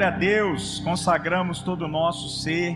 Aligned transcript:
Glória 0.00 0.16
a 0.16 0.18
Deus, 0.18 0.80
consagramos 0.80 1.60
todo 1.60 1.84
o 1.84 1.88
nosso 1.88 2.40
ser 2.40 2.74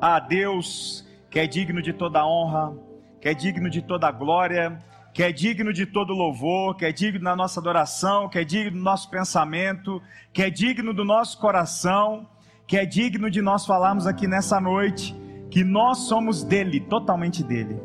a 0.00 0.20
Deus, 0.20 1.04
que 1.28 1.40
é 1.40 1.48
digno 1.48 1.82
de 1.82 1.92
toda 1.92 2.24
honra, 2.24 2.72
que 3.20 3.28
é 3.28 3.34
digno 3.34 3.68
de 3.68 3.82
toda 3.82 4.08
glória, 4.12 4.78
que 5.12 5.24
é 5.24 5.32
digno 5.32 5.72
de 5.72 5.84
todo 5.84 6.12
louvor, 6.12 6.76
que 6.76 6.84
é 6.84 6.92
digno 6.92 7.24
da 7.24 7.34
nossa 7.34 7.58
adoração, 7.58 8.28
que 8.28 8.38
é 8.38 8.44
digno 8.44 8.70
do 8.70 8.84
nosso 8.84 9.10
pensamento, 9.10 10.00
que 10.32 10.44
é 10.44 10.48
digno 10.48 10.94
do 10.94 11.04
nosso 11.04 11.40
coração, 11.40 12.24
que 12.68 12.76
é 12.76 12.86
digno 12.86 13.28
de 13.28 13.42
nós 13.42 13.66
falarmos 13.66 14.06
aqui 14.06 14.28
nessa 14.28 14.60
noite, 14.60 15.12
que 15.50 15.64
nós 15.64 16.06
somos 16.06 16.44
dele, 16.44 16.78
totalmente 16.78 17.42
dele. 17.42 17.82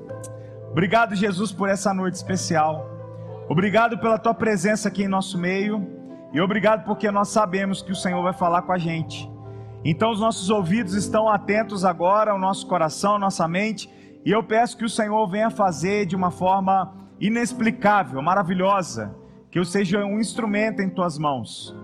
Obrigado, 0.69 1.15
Jesus, 1.15 1.51
por 1.51 1.69
essa 1.69 1.91
noite 1.91 2.13
especial. 2.13 2.87
Obrigado 3.49 3.97
pela 3.97 4.19
tua 4.19 4.35
presença 4.35 4.89
aqui 4.89 5.05
em 5.05 5.07
nosso 5.07 5.39
meio. 5.39 5.98
E 6.31 6.39
obrigado 6.39 6.85
porque 6.85 7.09
nós 7.09 7.29
sabemos 7.29 7.81
que 7.81 7.91
o 7.91 7.95
Senhor 7.95 8.21
vai 8.21 8.33
falar 8.33 8.61
com 8.61 8.71
a 8.71 8.77
gente. 8.77 9.29
Então 9.83 10.11
os 10.11 10.19
nossos 10.19 10.49
ouvidos 10.49 10.93
estão 10.93 11.29
atentos 11.29 11.85
agora 11.85 12.31
ao 12.31 12.39
nosso 12.39 12.67
coração, 12.67 13.15
à 13.15 13.19
nossa 13.19 13.47
mente, 13.47 13.89
e 14.25 14.31
eu 14.31 14.43
peço 14.43 14.77
que 14.77 14.85
o 14.85 14.89
Senhor 14.89 15.25
venha 15.27 15.49
fazer 15.49 16.05
de 16.05 16.15
uma 16.15 16.29
forma 16.29 16.93
inexplicável, 17.19 18.21
maravilhosa, 18.21 19.15
que 19.49 19.57
eu 19.57 19.65
seja 19.65 20.05
um 20.05 20.19
instrumento 20.19 20.81
em 20.81 20.89
tuas 20.89 21.17
mãos. 21.17 21.75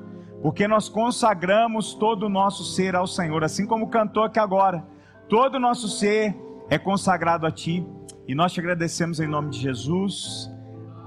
Porque 0.42 0.68
nós 0.68 0.88
consagramos 0.88 1.96
todo 1.96 2.28
o 2.28 2.30
nosso 2.30 2.64
ser 2.64 2.96
ao 2.96 3.08
Senhor, 3.08 3.44
assim 3.44 3.66
como 3.66 3.90
cantou 3.90 4.24
aqui 4.24 4.40
agora. 4.40 4.86
Todo 5.28 5.56
o 5.56 5.60
nosso 5.60 5.88
ser 5.88 6.36
é 6.70 6.78
consagrado 6.78 7.48
a 7.48 7.52
ti, 7.52 7.86
e 8.28 8.36
nós 8.36 8.54
te 8.54 8.60
agradecemos 8.60 9.20
em 9.20 9.28
nome 9.28 9.50
de 9.50 9.60
Jesus. 9.60 10.52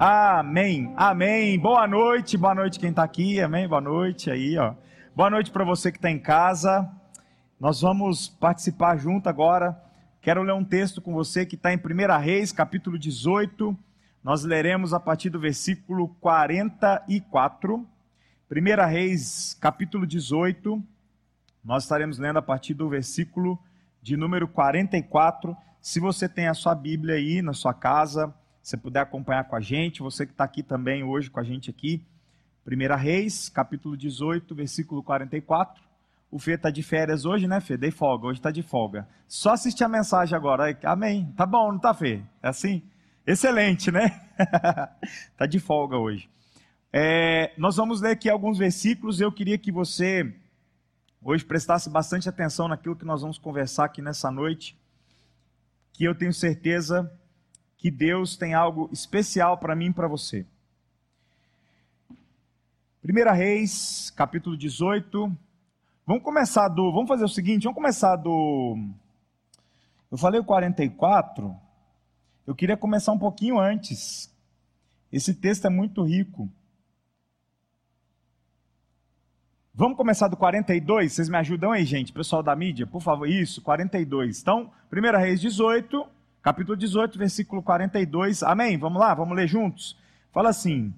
Amém. 0.01 0.95
Amém. 0.97 1.59
Boa 1.59 1.85
noite. 1.89 2.37
Boa 2.37 2.55
noite 2.55 2.79
quem 2.79 2.91
está 2.91 3.03
aqui. 3.03 3.41
Amém. 3.41 3.67
Boa 3.67 3.81
noite 3.81 4.31
aí, 4.31 4.57
ó. 4.57 4.75
Boa 5.13 5.29
noite 5.29 5.51
para 5.51 5.65
você 5.65 5.91
que 5.91 5.99
está 5.99 6.09
em 6.09 6.21
casa. 6.21 6.89
Nós 7.59 7.81
vamos 7.81 8.29
participar 8.29 8.97
junto 8.97 9.29
agora. 9.29 9.77
Quero 10.23 10.45
ler 10.45 10.53
um 10.53 10.63
texto 10.63 11.03
com 11.03 11.13
você 11.13 11.45
que 11.45 11.57
está 11.57 11.75
em 11.75 11.79
1 11.79 12.21
Reis, 12.21 12.53
capítulo 12.53 12.97
18. 12.97 13.77
Nós 14.23 14.45
leremos 14.45 14.95
a 14.95 15.01
partir 15.01 15.31
do 15.31 15.41
versículo 15.41 16.07
44. 16.21 17.85
1 18.49 18.87
Reis, 18.89 19.59
capítulo 19.61 20.07
18. 20.07 20.81
Nós 21.65 21.83
estaremos 21.83 22.21
lendo 22.21 22.39
a 22.39 22.43
partir 22.43 22.73
do 22.73 22.89
versículo 22.89 23.59
de 24.01 24.17
número 24.17 24.47
44. 24.47 25.57
Se 25.83 25.99
você 25.99 26.29
tem 26.29 26.47
a 26.47 26.55
sua 26.55 26.77
Bíblia 26.77 27.17
aí 27.17 27.43
na 27.43 27.53
sua 27.53 27.75
casa, 27.75 28.33
você 28.69 28.77
puder 28.77 29.01
acompanhar 29.01 29.45
com 29.45 29.57
a 29.57 29.61
gente, 29.61 30.03
você 30.03 30.27
que 30.27 30.33
está 30.33 30.45
aqui 30.45 30.63
também 30.63 31.03
hoje 31.03 31.31
com 31.31 31.41
a 31.41 31.43
gente 31.43 31.71
aqui. 31.71 32.05
1 32.67 32.97
Reis, 32.97 33.49
capítulo 33.49 33.97
18, 33.97 34.55
versículo 34.55 35.03
44. 35.03 35.83
O 36.31 36.39
Fê 36.39 36.53
está 36.53 36.69
de 36.69 36.83
férias 36.83 37.25
hoje, 37.25 37.49
né, 37.49 37.61
Fê? 37.61 37.79
Dei 37.79 37.91
folga, 37.91 38.27
hoje 38.27 38.41
está 38.41 38.51
de 38.51 38.63
folga. 38.63 39.09
Só 39.27 39.55
assistir 39.55 39.85
a 39.85 39.89
mensagem 39.89 40.37
agora. 40.37 40.79
Amém. 40.83 41.33
Tá 41.35 41.47
bom, 41.47 41.73
não 41.73 41.79
tá, 41.79 41.95
Fê? 41.95 42.21
É 42.43 42.49
assim? 42.49 42.83
Excelente, 43.27 43.91
né? 43.91 44.21
tá 45.35 45.47
de 45.47 45.59
folga 45.59 45.97
hoje. 45.97 46.29
É, 46.93 47.55
nós 47.57 47.77
vamos 47.77 48.03
ler 48.03 48.11
aqui 48.11 48.29
alguns 48.29 48.59
versículos. 48.59 49.19
Eu 49.19 49.33
queria 49.33 49.57
que 49.57 49.73
você 49.73 50.31
hoje 51.23 51.43
prestasse 51.43 51.89
bastante 51.89 52.29
atenção 52.29 52.69
naquilo 52.69 52.97
que 52.97 53.07
nós 53.07 53.23
vamos 53.23 53.39
conversar 53.39 53.87
aqui 53.87 54.03
nessa 54.03 54.31
noite. 54.31 54.79
Que 55.91 56.05
eu 56.05 56.15
tenho 56.15 56.35
certeza 56.35 57.11
que 57.79 57.91
Deus 57.91 58.37
tem 58.37 58.53
algo 58.53 58.91
especial 58.93 59.57
para 59.57 59.75
mim 59.77 59.87
e 59.87 59.93
para 59.93 60.09
você. 60.09 60.45
1 63.03 63.33
Reis, 63.33 64.11
capítulo 64.11 64.57
18. 64.57 65.33
Vamos 66.05 66.23
começar 66.23 66.69
do. 66.69 66.93
Vamos 66.93 67.09
fazer 67.09 67.25
o 67.25 67.29
seguinte: 67.29 67.63
vamos 67.63 67.77
começar 67.77 68.17
do. 68.17 68.77
Eu 70.11 70.19
falei 70.19 70.41
o 70.41 70.45
44. 70.45 71.57
Eu 72.47 72.55
queria 72.55 72.77
começar 72.77 73.13
um 73.13 73.19
pouquinho 73.19 73.59
antes. 73.59 74.35
Esse 75.13 75.33
texto 75.33 75.67
é 75.67 75.71
muito 75.71 76.03
rico. 76.03 76.51
Vamos 79.73 79.97
começar 79.97 80.27
do 80.27 80.37
42? 80.37 81.13
Vocês 81.13 81.29
me 81.29 81.37
ajudam 81.37 81.71
aí, 81.71 81.85
gente? 81.85 82.13
Pessoal 82.13 82.43
da 82.43 82.57
mídia, 82.57 82.85
por 82.85 83.01
favor. 83.01 83.29
Isso, 83.29 83.63
42. 83.63 84.41
Então, 84.41 84.73
1 84.93 85.19
Reis 85.19 85.41
18, 85.41 86.05
capítulo 86.49 86.79
18, 86.79 87.19
versículo 87.19 87.63
42. 87.63 88.43
Amém? 88.43 88.79
Vamos 88.79 88.99
lá, 88.99 89.13
vamos 89.13 89.37
ler 89.37 89.47
juntos? 89.47 89.99
Fala 90.33 90.49
assim, 90.49 90.95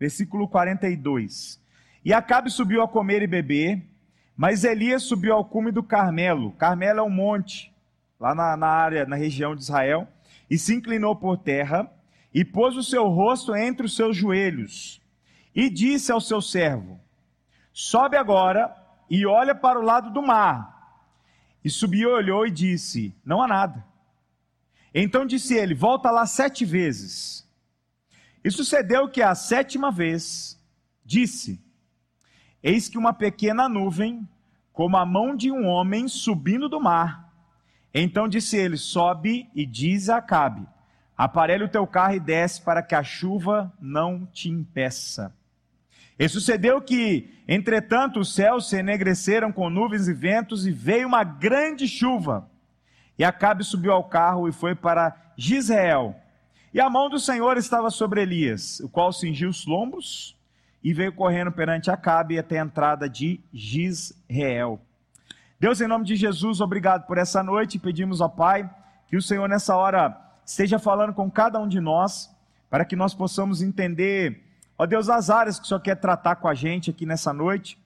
versículo 0.00 0.48
42. 0.48 1.60
E 2.02 2.14
Acabe 2.14 2.48
subiu 2.48 2.82
a 2.82 2.88
comer 2.88 3.20
e 3.20 3.26
beber, 3.26 3.84
mas 4.34 4.64
Elias 4.64 5.02
subiu 5.02 5.34
ao 5.34 5.44
cume 5.44 5.70
do 5.70 5.82
Carmelo. 5.82 6.52
Carmelo 6.52 7.00
é 7.00 7.02
um 7.02 7.10
monte, 7.10 7.70
lá 8.18 8.34
na, 8.34 8.56
na 8.56 8.68
área, 8.68 9.04
na 9.04 9.16
região 9.16 9.54
de 9.54 9.60
Israel, 9.60 10.08
e 10.48 10.56
se 10.56 10.74
inclinou 10.74 11.14
por 11.14 11.36
terra, 11.36 11.92
e 12.32 12.42
pôs 12.42 12.74
o 12.74 12.82
seu 12.82 13.06
rosto 13.06 13.54
entre 13.54 13.84
os 13.84 13.94
seus 13.94 14.16
joelhos, 14.16 15.02
e 15.54 15.68
disse 15.68 16.10
ao 16.10 16.22
seu 16.22 16.40
servo: 16.40 16.98
Sobe 17.70 18.16
agora 18.16 18.74
e 19.10 19.26
olha 19.26 19.54
para 19.54 19.78
o 19.78 19.84
lado 19.84 20.10
do 20.10 20.22
mar. 20.22 20.74
E 21.62 21.68
subiu, 21.68 22.12
olhou 22.12 22.46
e 22.46 22.50
disse: 22.50 23.14
Não 23.22 23.42
há 23.42 23.46
nada. 23.46 23.95
Então 24.98 25.26
disse 25.26 25.54
ele: 25.54 25.74
Volta 25.74 26.10
lá 26.10 26.24
sete 26.24 26.64
vezes. 26.64 27.46
E 28.42 28.50
sucedeu 28.50 29.10
que 29.10 29.20
a 29.20 29.34
sétima 29.34 29.92
vez 29.92 30.58
disse: 31.04 31.62
Eis 32.62 32.88
que 32.88 32.96
uma 32.96 33.12
pequena 33.12 33.68
nuvem, 33.68 34.26
como 34.72 34.96
a 34.96 35.04
mão 35.04 35.36
de 35.36 35.52
um 35.52 35.66
homem 35.66 36.08
subindo 36.08 36.66
do 36.66 36.80
mar. 36.80 37.30
Então 37.92 38.26
disse 38.26 38.56
ele: 38.56 38.78
Sobe 38.78 39.50
e 39.54 39.66
diz 39.66 40.08
a 40.08 40.16
Acabe: 40.16 40.66
Aparelha 41.14 41.66
o 41.66 41.70
teu 41.70 41.86
carro 41.86 42.14
e 42.14 42.20
desce 42.20 42.62
para 42.62 42.82
que 42.82 42.94
a 42.94 43.02
chuva 43.02 43.70
não 43.78 44.24
te 44.24 44.48
impeça. 44.48 45.30
E 46.18 46.26
sucedeu 46.26 46.80
que, 46.80 47.34
entretanto, 47.46 48.18
os 48.18 48.34
céus 48.34 48.70
se 48.70 48.78
enegreceram 48.78 49.52
com 49.52 49.68
nuvens 49.68 50.08
e 50.08 50.14
ventos, 50.14 50.66
e 50.66 50.70
veio 50.70 51.06
uma 51.06 51.22
grande 51.22 51.86
chuva 51.86 52.50
e 53.18 53.24
Acabe 53.24 53.64
subiu 53.64 53.92
ao 53.92 54.04
carro 54.04 54.48
e 54.48 54.52
foi 54.52 54.74
para 54.74 55.16
Gisrael. 55.36 56.14
E 56.72 56.80
a 56.80 56.90
mão 56.90 57.08
do 57.08 57.18
Senhor 57.18 57.56
estava 57.56 57.90
sobre 57.90 58.20
Elias, 58.20 58.80
o 58.80 58.88
qual 58.88 59.12
cingiu 59.12 59.48
os 59.48 59.66
lombos 59.66 60.36
e 60.84 60.92
veio 60.92 61.12
correndo 61.12 61.50
perante 61.50 61.90
Acabe 61.90 62.38
até 62.38 62.60
a 62.60 62.64
entrada 62.64 63.08
de 63.08 63.40
Gisrael. 63.52 64.80
Deus, 65.58 65.80
em 65.80 65.86
nome 65.86 66.04
de 66.04 66.14
Jesus, 66.16 66.60
obrigado 66.60 67.06
por 67.06 67.16
essa 67.16 67.42
noite. 67.42 67.78
Pedimos 67.78 68.20
ao 68.20 68.28
Pai 68.28 68.68
que 69.08 69.16
o 69.16 69.22
Senhor, 69.22 69.48
nessa 69.48 69.74
hora, 69.74 70.14
esteja 70.44 70.78
falando 70.78 71.14
com 71.14 71.30
cada 71.30 71.58
um 71.58 71.66
de 71.66 71.80
nós, 71.80 72.30
para 72.68 72.84
que 72.84 72.94
nós 72.94 73.14
possamos 73.14 73.62
entender, 73.62 74.44
ó 74.76 74.84
Deus, 74.84 75.08
as 75.08 75.30
áreas 75.30 75.58
que 75.58 75.64
o 75.64 75.68
Senhor 75.68 75.80
quer 75.80 75.96
tratar 75.96 76.36
com 76.36 76.46
a 76.46 76.54
gente 76.54 76.90
aqui 76.90 77.06
nessa 77.06 77.32
noite. 77.32 77.78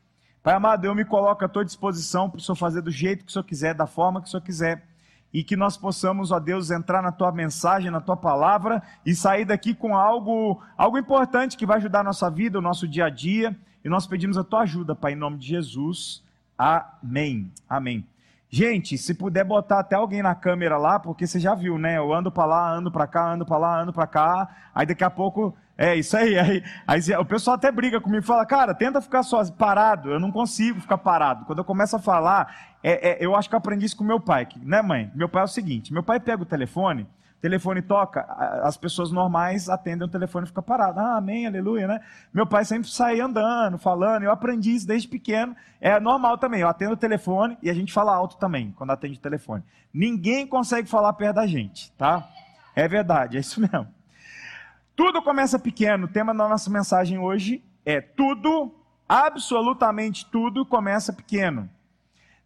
Pai 0.43 0.55
amado, 0.55 0.85
eu 0.85 0.95
me 0.95 1.05
coloco 1.05 1.45
à 1.45 1.49
tua 1.49 1.65
disposição 1.65 2.29
para 2.29 2.39
o 2.39 2.41
Senhor 2.41 2.57
fazer 2.57 2.83
do 2.83 2.91
jeito 2.91 3.25
que 3.25 3.31
o 3.31 3.33
Senhor 3.33 3.45
quiser, 3.45 3.73
da 3.73 3.87
forma 3.87 4.21
que 4.21 4.27
o 4.27 4.31
Senhor 4.31 4.43
quiser 4.43 4.90
e 5.33 5.45
que 5.45 5.57
nós 5.57 5.77
possamos, 5.77 6.33
ó 6.33 6.41
Deus, 6.41 6.71
entrar 6.71 7.03
na 7.03 7.13
tua 7.13 7.31
mensagem, 7.31 7.91
na 7.91 8.01
tua 8.01 8.17
palavra 8.17 8.83
e 9.07 9.15
sair 9.15 9.45
daqui 9.45 9.75
com 9.75 9.97
algo, 9.97 10.61
algo 10.77 10.99
importante 10.99 11.57
que 11.57 11.67
vai 11.67 11.77
ajudar 11.77 12.01
a 12.01 12.05
nossa 12.05 12.29
vida, 12.29 12.59
o 12.59 12.63
nosso 12.63 12.89
dia 12.89 13.07
a 13.07 13.11
dia. 13.11 13.57
E 13.85 13.89
nós 13.89 14.07
pedimos 14.07 14.37
a 14.37 14.45
tua 14.45 14.63
ajuda, 14.63 14.95
Pai, 14.95 15.13
em 15.13 15.17
nome 15.17 15.39
de 15.39 15.47
Jesus. 15.47 16.23
Amém. 16.59 17.51
Amém. 17.69 18.10
Gente, 18.53 18.99
se 18.99 19.15
puder 19.15 19.45
botar 19.45 19.79
até 19.79 19.95
alguém 19.95 20.23
na 20.23 20.35
câmera 20.35 20.77
lá, 20.77 20.99
porque 20.99 21.25
você 21.25 21.39
já 21.39 21.55
viu, 21.55 21.79
né? 21.79 21.99
Eu 21.99 22.13
ando 22.13 22.33
para 22.33 22.47
lá, 22.47 22.73
ando 22.73 22.91
para 22.91 23.07
cá, 23.07 23.33
ando 23.33 23.47
para 23.47 23.57
lá, 23.57 23.81
ando 23.81 23.93
para 23.93 24.09
cá. 24.09 24.49
Aí 24.75 24.85
daqui 24.85 25.05
a 25.05 25.11
pouco 25.11 25.57
é 25.79 25.95
isso 25.95 26.17
aí, 26.17 26.37
aí, 26.37 26.65
aí. 26.85 27.01
o 27.17 27.25
pessoal 27.25 27.55
até 27.55 27.71
briga 27.71 28.01
comigo, 28.01 28.25
fala, 28.25 28.45
cara, 28.45 28.75
tenta 28.75 29.01
ficar 29.01 29.23
só 29.23 29.41
parado. 29.53 30.11
Eu 30.11 30.19
não 30.19 30.33
consigo 30.33 30.81
ficar 30.81 30.99
parado. 30.99 31.45
Quando 31.45 31.61
eu 31.61 31.65
começo 31.65 31.95
a 31.95 32.01
falar, 32.01 32.77
é, 32.83 33.11
é, 33.11 33.25
eu 33.25 33.37
acho 33.37 33.49
que 33.49 33.55
eu 33.55 33.59
aprendi 33.59 33.87
isso 33.87 33.97
com 33.97 34.03
meu 34.03 34.19
pai, 34.19 34.49
né, 34.63 34.83
mãe? 34.83 35.13
Meu 35.15 35.29
pai 35.29 35.43
é 35.43 35.45
o 35.45 35.49
seguinte: 35.49 35.93
meu 35.93 36.03
pai 36.03 36.19
pega 36.19 36.43
o 36.43 36.47
telefone, 36.47 37.07
telefone 37.41 37.83
toca, 37.83 38.23
as 38.63 38.77
pessoas 38.77 39.11
normais 39.11 39.69
atendem 39.69 40.07
o 40.07 40.11
telefone 40.11 40.45
e 40.45 40.49
fica 40.49 40.63
parado. 40.63 41.01
Ah, 41.01 41.17
amém, 41.17 41.47
aleluia, 41.47 41.87
né? 41.87 42.01
Meu 42.33 42.47
pai 42.47 42.65
sempre 42.65 42.91
sai 42.91 43.21
andando, 43.21 43.79
falando. 43.79 44.23
Eu 44.23 44.31
aprendi 44.31 44.75
isso 44.75 44.87
desde 44.87 45.09
pequeno. 45.09 45.57
É 45.81 45.99
normal 45.99 46.39
também. 46.39 46.61
Eu 46.61 46.69
atendo 46.69 46.93
o 46.93 46.97
telefone 46.97 47.57
e 47.63 47.71
a 47.71 47.75
gente 47.75 47.93
fala 47.93 48.15
alto 48.15 48.37
também 48.37 48.73
quando 48.73 48.91
atende 48.91 49.19
o 49.19 49.23
telefone. 49.23 49.63
Ninguém 49.93 50.47
consegue 50.47 50.89
falar 50.89 51.13
perto 51.15 51.37
da 51.37 51.47
gente, 51.47 51.93
tá? 51.93 52.29
É 52.77 52.87
verdade, 52.87 53.37
é 53.37 53.41
isso 53.41 53.61
mesmo. 53.61 53.89
Tudo 54.95 55.23
começa 55.23 55.59
pequeno. 55.59 56.07
O 56.07 56.09
tema 56.09 56.35
da 56.35 56.49
nossa 56.49 56.71
mensagem 56.71 57.19
hoje 57.19 57.65
é 57.85 58.01
tudo, 58.01 58.75
absolutamente 59.09 60.27
tudo 60.31 60.67
começa 60.67 61.13
pequeno 61.13 61.69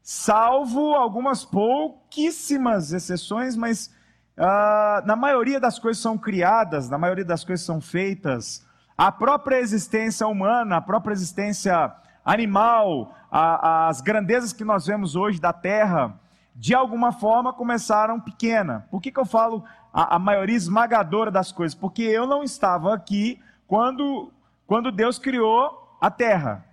salvo 0.04 0.94
algumas 0.94 1.46
pouquíssimas 1.46 2.92
exceções, 2.92 3.56
mas 3.56 3.90
uh, 4.38 5.06
na 5.06 5.16
maioria 5.16 5.60
das 5.60 5.78
coisas 5.78 6.02
são 6.02 6.16
criadas, 6.18 6.88
na 6.88 6.98
maioria 6.98 7.24
das 7.24 7.44
coisas 7.44 7.64
são 7.64 7.80
feitas. 7.80 8.66
A 8.96 9.10
própria 9.10 9.58
existência 9.58 10.26
humana, 10.26 10.76
a 10.76 10.80
própria 10.80 11.12
existência 11.12 11.92
animal, 12.24 13.14
a, 13.30 13.88
as 13.88 14.00
grandezas 14.00 14.52
que 14.52 14.64
nós 14.64 14.86
vemos 14.86 15.16
hoje 15.16 15.40
da 15.40 15.52
terra, 15.52 16.14
de 16.54 16.74
alguma 16.74 17.12
forma 17.12 17.52
começaram 17.52 18.20
pequena. 18.20 18.86
Por 18.90 19.00
que, 19.00 19.10
que 19.10 19.18
eu 19.18 19.24
falo 19.24 19.64
a, 19.92 20.16
a 20.16 20.18
maioria 20.18 20.56
esmagadora 20.56 21.30
das 21.30 21.50
coisas? 21.50 21.74
Porque 21.74 22.02
eu 22.02 22.26
não 22.26 22.42
estava 22.44 22.94
aqui 22.94 23.40
quando, 23.66 24.32
quando 24.66 24.92
Deus 24.92 25.18
criou 25.18 25.96
a 26.00 26.10
terra. 26.10 26.64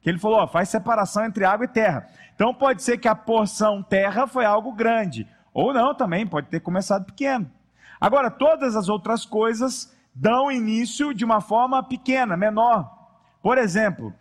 Que 0.00 0.08
ele 0.08 0.18
falou, 0.18 0.38
ó, 0.38 0.46
faz 0.46 0.68
separação 0.68 1.24
entre 1.24 1.44
água 1.44 1.64
e 1.64 1.68
terra. 1.68 2.06
Então 2.34 2.54
pode 2.54 2.82
ser 2.82 2.98
que 2.98 3.08
a 3.08 3.14
porção 3.14 3.82
terra 3.82 4.26
foi 4.26 4.44
algo 4.44 4.72
grande, 4.72 5.28
ou 5.56 5.72
não 5.72 5.94
também, 5.94 6.26
pode 6.26 6.48
ter 6.48 6.60
começado 6.60 7.06
pequeno. 7.06 7.50
Agora, 7.98 8.30
todas 8.30 8.76
as 8.76 8.90
outras 8.90 9.24
coisas 9.24 9.90
dão 10.14 10.52
início 10.52 11.14
de 11.14 11.24
uma 11.24 11.40
forma 11.40 11.82
pequena, 11.82 12.36
menor. 12.36 12.94
Por 13.42 13.56
exemplo, 13.56 14.12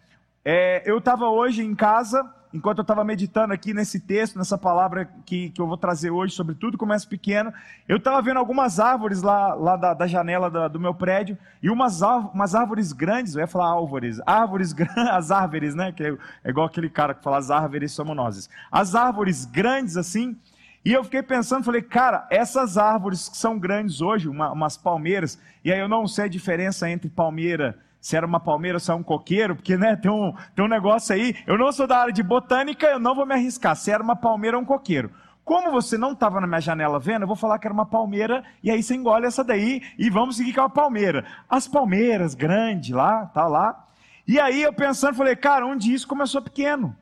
é, 0.46 0.82
eu 0.90 0.98
estava 0.98 1.28
hoje 1.28 1.62
em 1.62 1.76
casa, 1.76 2.26
enquanto 2.54 2.78
eu 2.78 2.84
estava 2.84 3.04
meditando 3.04 3.54
aqui 3.54 3.74
nesse 3.74 4.00
texto, 4.00 4.38
nessa 4.38 4.58
palavra 4.58 5.10
que, 5.26 5.50
que 5.50 5.60
eu 5.60 5.68
vou 5.68 5.76
trazer 5.76 6.10
hoje, 6.10 6.34
sobre 6.34 6.56
tudo 6.56 6.78
começa 6.78 7.06
pequeno, 7.06 7.52
eu 7.86 7.98
estava 7.98 8.22
vendo 8.22 8.38
algumas 8.38 8.80
árvores 8.80 9.22
lá, 9.22 9.54
lá 9.56 9.76
da, 9.76 9.94
da 9.94 10.08
janela 10.08 10.50
da, 10.50 10.70
do 10.70 10.80
meu 10.80 10.94
prédio, 10.94 11.38
e 11.62 11.70
umas, 11.70 12.02
umas 12.02 12.56
árvores 12.56 12.94
grandes, 12.94 13.36
eu 13.36 13.42
ia 13.42 13.48
falar 13.48 13.78
árvores, 13.78 14.22
árvores 14.26 14.74
as 15.12 15.32
árvores, 15.32 15.76
né, 15.76 15.92
que 15.92 16.02
é, 16.02 16.18
é 16.46 16.50
igual 16.50 16.66
aquele 16.66 16.90
cara 16.90 17.14
que 17.14 17.22
fala 17.22 17.40
as 17.40 17.52
árvores 17.52 17.92
somos 17.92 18.16
nós. 18.16 18.50
As 18.72 18.96
árvores 18.96 19.44
grandes 19.44 19.98
assim, 19.98 20.38
e 20.86 20.94
eu 20.94 21.04
fiquei 21.04 21.24
pensando, 21.24 21.64
falei, 21.64 21.82
cara, 21.82 22.28
essas 22.30 22.78
árvores 22.78 23.28
que 23.28 23.36
são 23.36 23.58
grandes 23.58 24.02
hoje, 24.02 24.30
uma, 24.30 24.52
umas 24.52 24.78
palmeiras, 24.78 25.40
e 25.64 25.74
aí 25.74 25.80
eu 25.80 25.90
não 25.90 26.08
sei 26.08 26.26
a 26.26 26.30
diferença 26.30 26.88
entre 26.88 27.10
palmeira 27.10 27.80
se 28.06 28.16
era 28.16 28.24
uma 28.24 28.40
palmeira 28.40 28.76
ou 28.76 28.80
se 28.80 28.92
é 28.92 28.94
um 28.94 29.02
coqueiro, 29.02 29.56
porque 29.56 29.76
né, 29.76 29.96
tem, 29.96 30.12
um, 30.12 30.32
tem 30.56 30.64
um 30.64 30.68
negócio 30.68 31.16
aí. 31.16 31.36
Eu 31.48 31.58
não 31.58 31.72
sou 31.72 31.88
da 31.88 31.98
área 31.98 32.14
de 32.14 32.22
botânica, 32.22 32.86
eu 32.86 33.00
não 33.00 33.16
vou 33.16 33.26
me 33.26 33.34
arriscar 33.34 33.76
se 33.76 33.90
era 33.90 34.04
uma 34.04 34.16
palmeira 34.16 34.58
ou 34.58 34.62
um 34.62 34.66
coqueiro. 34.66 35.10
Como 35.44 35.72
você 35.72 35.98
não 35.98 36.12
estava 36.12 36.40
na 36.40 36.46
minha 36.46 36.62
janela 36.62 37.00
vendo, 37.00 37.24
eu 37.24 37.28
vou 37.28 37.36
falar 37.36 37.58
que 37.58 37.66
era 37.66 37.74
uma 37.74 37.88
palmeira, 37.88 38.44
e 38.62 38.70
aí 38.70 38.84
você 38.84 38.94
engole 38.94 39.26
essa 39.26 39.44
daí, 39.44 39.82
e 39.98 40.08
vamos 40.08 40.38
seguir 40.38 40.54
com 40.54 40.62
a 40.62 40.70
palmeira. 40.70 41.26
As 41.50 41.68
palmeiras 41.68 42.36
grandes 42.36 42.96
lá, 42.96 43.26
tá 43.26 43.48
lá. 43.48 43.88
E 44.28 44.40
aí 44.40 44.62
eu 44.62 44.72
pensando, 44.72 45.16
falei, 45.16 45.36
cara, 45.36 45.66
onde 45.66 45.92
isso 45.92 46.08
começou 46.08 46.44
pequeno? 46.44 46.96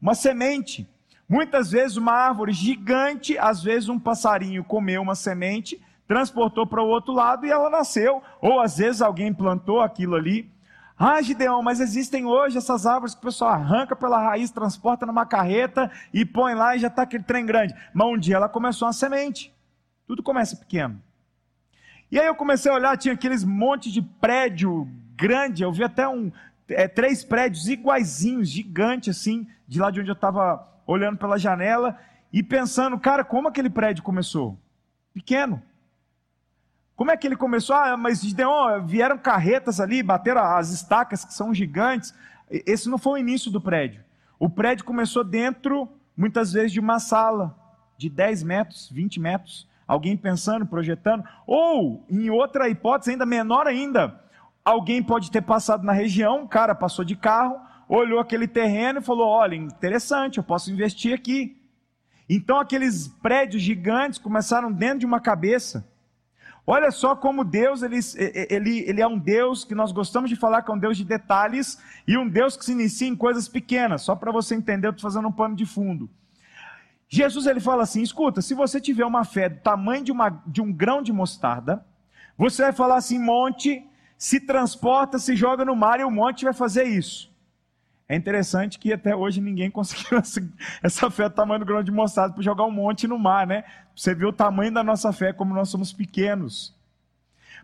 Uma 0.00 0.14
semente. 0.14 0.88
Muitas 1.28 1.70
vezes 1.70 1.96
uma 1.96 2.12
árvore 2.12 2.52
gigante, 2.52 3.36
às 3.36 3.62
vezes 3.62 3.88
um 3.88 3.98
passarinho 3.98 4.64
comeu 4.64 5.02
uma 5.02 5.14
semente, 5.14 5.78
transportou 6.06 6.66
para 6.66 6.82
o 6.82 6.88
outro 6.88 7.12
lado 7.12 7.44
e 7.44 7.50
ela 7.50 7.68
nasceu. 7.68 8.22
Ou 8.40 8.60
às 8.60 8.78
vezes 8.78 9.02
alguém 9.02 9.34
plantou 9.34 9.82
aquilo 9.82 10.14
ali. 10.14 10.50
Ah, 10.98 11.20
Gideão, 11.20 11.62
mas 11.62 11.80
existem 11.80 12.24
hoje 12.24 12.56
essas 12.56 12.86
árvores 12.86 13.14
que 13.14 13.20
o 13.20 13.24
pessoal 13.24 13.50
arranca 13.50 13.94
pela 13.94 14.20
raiz, 14.20 14.50
transporta 14.50 15.04
numa 15.04 15.26
carreta 15.26 15.92
e 16.12 16.24
põe 16.24 16.54
lá 16.54 16.74
e 16.74 16.78
já 16.78 16.88
está 16.88 17.02
aquele 17.02 17.22
trem 17.22 17.44
grande. 17.44 17.74
Mas 17.92 18.08
um 18.08 18.18
dia 18.18 18.36
ela 18.36 18.48
começou 18.48 18.88
uma 18.88 18.92
semente. 18.92 19.54
Tudo 20.06 20.22
começa 20.22 20.56
pequeno. 20.56 21.00
E 22.10 22.18
aí 22.18 22.26
eu 22.26 22.34
comecei 22.34 22.72
a 22.72 22.74
olhar, 22.74 22.96
tinha 22.96 23.12
aqueles 23.12 23.44
monte 23.44 23.92
de 23.92 24.00
prédio 24.00 24.88
grande, 25.14 25.62
eu 25.62 25.70
vi 25.70 25.84
até 25.84 26.08
um, 26.08 26.32
é, 26.68 26.88
três 26.88 27.22
prédios 27.22 27.68
iguaizinhos, 27.68 28.48
gigantes 28.48 29.16
assim, 29.16 29.46
de 29.68 29.78
lá 29.78 29.90
de 29.90 30.00
onde 30.00 30.10
eu 30.10 30.14
estava 30.14 30.66
olhando 30.88 31.18
pela 31.18 31.38
janela 31.38 31.98
e 32.32 32.42
pensando, 32.42 32.98
cara, 32.98 33.22
como 33.22 33.46
aquele 33.46 33.68
prédio 33.68 34.02
começou? 34.02 34.58
Pequeno. 35.12 35.62
Como 36.96 37.10
é 37.10 37.16
que 37.16 37.26
ele 37.26 37.36
começou? 37.36 37.76
Ah, 37.76 37.96
mas 37.96 38.22
Gideon, 38.22 38.84
vieram 38.86 39.18
carretas 39.18 39.80
ali, 39.80 40.02
bateram 40.02 40.42
as 40.42 40.70
estacas 40.70 41.24
que 41.24 41.34
são 41.34 41.54
gigantes. 41.54 42.14
Esse 42.50 42.88
não 42.88 42.96
foi 42.96 43.20
o 43.20 43.22
início 43.22 43.50
do 43.50 43.60
prédio. 43.60 44.02
O 44.38 44.48
prédio 44.48 44.84
começou 44.84 45.22
dentro, 45.22 45.88
muitas 46.16 46.52
vezes, 46.52 46.72
de 46.72 46.80
uma 46.80 46.98
sala 46.98 47.54
de 47.98 48.08
10 48.08 48.42
metros, 48.42 48.88
20 48.90 49.20
metros. 49.20 49.68
Alguém 49.86 50.16
pensando, 50.16 50.66
projetando. 50.66 51.22
Ou, 51.46 52.02
em 52.08 52.30
outra 52.30 52.68
hipótese 52.68 53.10
ainda 53.10 53.26
menor 53.26 53.66
ainda, 53.66 54.18
alguém 54.64 55.02
pode 55.02 55.30
ter 55.30 55.42
passado 55.42 55.84
na 55.84 55.92
região, 55.92 56.44
o 56.44 56.48
cara 56.48 56.74
passou 56.74 57.04
de 57.04 57.14
carro, 57.14 57.60
olhou 57.88 58.20
aquele 58.20 58.46
terreno 58.46 58.98
e 58.98 59.02
falou: 59.02 59.26
olha, 59.26 59.54
interessante, 59.54 60.38
eu 60.38 60.44
posso 60.44 60.70
investir 60.70 61.14
aqui. 61.14 61.56
Então 62.28 62.60
aqueles 62.60 63.08
prédios 63.08 63.62
gigantes 63.62 64.18
começaram 64.18 64.70
dentro 64.70 64.98
de 64.98 65.06
uma 65.06 65.20
cabeça. 65.20 65.88
Olha 66.66 66.90
só 66.90 67.16
como 67.16 67.44
Deus, 67.44 67.82
ele, 67.82 67.98
ele, 68.50 68.80
ele 68.80 69.00
é 69.00 69.06
um 69.06 69.18
Deus 69.18 69.64
que 69.64 69.74
nós 69.74 69.90
gostamos 69.90 70.28
de 70.28 70.36
falar 70.36 70.60
que 70.60 70.70
é 70.70 70.74
um 70.74 70.78
Deus 70.78 70.98
de 70.98 71.04
detalhes 71.04 71.78
e 72.06 72.18
um 72.18 72.28
Deus 72.28 72.58
que 72.58 72.64
se 72.66 72.72
inicia 72.72 73.08
em 73.08 73.16
coisas 73.16 73.48
pequenas. 73.48 74.02
Só 74.02 74.14
para 74.14 74.30
você 74.30 74.54
entender, 74.54 74.88
eu 74.88 74.90
estou 74.90 75.10
fazendo 75.10 75.28
um 75.28 75.32
pano 75.32 75.56
de 75.56 75.64
fundo. 75.64 76.10
Jesus 77.08 77.46
ele 77.46 77.58
fala 77.58 77.84
assim: 77.84 78.02
escuta, 78.02 78.42
se 78.42 78.52
você 78.52 78.78
tiver 78.78 79.06
uma 79.06 79.24
fé 79.24 79.48
do 79.48 79.60
tamanho 79.60 80.04
de, 80.04 80.12
uma, 80.12 80.28
de 80.46 80.60
um 80.60 80.70
grão 80.70 81.00
de 81.00 81.10
mostarda, 81.10 81.82
você 82.36 82.62
vai 82.62 82.72
falar 82.74 82.96
assim: 82.96 83.18
monte, 83.18 83.82
se 84.18 84.38
transporta, 84.38 85.18
se 85.18 85.34
joga 85.34 85.64
no 85.64 85.74
mar 85.74 86.00
e 86.00 86.04
o 86.04 86.10
monte 86.10 86.44
vai 86.44 86.52
fazer 86.52 86.84
isso. 86.84 87.27
É 88.08 88.16
interessante 88.16 88.78
que 88.78 88.92
até 88.92 89.14
hoje 89.14 89.40
ninguém 89.40 89.70
conseguiu 89.70 90.18
essa 90.82 91.10
fé 91.10 91.28
do 91.28 91.34
tamanho 91.34 91.60
do 91.60 91.66
grão 91.66 91.82
de 91.82 91.90
mostarda 91.90 92.34
para 92.34 92.42
jogar 92.42 92.64
um 92.64 92.70
monte 92.70 93.06
no 93.06 93.18
mar, 93.18 93.46
né? 93.46 93.64
Você 93.94 94.14
vê 94.14 94.24
o 94.24 94.32
tamanho 94.32 94.72
da 94.72 94.82
nossa 94.82 95.12
fé, 95.12 95.32
como 95.32 95.54
nós 95.54 95.68
somos 95.68 95.92
pequenos. 95.92 96.74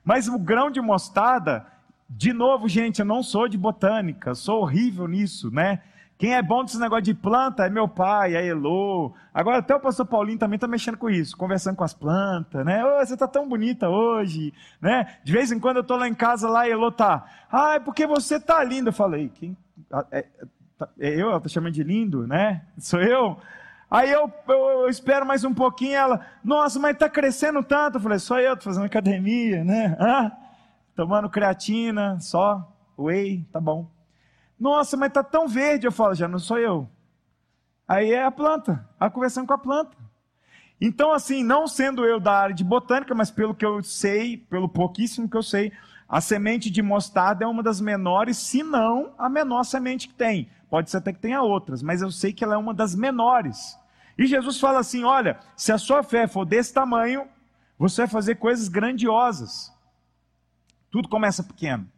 Mas 0.04 0.28
o 0.28 0.38
grão 0.38 0.70
de 0.70 0.80
mostarda, 0.82 1.66
de 2.10 2.32
novo, 2.32 2.68
gente, 2.68 2.98
eu 2.98 3.06
não 3.06 3.22
sou 3.22 3.48
de 3.48 3.56
botânica, 3.56 4.34
sou 4.34 4.60
horrível 4.60 5.08
nisso, 5.08 5.50
né? 5.50 5.80
Quem 6.16 6.34
é 6.34 6.42
bom 6.42 6.62
desse 6.62 6.78
negócio 6.78 7.02
de 7.02 7.14
planta 7.14 7.66
é 7.66 7.70
meu 7.70 7.88
pai, 7.88 8.36
é 8.36 8.46
Elô. 8.46 9.12
Agora 9.32 9.58
até 9.58 9.74
o 9.74 9.80
pastor 9.80 10.06
Paulinho 10.06 10.38
também 10.38 10.56
está 10.56 10.68
mexendo 10.68 10.96
com 10.96 11.10
isso, 11.10 11.36
conversando 11.36 11.76
com 11.76 11.82
as 11.82 11.92
plantas, 11.92 12.64
né? 12.64 12.84
Oh, 12.84 13.04
você 13.04 13.14
está 13.14 13.26
tão 13.26 13.48
bonita 13.48 13.88
hoje, 13.88 14.52
né? 14.80 15.16
De 15.24 15.32
vez 15.32 15.50
em 15.50 15.58
quando 15.58 15.78
eu 15.78 15.82
estou 15.82 15.96
lá 15.96 16.06
em 16.06 16.14
casa, 16.14 16.48
lá 16.48 16.68
Elô 16.68 16.92
tá. 16.92 17.24
Ah, 17.50 17.74
é 17.74 17.80
porque 17.80 18.06
você 18.06 18.38
tá 18.38 18.62
linda. 18.62 18.90
Eu 18.90 18.92
falei, 18.92 19.28
quem 19.28 19.56
é, 20.12 20.18
é 20.98 21.20
eu, 21.20 21.28
ela 21.28 21.38
está 21.38 21.48
chamando 21.48 21.72
de 21.72 21.82
lindo, 21.82 22.26
né? 22.26 22.62
Sou 22.78 23.00
eu. 23.00 23.38
Aí 23.90 24.10
eu, 24.10 24.32
eu, 24.48 24.54
eu, 24.82 24.88
espero 24.88 25.24
mais 25.24 25.44
um 25.44 25.54
pouquinho, 25.54 25.94
ela, 25.94 26.26
nossa, 26.42 26.80
mas 26.80 26.94
está 26.94 27.08
crescendo 27.08 27.62
tanto. 27.62 27.98
Eu 27.98 28.00
falei, 28.00 28.18
só 28.18 28.40
eu, 28.40 28.54
estou 28.54 28.72
fazendo 28.72 28.86
academia, 28.86 29.62
né? 29.62 29.96
Tomando 30.96 31.30
creatina, 31.30 32.18
só, 32.20 32.72
whey, 32.98 33.46
tá 33.52 33.60
bom. 33.60 33.88
Nossa, 34.58 34.96
mas 34.96 35.08
está 35.08 35.22
tão 35.22 35.46
verde. 35.46 35.86
Eu 35.86 35.92
falo, 35.92 36.14
já 36.14 36.26
não 36.26 36.38
sou 36.38 36.58
eu. 36.58 36.88
Aí 37.86 38.12
é 38.12 38.24
a 38.24 38.30
planta, 38.30 38.88
a 38.98 39.10
conversando 39.10 39.46
com 39.46 39.52
a 39.52 39.58
planta. 39.58 39.96
Então, 40.80 41.12
assim, 41.12 41.44
não 41.44 41.66
sendo 41.66 42.04
eu 42.04 42.18
da 42.18 42.32
área 42.32 42.54
de 42.54 42.64
botânica, 42.64 43.14
mas 43.14 43.30
pelo 43.30 43.54
que 43.54 43.64
eu 43.64 43.82
sei, 43.82 44.36
pelo 44.36 44.68
pouquíssimo 44.68 45.28
que 45.28 45.36
eu 45.36 45.42
sei, 45.42 45.72
a 46.08 46.20
semente 46.20 46.70
de 46.70 46.82
mostarda 46.82 47.44
é 47.44 47.48
uma 47.48 47.62
das 47.62 47.80
menores, 47.80 48.36
se 48.36 48.62
não 48.62 49.12
a 49.18 49.28
menor 49.28 49.64
semente 49.64 50.08
que 50.08 50.14
tem. 50.14 50.48
Pode 50.68 50.90
ser 50.90 50.98
até 50.98 51.12
que 51.12 51.20
tenha 51.20 51.42
outras, 51.42 51.82
mas 51.82 52.02
eu 52.02 52.10
sei 52.10 52.32
que 52.32 52.44
ela 52.44 52.54
é 52.54 52.58
uma 52.58 52.74
das 52.74 52.94
menores. 52.94 53.78
E 54.18 54.26
Jesus 54.26 54.60
fala 54.60 54.80
assim: 54.80 55.04
olha, 55.04 55.38
se 55.56 55.72
a 55.72 55.78
sua 55.78 56.02
fé 56.02 56.26
for 56.26 56.44
desse 56.44 56.72
tamanho, 56.72 57.26
você 57.78 58.02
vai 58.02 58.08
fazer 58.08 58.36
coisas 58.36 58.68
grandiosas. 58.68 59.72
Tudo 60.90 61.08
começa 61.08 61.42
pequeno. 61.42 61.90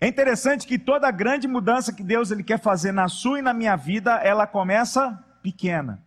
É 0.00 0.08
interessante 0.08 0.66
que 0.66 0.78
toda 0.78 1.10
grande 1.10 1.48
mudança 1.48 1.92
que 1.92 2.02
Deus 2.02 2.30
ele 2.30 2.42
quer 2.42 2.60
fazer 2.60 2.92
na 2.92 3.08
sua 3.08 3.38
e 3.38 3.42
na 3.42 3.54
minha 3.54 3.76
vida, 3.76 4.16
ela 4.16 4.46
começa 4.46 5.12
pequena. 5.42 6.02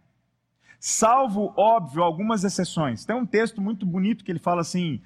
Salvo, 0.79 1.53
óbvio, 1.57 2.03
algumas 2.03 2.43
exceções. 2.43 3.05
Tem 3.05 3.15
um 3.15 3.25
texto 3.25 3.59
muito 3.61 3.85
bonito 3.85 4.23
que 4.23 4.31
ele 4.31 4.39
fala 4.39 4.61
assim: 4.61 5.01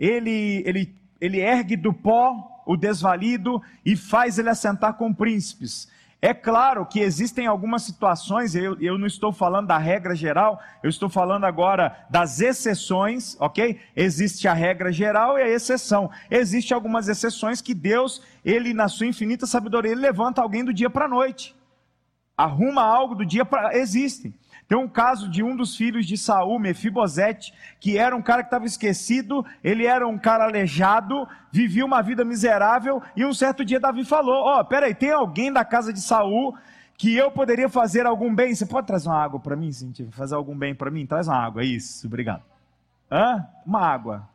ele, 0.00 0.62
ele, 0.64 0.94
ele 1.20 1.38
ergue 1.38 1.76
do 1.76 1.92
pó 1.92 2.62
o 2.66 2.76
desvalido 2.76 3.60
e 3.84 3.94
faz 3.94 4.38
ele 4.38 4.48
assentar 4.48 4.94
com 4.94 5.12
príncipes. 5.12 5.90
É 6.22 6.34
claro 6.34 6.84
que 6.84 7.00
existem 7.00 7.46
algumas 7.46 7.82
situações, 7.82 8.54
eu, 8.54 8.78
eu 8.78 8.98
não 8.98 9.06
estou 9.06 9.32
falando 9.32 9.68
da 9.68 9.78
regra 9.78 10.14
geral, 10.14 10.60
eu 10.82 10.90
estou 10.90 11.08
falando 11.08 11.44
agora 11.44 12.06
das 12.10 12.40
exceções, 12.40 13.36
ok? 13.40 13.80
Existe 13.96 14.46
a 14.46 14.52
regra 14.52 14.92
geral 14.92 15.38
e 15.38 15.42
a 15.42 15.48
exceção. 15.48 16.10
Existem 16.30 16.74
algumas 16.74 17.08
exceções 17.08 17.62
que 17.62 17.72
Deus, 17.72 18.22
Ele, 18.44 18.74
na 18.74 18.86
sua 18.86 19.06
infinita 19.06 19.46
sabedoria, 19.46 19.92
Ele 19.92 20.00
levanta 20.00 20.42
alguém 20.42 20.62
do 20.62 20.74
dia 20.74 20.90
para 20.90 21.06
a 21.06 21.08
noite. 21.08 21.56
Arruma 22.36 22.82
algo 22.82 23.14
do 23.14 23.24
dia 23.24 23.44
para. 23.44 23.76
Existem. 23.76 24.34
Tem 24.70 24.78
um 24.78 24.86
caso 24.86 25.28
de 25.28 25.42
um 25.42 25.56
dos 25.56 25.74
filhos 25.74 26.06
de 26.06 26.16
Saul, 26.16 26.56
Mefibosete, 26.60 27.52
que 27.80 27.98
era 27.98 28.14
um 28.14 28.22
cara 28.22 28.44
que 28.44 28.46
estava 28.46 28.66
esquecido, 28.66 29.44
ele 29.64 29.84
era 29.84 30.06
um 30.06 30.16
cara 30.16 30.44
aleijado, 30.44 31.26
vivia 31.50 31.84
uma 31.84 32.00
vida 32.00 32.24
miserável, 32.24 33.02
e 33.16 33.24
um 33.24 33.34
certo 33.34 33.64
dia 33.64 33.80
Davi 33.80 34.04
falou: 34.04 34.44
Ó, 34.44 34.60
oh, 34.60 34.64
peraí, 34.64 34.94
tem 34.94 35.10
alguém 35.10 35.52
da 35.52 35.64
casa 35.64 35.92
de 35.92 36.00
Saul 36.00 36.56
que 36.96 37.16
eu 37.16 37.32
poderia 37.32 37.68
fazer 37.68 38.06
algum 38.06 38.32
bem? 38.32 38.54
Você 38.54 38.64
pode 38.64 38.86
trazer 38.86 39.08
uma 39.08 39.20
água 39.20 39.40
para 39.40 39.56
mim, 39.56 39.72
Cintia? 39.72 40.06
Fazer 40.12 40.36
algum 40.36 40.56
bem 40.56 40.72
para 40.72 40.88
mim? 40.88 41.04
Traz 41.04 41.26
uma 41.26 41.44
água, 41.44 41.64
isso, 41.64 42.06
obrigado. 42.06 42.44
Hã? 43.10 43.44
Uma 43.66 43.80
água. 43.80 44.28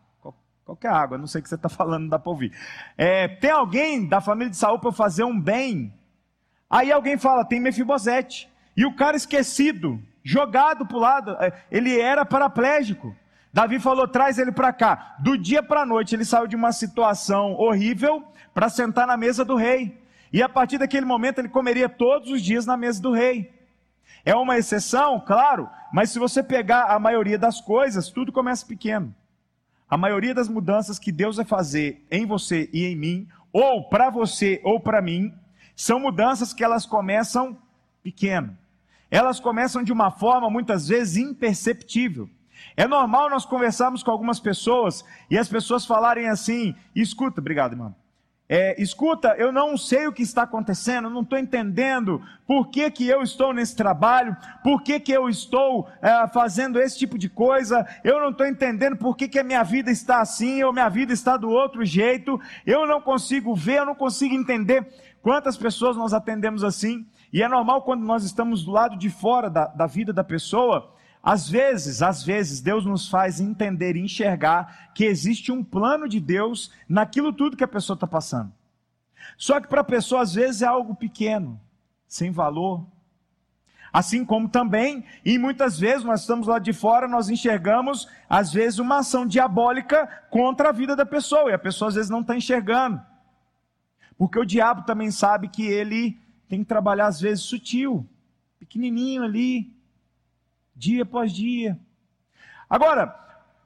Qualquer 0.66 0.92
água, 0.92 1.18
não 1.18 1.28
sei 1.28 1.40
o 1.40 1.44
que 1.44 1.48
você 1.48 1.56
está 1.56 1.70
falando, 1.70 2.02
não 2.02 2.10
dá 2.10 2.20
para 2.20 2.30
ouvir. 2.30 2.52
É, 2.98 3.30
tem 3.30 3.52
alguém 3.52 4.06
da 4.06 4.20
família 4.20 4.50
de 4.50 4.58
Saul 4.58 4.80
para 4.80 4.92
fazer 4.92 5.24
um 5.24 5.40
bem? 5.40 5.94
Aí 6.70 6.92
alguém 6.92 7.18
fala, 7.18 7.46
tem 7.46 7.62
Mefibosete. 7.62 8.50
E 8.76 8.86
o 8.86 8.94
cara 8.94 9.16
esquecido, 9.16 9.98
jogado 10.26 10.88
para 10.88 10.98
o 10.98 11.00
lado, 11.00 11.38
é, 11.40 11.54
ele 11.72 11.98
era 12.02 12.26
paraplégico. 12.26 13.16
Davi 13.54 13.80
falou: 13.80 14.08
traz 14.08 14.40
ele 14.40 14.52
para 14.52 14.74
cá. 14.74 15.16
Do 15.20 15.38
dia 15.38 15.62
para 15.62 15.84
a 15.84 15.86
noite, 15.86 16.16
ele 16.16 16.26
saiu 16.26 16.48
de 16.48 16.56
uma 16.56 16.72
situação 16.72 17.54
horrível 17.54 18.24
para 18.54 18.68
sentar 18.68 19.06
na 19.06 19.16
mesa 19.16 19.46
do 19.46 19.56
rei. 19.56 20.02
E 20.34 20.42
a 20.42 20.50
partir 20.50 20.80
daquele 20.80 21.06
momento, 21.06 21.40
ele 21.40 21.48
comeria 21.48 21.88
todos 21.88 22.32
os 22.32 22.42
dias 22.42 22.66
na 22.66 22.76
mesa 22.76 23.02
do 23.02 23.14
rei. 23.14 23.54
É 24.26 24.36
uma 24.36 24.58
exceção, 24.58 25.20
claro, 25.20 25.70
mas 25.94 26.10
se 26.10 26.18
você 26.18 26.42
pegar 26.42 26.86
a 26.86 26.98
maioria 26.98 27.38
das 27.38 27.62
coisas, 27.62 28.10
tudo 28.10 28.32
começa 28.32 28.66
pequeno. 28.66 29.14
A 29.88 29.96
maioria 29.96 30.34
das 30.34 30.50
mudanças 30.50 30.98
que 30.98 31.12
Deus 31.12 31.36
vai 31.36 31.46
fazer 31.46 32.04
em 32.10 32.26
você 32.26 32.68
e 32.74 32.86
em 32.86 32.96
mim, 32.96 33.28
ou 33.54 33.88
para 33.88 34.10
você 34.10 34.60
ou 34.64 34.80
para 34.80 35.02
mim, 35.02 35.32
são 35.76 36.00
mudanças 36.00 36.52
que 36.52 36.64
elas 36.64 36.88
começam 36.88 37.56
pequeno. 38.02 38.58
Elas 39.10 39.40
começam 39.40 39.84
de 39.84 39.94
uma 39.94 40.12
forma 40.12 40.50
muitas 40.50 40.88
vezes 40.88 41.18
imperceptível. 41.18 42.30
É 42.78 42.88
normal 42.88 43.30
nós 43.30 43.46
conversarmos 43.46 44.04
com 44.04 44.12
algumas 44.12 44.40
pessoas 44.40 45.04
e 45.30 45.38
as 45.38 45.48
pessoas 45.48 45.86
falarem 45.86 46.28
assim: 46.28 46.76
escuta, 46.96 47.40
obrigado, 47.40 47.74
irmão. 47.74 47.96
É, 48.48 48.80
escuta, 48.80 49.30
eu 49.40 49.52
não 49.52 49.76
sei 49.76 50.06
o 50.06 50.14
que 50.14 50.22
está 50.22 50.44
acontecendo, 50.44 51.10
não 51.10 51.24
estou 51.24 51.40
entendendo 51.40 52.22
por 52.46 52.68
que, 52.68 52.92
que 52.92 53.08
eu 53.08 53.24
estou 53.24 53.52
nesse 53.52 53.76
trabalho, 53.76 54.38
por 54.64 54.84
que, 54.84 55.00
que 55.00 55.12
eu 55.12 55.28
estou 55.28 55.90
é, 56.00 56.28
fazendo 56.28 56.80
esse 56.80 56.96
tipo 56.96 57.18
de 57.18 57.28
coisa, 57.28 57.88
eu 58.04 58.20
não 58.22 58.30
estou 58.30 58.46
entendendo 58.46 58.98
por 58.98 59.18
que, 59.18 59.28
que 59.28 59.40
a 59.40 59.44
minha 59.44 59.64
vida 59.64 59.90
está 59.90 60.22
assim 60.22 60.62
ou 60.62 60.72
minha 60.72 60.90
vida 60.90 61.12
está 61.12 61.38
do 61.38 61.50
outro 61.50 61.84
jeito, 61.84 62.40
eu 62.68 62.86
não 62.86 63.02
consigo 63.02 63.56
ver, 63.56 63.80
eu 63.80 63.86
não 63.86 63.96
consigo 63.96 64.36
entender. 64.36 64.94
Quantas 65.24 65.58
pessoas 65.58 65.98
nós 65.98 66.14
atendemos 66.14 66.64
assim? 66.64 67.04
E 67.32 67.42
é 67.44 67.48
normal 67.48 67.82
quando 67.82 68.04
nós 68.04 68.24
estamos 68.24 68.64
do 68.64 68.72
lado 68.72 68.98
de 68.98 69.10
fora 69.10 69.50
da, 69.50 69.68
da 69.68 69.86
vida 69.86 70.14
da 70.14 70.24
pessoa, 70.24 70.94
às 71.26 71.50
vezes, 71.50 72.04
às 72.04 72.24
vezes, 72.24 72.62
Deus 72.62 72.86
nos 72.86 73.10
faz 73.10 73.40
entender 73.40 73.96
e 73.96 74.02
enxergar 74.02 74.92
que 74.94 75.06
existe 75.06 75.52
um 75.52 75.64
plano 75.64 76.08
de 76.08 76.20
Deus 76.20 76.72
naquilo 76.88 77.34
tudo 77.34 77.58
que 77.58 77.64
a 77.64 77.68
pessoa 77.68 77.96
está 77.96 78.06
passando. 78.06 78.54
Só 79.36 79.60
que 79.60 79.68
para 79.68 79.82
a 79.82 79.84
pessoa, 79.84 80.22
às 80.22 80.36
vezes, 80.36 80.62
é 80.62 80.68
algo 80.68 80.94
pequeno, 80.96 81.60
sem 82.08 82.30
valor. 82.30 82.86
Assim 83.92 84.24
como 84.24 84.48
também, 84.48 85.04
e 85.24 85.40
muitas 85.40 85.80
vezes 85.80 86.04
nós 86.04 86.22
estamos 86.22 86.46
lá 86.46 86.60
de 86.60 86.74
fora, 86.74 87.08
nós 87.08 87.28
enxergamos, 87.28 88.08
às 88.30 88.54
vezes, 88.54 88.78
uma 88.78 89.00
ação 89.00 89.26
diabólica 89.26 90.06
contra 90.30 90.70
a 90.70 90.72
vida 90.72 90.96
da 90.96 91.08
pessoa, 91.08 91.50
e 91.50 91.54
a 91.54 91.60
pessoa 91.60 91.90
às 91.90 91.96
vezes 91.96 92.10
não 92.10 92.22
está 92.22 92.36
enxergando. 92.36 93.02
Porque 94.16 94.38
o 94.38 94.46
diabo 94.46 94.84
também 94.84 95.10
sabe 95.10 95.48
que 95.48 95.66
ele 95.66 96.20
tem 96.48 96.60
que 96.60 96.66
trabalhar, 96.66 97.08
às 97.08 97.20
vezes, 97.20 97.44
sutil, 97.44 98.08
pequenininho 98.60 99.24
ali, 99.24 99.76
dia 100.76 101.04
após 101.04 101.32
dia. 101.32 101.80
Agora, 102.70 103.16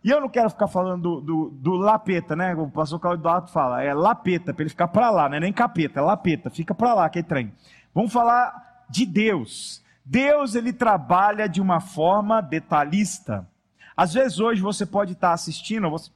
e 0.03 0.09
eu 0.09 0.21
não 0.21 0.29
quero 0.29 0.49
ficar 0.49 0.67
falando 0.67 1.01
do, 1.01 1.21
do, 1.21 1.49
do 1.51 1.71
lapeta, 1.73 2.35
né? 2.35 2.55
O 2.55 2.69
pastor 2.69 2.99
Claudio 2.99 3.23
Duarte 3.23 3.51
fala, 3.51 3.83
é 3.83 3.93
lapeta, 3.93 4.53
para 4.53 4.63
ele 4.63 4.69
ficar 4.69 4.87
para 4.87 5.09
lá, 5.09 5.27
não 5.27 5.37
é 5.37 5.39
nem 5.39 5.51
capeta, 5.51 5.99
é 5.99 6.03
lapeta, 6.03 6.49
fica 6.49 6.73
para 6.73 6.93
lá, 6.93 7.09
que 7.09 7.19
é 7.19 7.23
trem. 7.23 7.53
Vamos 7.93 8.13
falar 8.13 8.85
de 8.89 9.05
Deus. 9.05 9.83
Deus, 10.05 10.55
ele 10.55 10.71
trabalha 10.71 11.47
de 11.47 11.61
uma 11.61 11.79
forma 11.79 12.41
detalhista. 12.41 13.47
Às 13.95 14.13
vezes 14.13 14.39
hoje 14.39 14.61
você 14.61 14.85
pode 14.85 15.13
estar 15.13 15.33
assistindo, 15.33 15.89
você, 15.89 16.09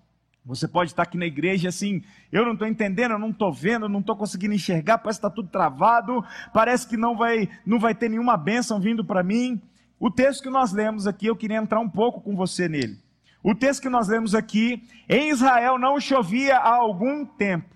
você 0.46 0.68
pode 0.68 0.92
estar 0.92 1.04
aqui 1.04 1.18
na 1.18 1.26
igreja 1.26 1.70
assim, 1.70 2.04
eu 2.32 2.44
não 2.44 2.54
estou 2.54 2.68
entendendo, 2.68 3.12
eu 3.12 3.20
não 3.20 3.30
estou 3.30 3.52
vendo, 3.52 3.86
eu 3.86 3.90
não 3.90 4.02
estou 4.02 4.16
conseguindo 4.16 4.54
enxergar, 4.54 4.98
parece 4.98 5.20
que 5.20 5.26
está 5.26 5.34
tudo 5.34 5.50
travado, 5.50 6.24
parece 6.54 6.86
que 6.88 6.98
não 6.98 7.16
vai, 7.16 7.50
não 7.66 7.80
vai 7.80 7.96
ter 7.96 8.10
nenhuma 8.10 8.36
bênção 8.36 8.80
vindo 8.80 9.06
para 9.06 9.24
mim. 9.24 9.62
O 9.98 10.12
texto 10.12 10.44
que 10.44 10.50
nós 10.50 10.74
lemos 10.74 11.08
aqui, 11.08 11.28
eu 11.28 11.36
queria 11.36 11.58
entrar 11.58 11.80
um 11.80 11.90
pouco 11.90 12.20
com 12.20 12.36
você 12.36 12.68
nele. 12.68 13.00
O 13.42 13.56
texto 13.56 13.82
que 13.82 13.90
nós 13.90 14.10
lemos 14.10 14.36
aqui, 14.36 14.84
em 15.08 15.30
Israel 15.30 15.80
não 15.80 16.00
chovia 16.00 16.58
há 16.58 16.76
algum 16.76 17.26
tempo. 17.26 17.74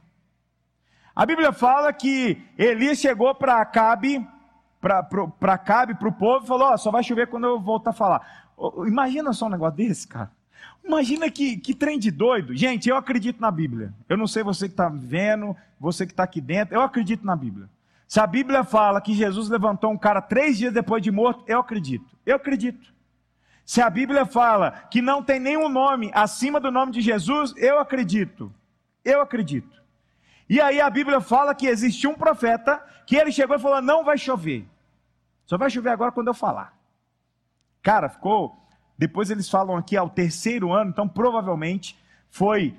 A 1.16 1.26
Bíblia 1.26 1.54
fala 1.54 1.92
que 1.94 2.42
Elias 2.58 3.00
chegou 3.00 3.34
para 3.34 3.62
Acabe, 3.62 4.26
para 4.80 5.54
Acabe, 5.54 5.96
para 5.96 6.08
o 6.08 6.14
povo, 6.14 6.46
e 6.46 6.48
falou: 6.48 6.72
oh, 6.72 6.78
só 6.78 6.92
vai 6.92 7.04
chover 7.04 7.28
quando 7.28 7.48
eu 7.48 7.60
voltar 7.60 7.90
a 7.90 7.94
falar. 7.94 8.50
Imagina 8.86 9.34
só 9.34 9.48
um 9.48 9.50
negócio 9.50 9.78
desse, 9.78 10.08
cara. 10.08 10.32
Imagina 10.84 11.30
que, 11.30 11.58
que 11.58 11.74
trem 11.74 12.00
de 12.00 12.10
doido. 12.10 12.56
Gente, 12.56 12.88
eu 12.88 12.96
acredito 12.96 13.42
na 13.42 13.52
Bíblia. 13.52 13.94
Eu 14.08 14.16
não 14.16 14.28
sei 14.28 14.44
você 14.44 14.68
que 14.68 14.74
está 14.74 14.90
vendo, 14.90 15.56
você 15.80 16.06
que 16.06 16.14
está 16.14 16.24
aqui 16.24 16.40
dentro, 16.40 16.76
eu 16.76 16.82
acredito 16.82 17.26
na 17.26 17.36
Bíblia. 17.36 17.70
Se 18.08 18.20
a 18.22 18.28
Bíblia 18.28 18.64
fala 18.64 19.02
que 19.02 19.14
Jesus 19.14 19.50
levantou 19.50 19.92
um 19.92 19.98
cara 19.98 20.22
três 20.22 20.58
dias 20.58 20.74
depois 20.74 21.04
de 21.04 21.12
morto, 21.12 21.44
eu 21.46 21.60
acredito. 21.60 22.06
Eu 22.26 22.38
acredito. 22.38 22.94
Se 23.66 23.82
a 23.82 23.90
Bíblia 23.90 24.26
fala 24.26 24.72
que 24.90 25.02
não 25.02 25.22
tem 25.22 25.42
nenhum 25.42 25.68
nome 25.68 26.10
acima 26.14 26.58
do 26.58 26.72
nome 26.72 26.94
de 26.94 27.02
Jesus, 27.02 27.54
eu 27.58 27.80
acredito. 27.80 28.50
Eu 29.04 29.20
acredito. 29.22 29.82
E 30.50 30.62
aí 30.62 30.80
a 30.80 30.90
Bíblia 30.90 31.20
fala 31.20 31.54
que 31.54 31.68
existe 31.68 32.08
um 32.08 32.16
profeta 32.16 32.82
que 33.06 33.18
ele 33.18 33.32
chegou 33.32 33.58
e 33.58 33.60
falou: 33.60 33.82
não 33.82 34.06
vai 34.06 34.18
chover. 34.18 34.66
Só 35.46 35.58
vai 35.58 35.70
chover 35.70 35.90
agora 35.90 36.14
quando 36.14 36.28
eu 36.28 36.34
falar. 36.34 36.74
Cara, 37.82 38.08
ficou. 38.08 38.58
Depois 38.98 39.30
eles 39.30 39.50
falam 39.50 39.77
aqui 39.77 39.96
ao 39.96 40.10
terceiro 40.10 40.74
ano, 40.74 40.89
então 40.89 41.08
provavelmente 41.08 41.98
foi 42.30 42.75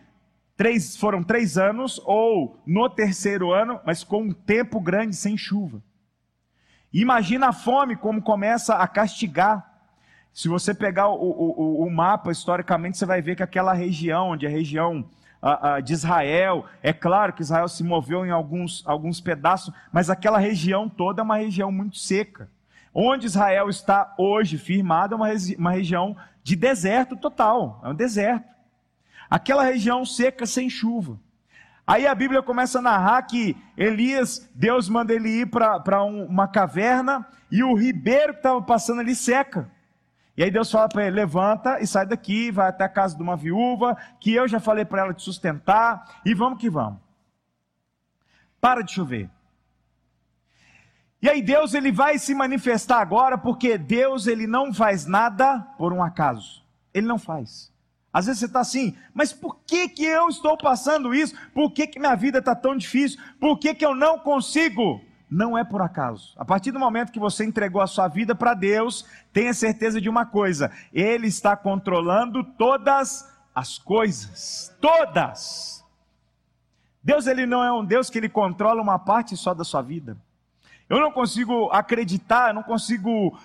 três, 0.56 0.96
foram 0.96 1.22
três 1.22 1.56
anos, 1.56 2.00
ou 2.04 2.60
no 2.66 2.90
terceiro 2.90 3.52
ano, 3.52 3.80
mas 3.86 4.02
com 4.02 4.22
um 4.22 4.32
tempo 4.32 4.80
grande 4.80 5.14
sem 5.14 5.36
chuva. 5.36 5.80
Imagina 6.92 7.48
a 7.48 7.52
fome 7.52 7.96
como 7.96 8.20
começa 8.20 8.74
a 8.74 8.88
castigar. 8.88 9.64
Se 10.32 10.48
você 10.48 10.74
pegar 10.74 11.08
o, 11.08 11.14
o, 11.14 11.84
o 11.84 11.90
mapa, 11.90 12.32
historicamente, 12.32 12.98
você 12.98 13.06
vai 13.06 13.22
ver 13.22 13.36
que 13.36 13.42
aquela 13.42 13.72
região, 13.72 14.30
onde 14.30 14.46
a 14.46 14.50
região 14.50 15.08
uh, 15.42 15.78
uh, 15.78 15.82
de 15.82 15.92
Israel, 15.92 16.64
é 16.82 16.92
claro 16.92 17.32
que 17.32 17.42
Israel 17.42 17.68
se 17.68 17.84
moveu 17.84 18.26
em 18.26 18.30
alguns, 18.30 18.82
alguns 18.86 19.20
pedaços, 19.20 19.72
mas 19.92 20.10
aquela 20.10 20.38
região 20.38 20.88
toda 20.88 21.20
é 21.20 21.24
uma 21.24 21.36
região 21.36 21.70
muito 21.70 21.98
seca. 21.98 22.50
Onde 22.92 23.26
Israel 23.26 23.68
está 23.68 24.14
hoje 24.18 24.58
firmado 24.58 25.14
é 25.14 25.16
uma, 25.16 25.28
uma 25.58 25.70
região 25.72 26.16
de 26.42 26.56
deserto 26.56 27.16
total, 27.16 27.80
é 27.84 27.88
um 27.88 27.94
deserto 27.94 28.58
aquela 29.28 29.62
região 29.62 30.04
seca 30.04 30.46
sem 30.46 30.70
chuva. 30.70 31.18
Aí 31.86 32.06
a 32.06 32.14
Bíblia 32.14 32.42
começa 32.42 32.78
a 32.78 32.82
narrar 32.82 33.22
que 33.22 33.56
Elias, 33.76 34.48
Deus 34.54 34.88
manda 34.88 35.14
ele 35.14 35.28
ir 35.28 35.46
para 35.46 36.04
um, 36.04 36.24
uma 36.24 36.46
caverna 36.46 37.26
e 37.50 37.62
o 37.62 37.74
ribeiro 37.74 38.34
que 38.34 38.40
estava 38.40 38.60
passando 38.60 39.00
ali 39.00 39.14
seca. 39.14 39.70
E 40.36 40.42
aí 40.42 40.50
Deus 40.50 40.70
fala 40.70 40.88
para 40.88 41.06
ele: 41.06 41.16
levanta 41.16 41.80
e 41.80 41.86
sai 41.86 42.06
daqui, 42.06 42.50
vai 42.50 42.68
até 42.68 42.84
a 42.84 42.88
casa 42.88 43.16
de 43.16 43.22
uma 43.22 43.36
viúva, 43.36 43.96
que 44.20 44.34
eu 44.34 44.46
já 44.46 44.60
falei 44.60 44.84
para 44.84 45.02
ela 45.02 45.14
te 45.14 45.22
sustentar, 45.22 46.20
e 46.24 46.34
vamos 46.34 46.60
que 46.60 46.68
vamos. 46.68 47.00
Para 48.60 48.82
de 48.82 48.92
chover. 48.92 49.30
E 51.20 51.28
aí 51.28 51.42
Deus 51.42 51.74
ele 51.74 51.90
vai 51.90 52.18
se 52.18 52.34
manifestar 52.34 53.00
agora, 53.00 53.36
porque 53.36 53.76
Deus 53.76 54.26
ele 54.26 54.46
não 54.46 54.72
faz 54.72 55.04
nada 55.04 55.60
por 55.76 55.92
um 55.92 56.02
acaso. 56.02 56.62
Ele 56.94 57.06
não 57.06 57.18
faz. 57.18 57.72
Às 58.12 58.26
vezes 58.26 58.40
você 58.40 58.46
está 58.46 58.60
assim, 58.60 58.96
mas 59.12 59.32
por 59.32 59.58
que, 59.66 59.88
que 59.88 60.04
eu 60.04 60.28
estou 60.28 60.56
passando 60.56 61.14
isso? 61.14 61.34
Por 61.52 61.72
que, 61.72 61.86
que 61.86 61.98
minha 61.98 62.14
vida 62.14 62.38
está 62.38 62.54
tão 62.54 62.76
difícil? 62.76 63.20
Por 63.38 63.58
que, 63.58 63.74
que 63.74 63.84
eu 63.84 63.94
não 63.94 64.18
consigo? 64.18 65.00
Não 65.30 65.58
é 65.58 65.62
por 65.62 65.82
acaso. 65.82 66.34
A 66.38 66.44
partir 66.44 66.70
do 66.70 66.78
momento 66.78 67.12
que 67.12 67.18
você 67.18 67.44
entregou 67.44 67.82
a 67.82 67.86
sua 67.86 68.08
vida 68.08 68.34
para 68.34 68.54
Deus, 68.54 69.04
tenha 69.32 69.52
certeza 69.52 70.00
de 70.00 70.08
uma 70.08 70.24
coisa: 70.24 70.70
Ele 70.92 71.26
está 71.26 71.54
controlando 71.54 72.42
todas 72.42 73.28
as 73.54 73.76
coisas. 73.76 74.74
Todas. 74.80 75.84
Deus 77.02 77.26
ele 77.26 77.46
não 77.46 77.62
é 77.62 77.72
um 77.72 77.84
Deus 77.84 78.08
que 78.10 78.18
ele 78.18 78.28
controla 78.28 78.82
uma 78.82 78.98
parte 78.98 79.36
só 79.36 79.52
da 79.52 79.64
sua 79.64 79.82
vida. 79.82 80.16
Eu 80.88 81.00
não 81.00 81.12
consigo 81.12 81.68
acreditar, 81.70 82.54
não 82.54 82.62
consigo. 82.62 83.38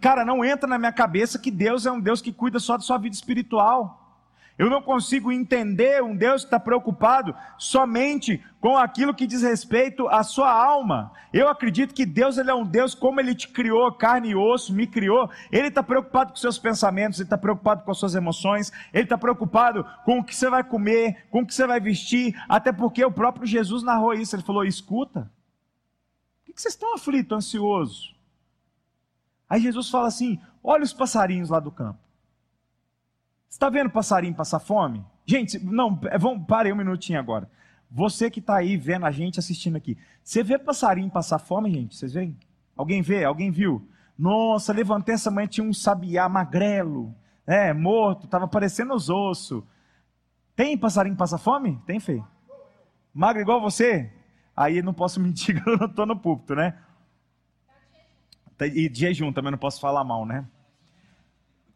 Cara, 0.00 0.24
não 0.24 0.44
entra 0.44 0.68
na 0.68 0.78
minha 0.78 0.92
cabeça 0.92 1.38
que 1.38 1.50
Deus 1.50 1.86
é 1.86 1.92
um 1.92 2.00
Deus 2.00 2.20
que 2.20 2.32
cuida 2.32 2.58
só 2.58 2.76
da 2.76 2.82
sua 2.82 2.98
vida 2.98 3.14
espiritual. 3.14 4.04
Eu 4.58 4.68
não 4.68 4.82
consigo 4.82 5.30
entender 5.30 6.02
um 6.02 6.16
Deus 6.16 6.42
que 6.42 6.48
está 6.48 6.58
preocupado 6.58 7.32
somente 7.56 8.44
com 8.60 8.76
aquilo 8.76 9.14
que 9.14 9.24
diz 9.24 9.42
respeito 9.42 10.08
à 10.08 10.24
sua 10.24 10.50
alma. 10.50 11.12
Eu 11.32 11.48
acredito 11.48 11.94
que 11.94 12.04
Deus 12.04 12.36
ele 12.38 12.50
é 12.50 12.54
um 12.54 12.66
Deus, 12.66 12.92
como 12.92 13.20
Ele 13.20 13.36
te 13.36 13.46
criou, 13.46 13.92
carne 13.92 14.30
e 14.30 14.34
osso, 14.34 14.74
me 14.74 14.84
criou. 14.84 15.30
Ele 15.52 15.68
está 15.68 15.80
preocupado 15.80 16.32
com 16.32 16.36
seus 16.36 16.58
pensamentos, 16.58 17.20
Ele 17.20 17.26
está 17.26 17.38
preocupado 17.38 17.84
com 17.84 17.92
as 17.92 17.98
suas 17.98 18.16
emoções, 18.16 18.72
Ele 18.92 19.04
está 19.04 19.16
preocupado 19.16 19.86
com 20.04 20.18
o 20.18 20.24
que 20.24 20.34
você 20.34 20.50
vai 20.50 20.64
comer, 20.64 21.28
com 21.30 21.42
o 21.42 21.46
que 21.46 21.54
você 21.54 21.64
vai 21.64 21.78
vestir, 21.78 22.34
até 22.48 22.72
porque 22.72 23.04
o 23.04 23.12
próprio 23.12 23.46
Jesus 23.46 23.84
narrou 23.84 24.12
isso. 24.12 24.34
Ele 24.34 24.42
falou: 24.42 24.64
escuta, 24.64 25.30
que 26.58 26.62
vocês 26.62 26.74
estão 26.74 26.92
aflitos, 26.92 27.36
ansiosos? 27.36 28.16
Aí 29.48 29.62
Jesus 29.62 29.88
fala 29.88 30.08
assim: 30.08 30.40
olha 30.62 30.82
os 30.82 30.92
passarinhos 30.92 31.50
lá 31.50 31.60
do 31.60 31.70
campo. 31.70 32.00
Está 33.48 33.70
vendo 33.70 33.88
passarinho 33.90 34.34
passar 34.34 34.58
fome? 34.58 35.06
Gente, 35.24 35.58
não, 35.64 35.98
é, 36.10 36.18
vamos, 36.18 36.46
parem 36.46 36.72
um 36.72 36.76
minutinho 36.76 37.18
agora. 37.18 37.48
Você 37.88 38.28
que 38.28 38.40
está 38.40 38.56
aí 38.56 38.76
vendo 38.76 39.06
a 39.06 39.10
gente 39.12 39.38
assistindo 39.38 39.76
aqui, 39.76 39.96
você 40.22 40.42
vê 40.42 40.58
passarinho 40.58 41.08
passar 41.08 41.38
fome, 41.38 41.70
gente? 41.70 41.96
Vocês 41.96 42.12
veem? 42.12 42.36
Alguém 42.76 43.02
vê? 43.02 43.24
Alguém 43.24 43.52
viu? 43.52 43.88
Nossa, 44.18 44.72
levantei 44.72 45.14
essa 45.14 45.30
manhã, 45.30 45.46
tinha 45.46 45.64
um 45.66 45.72
sabiá 45.72 46.28
magrelo, 46.28 47.14
é, 47.46 47.72
morto, 47.72 48.24
estava 48.24 48.48
parecendo 48.48 48.94
os 48.94 49.08
ossos. 49.08 49.62
Tem 50.56 50.76
passarinho 50.76 51.14
que 51.14 51.20
passa 51.20 51.38
fome? 51.38 51.80
Tem, 51.86 52.00
Fê? 52.00 52.20
Magro 53.14 53.40
igual 53.40 53.60
você? 53.60 54.12
Aí 54.58 54.82
não 54.82 54.92
posso 54.92 55.20
mentir 55.22 55.62
que 55.62 55.68
eu 55.68 55.78
não 55.78 55.86
estou 55.86 56.04
no 56.04 56.18
púlpito, 56.18 56.56
né? 56.56 56.76
E 58.60 58.88
de 58.88 58.98
jejum 58.98 59.32
também 59.32 59.52
não 59.52 59.58
posso 59.58 59.80
falar 59.80 60.02
mal, 60.02 60.26
né? 60.26 60.44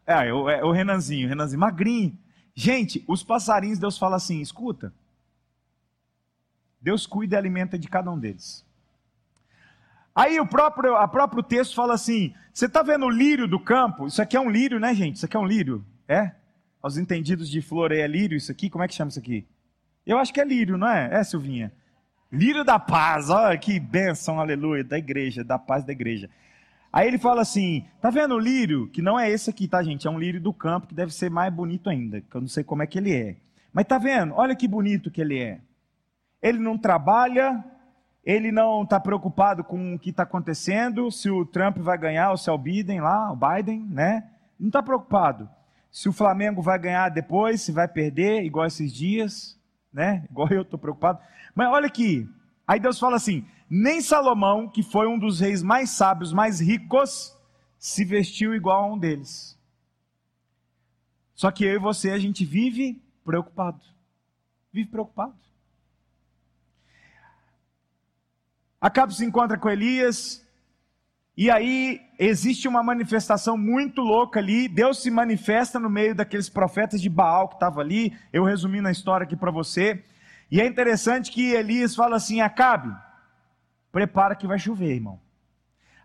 É, 0.05 0.27
é, 0.27 0.33
o 0.33 0.71
Renanzinho, 0.73 1.29
Renanzinho, 1.29 1.61
magrinho. 1.61 2.17
Gente, 2.53 3.01
os 3.07 3.23
passarinhos, 3.23 3.79
Deus 3.79 3.97
fala 3.97 4.17
assim: 4.17 4.41
escuta. 4.41 4.93
Deus 6.81 7.07
cuida 7.07 7.35
e 7.35 7.37
alimenta 7.37 7.79
de 7.79 7.87
cada 7.87 8.11
um 8.11 8.19
deles. 8.19 8.65
Aí 10.13 10.37
o 10.41 10.45
próprio, 10.45 10.97
a 10.97 11.07
próprio 11.07 11.41
texto 11.41 11.73
fala 11.73 11.93
assim: 11.93 12.35
você 12.53 12.65
está 12.65 12.83
vendo 12.83 13.05
o 13.05 13.09
lírio 13.09 13.47
do 13.47 13.61
campo? 13.61 14.07
Isso 14.07 14.21
aqui 14.21 14.35
é 14.35 14.41
um 14.41 14.49
lírio, 14.49 14.77
né, 14.77 14.93
gente? 14.93 15.15
Isso 15.15 15.25
aqui 15.25 15.37
é 15.37 15.39
um 15.39 15.47
lírio? 15.47 15.85
É? 16.05 16.35
Aos 16.81 16.97
entendidos 16.97 17.49
de 17.49 17.61
flor 17.61 17.93
é 17.93 18.05
lírio 18.05 18.35
isso 18.35 18.51
aqui? 18.51 18.69
Como 18.69 18.83
é 18.83 18.89
que 18.89 18.93
chama 18.93 19.07
isso 19.07 19.19
aqui? 19.19 19.47
Eu 20.05 20.17
acho 20.17 20.33
que 20.33 20.41
é 20.41 20.43
lírio, 20.43 20.77
não 20.77 20.89
é? 20.89 21.17
É, 21.17 21.23
Silvinha? 21.23 21.71
Lírio 22.33 22.63
da 22.63 22.79
paz, 22.79 23.29
olha 23.29 23.55
que 23.59 23.79
bênção, 23.79 24.39
aleluia, 24.39 24.83
da 24.83 24.97
igreja, 24.97 25.43
da 25.43 25.59
paz 25.59 25.83
da 25.83 25.91
igreja. 25.91 26.27
Aí 26.91 27.07
ele 27.07 27.19
fala 27.19 27.43
assim: 27.43 27.85
tá 28.01 28.09
vendo 28.09 28.33
o 28.33 28.39
lírio? 28.39 28.87
Que 28.87 29.03
não 29.03 29.19
é 29.19 29.29
esse 29.29 29.51
aqui, 29.51 29.67
tá, 29.67 29.83
gente? 29.83 30.07
É 30.07 30.09
um 30.09 30.17
lírio 30.17 30.41
do 30.41 30.51
campo 30.51 30.87
que 30.87 30.95
deve 30.95 31.13
ser 31.13 31.29
mais 31.29 31.53
bonito 31.53 31.91
ainda, 31.91 32.21
que 32.21 32.35
eu 32.35 32.41
não 32.41 32.47
sei 32.47 32.63
como 32.63 32.81
é 32.81 32.87
que 32.87 32.97
ele 32.97 33.13
é. 33.15 33.35
Mas 33.71 33.85
tá 33.85 33.99
vendo? 33.99 34.33
Olha 34.33 34.55
que 34.55 34.67
bonito 34.67 35.11
que 35.11 35.21
ele 35.21 35.37
é. 35.37 35.59
Ele 36.41 36.57
não 36.57 36.75
trabalha, 36.75 37.63
ele 38.25 38.51
não 38.51 38.81
está 38.81 38.99
preocupado 38.99 39.63
com 39.63 39.93
o 39.93 39.99
que 39.99 40.09
está 40.09 40.23
acontecendo, 40.23 41.11
se 41.11 41.29
o 41.29 41.45
Trump 41.45 41.77
vai 41.77 41.99
ganhar 41.99 42.31
ou 42.31 42.37
se 42.37 42.49
é 42.49 42.51
o 42.51 42.57
Biden 42.57 42.99
lá, 42.99 43.31
o 43.31 43.35
Biden, 43.35 43.85
né? 43.91 44.27
Não 44.59 44.69
está 44.69 44.81
preocupado. 44.81 45.47
Se 45.91 46.09
o 46.09 46.13
Flamengo 46.13 46.63
vai 46.63 46.79
ganhar 46.79 47.09
depois, 47.09 47.61
se 47.61 47.71
vai 47.71 47.87
perder, 47.87 48.43
igual 48.43 48.65
esses 48.65 48.91
dias, 48.91 49.55
né? 49.93 50.25
Igual 50.29 50.49
eu 50.49 50.63
estou 50.63 50.79
preocupado. 50.79 51.19
Mas 51.53 51.67
olha 51.67 51.87
aqui, 51.87 52.27
aí 52.67 52.79
Deus 52.79 52.99
fala 52.99 53.15
assim: 53.15 53.45
nem 53.69 54.01
Salomão, 54.01 54.67
que 54.67 54.81
foi 54.81 55.07
um 55.07 55.19
dos 55.19 55.39
reis 55.39 55.61
mais 55.61 55.91
sábios, 55.91 56.33
mais 56.33 56.59
ricos, 56.59 57.37
se 57.77 58.03
vestiu 58.03 58.55
igual 58.55 58.83
a 58.83 58.93
um 58.93 58.97
deles. 58.97 59.59
Só 61.35 61.51
que 61.51 61.63
eu 61.65 61.73
e 61.73 61.79
você, 61.79 62.11
a 62.11 62.19
gente 62.19 62.45
vive 62.45 63.01
preocupado. 63.23 63.81
Vive 64.71 64.89
preocupado. 64.89 65.35
Acabe 68.79 69.15
se 69.15 69.25
encontra 69.25 69.57
com 69.57 69.69
Elias, 69.69 70.42
e 71.35 71.49
aí 71.49 71.99
existe 72.19 72.67
uma 72.67 72.83
manifestação 72.83 73.57
muito 73.57 74.01
louca 74.01 74.39
ali. 74.39 74.67
Deus 74.67 75.01
se 75.01 75.09
manifesta 75.09 75.79
no 75.79 75.89
meio 75.89 76.13
daqueles 76.13 76.47
profetas 76.47 77.01
de 77.01 77.09
Baal 77.09 77.47
que 77.47 77.55
estavam 77.55 77.81
ali. 77.81 78.15
Eu 78.31 78.43
resumindo 78.43 78.87
a 78.87 78.91
história 78.91 79.23
aqui 79.25 79.35
para 79.35 79.49
você. 79.49 80.03
E 80.51 80.61
é 80.61 80.67
interessante 80.67 81.31
que 81.31 81.51
Elias 81.53 81.95
fala 81.95 82.17
assim: 82.17 82.39
Acabe, 82.41 82.95
prepara 83.91 84.35
que 84.35 84.45
vai 84.45 84.59
chover, 84.59 84.93
irmão. 84.93 85.19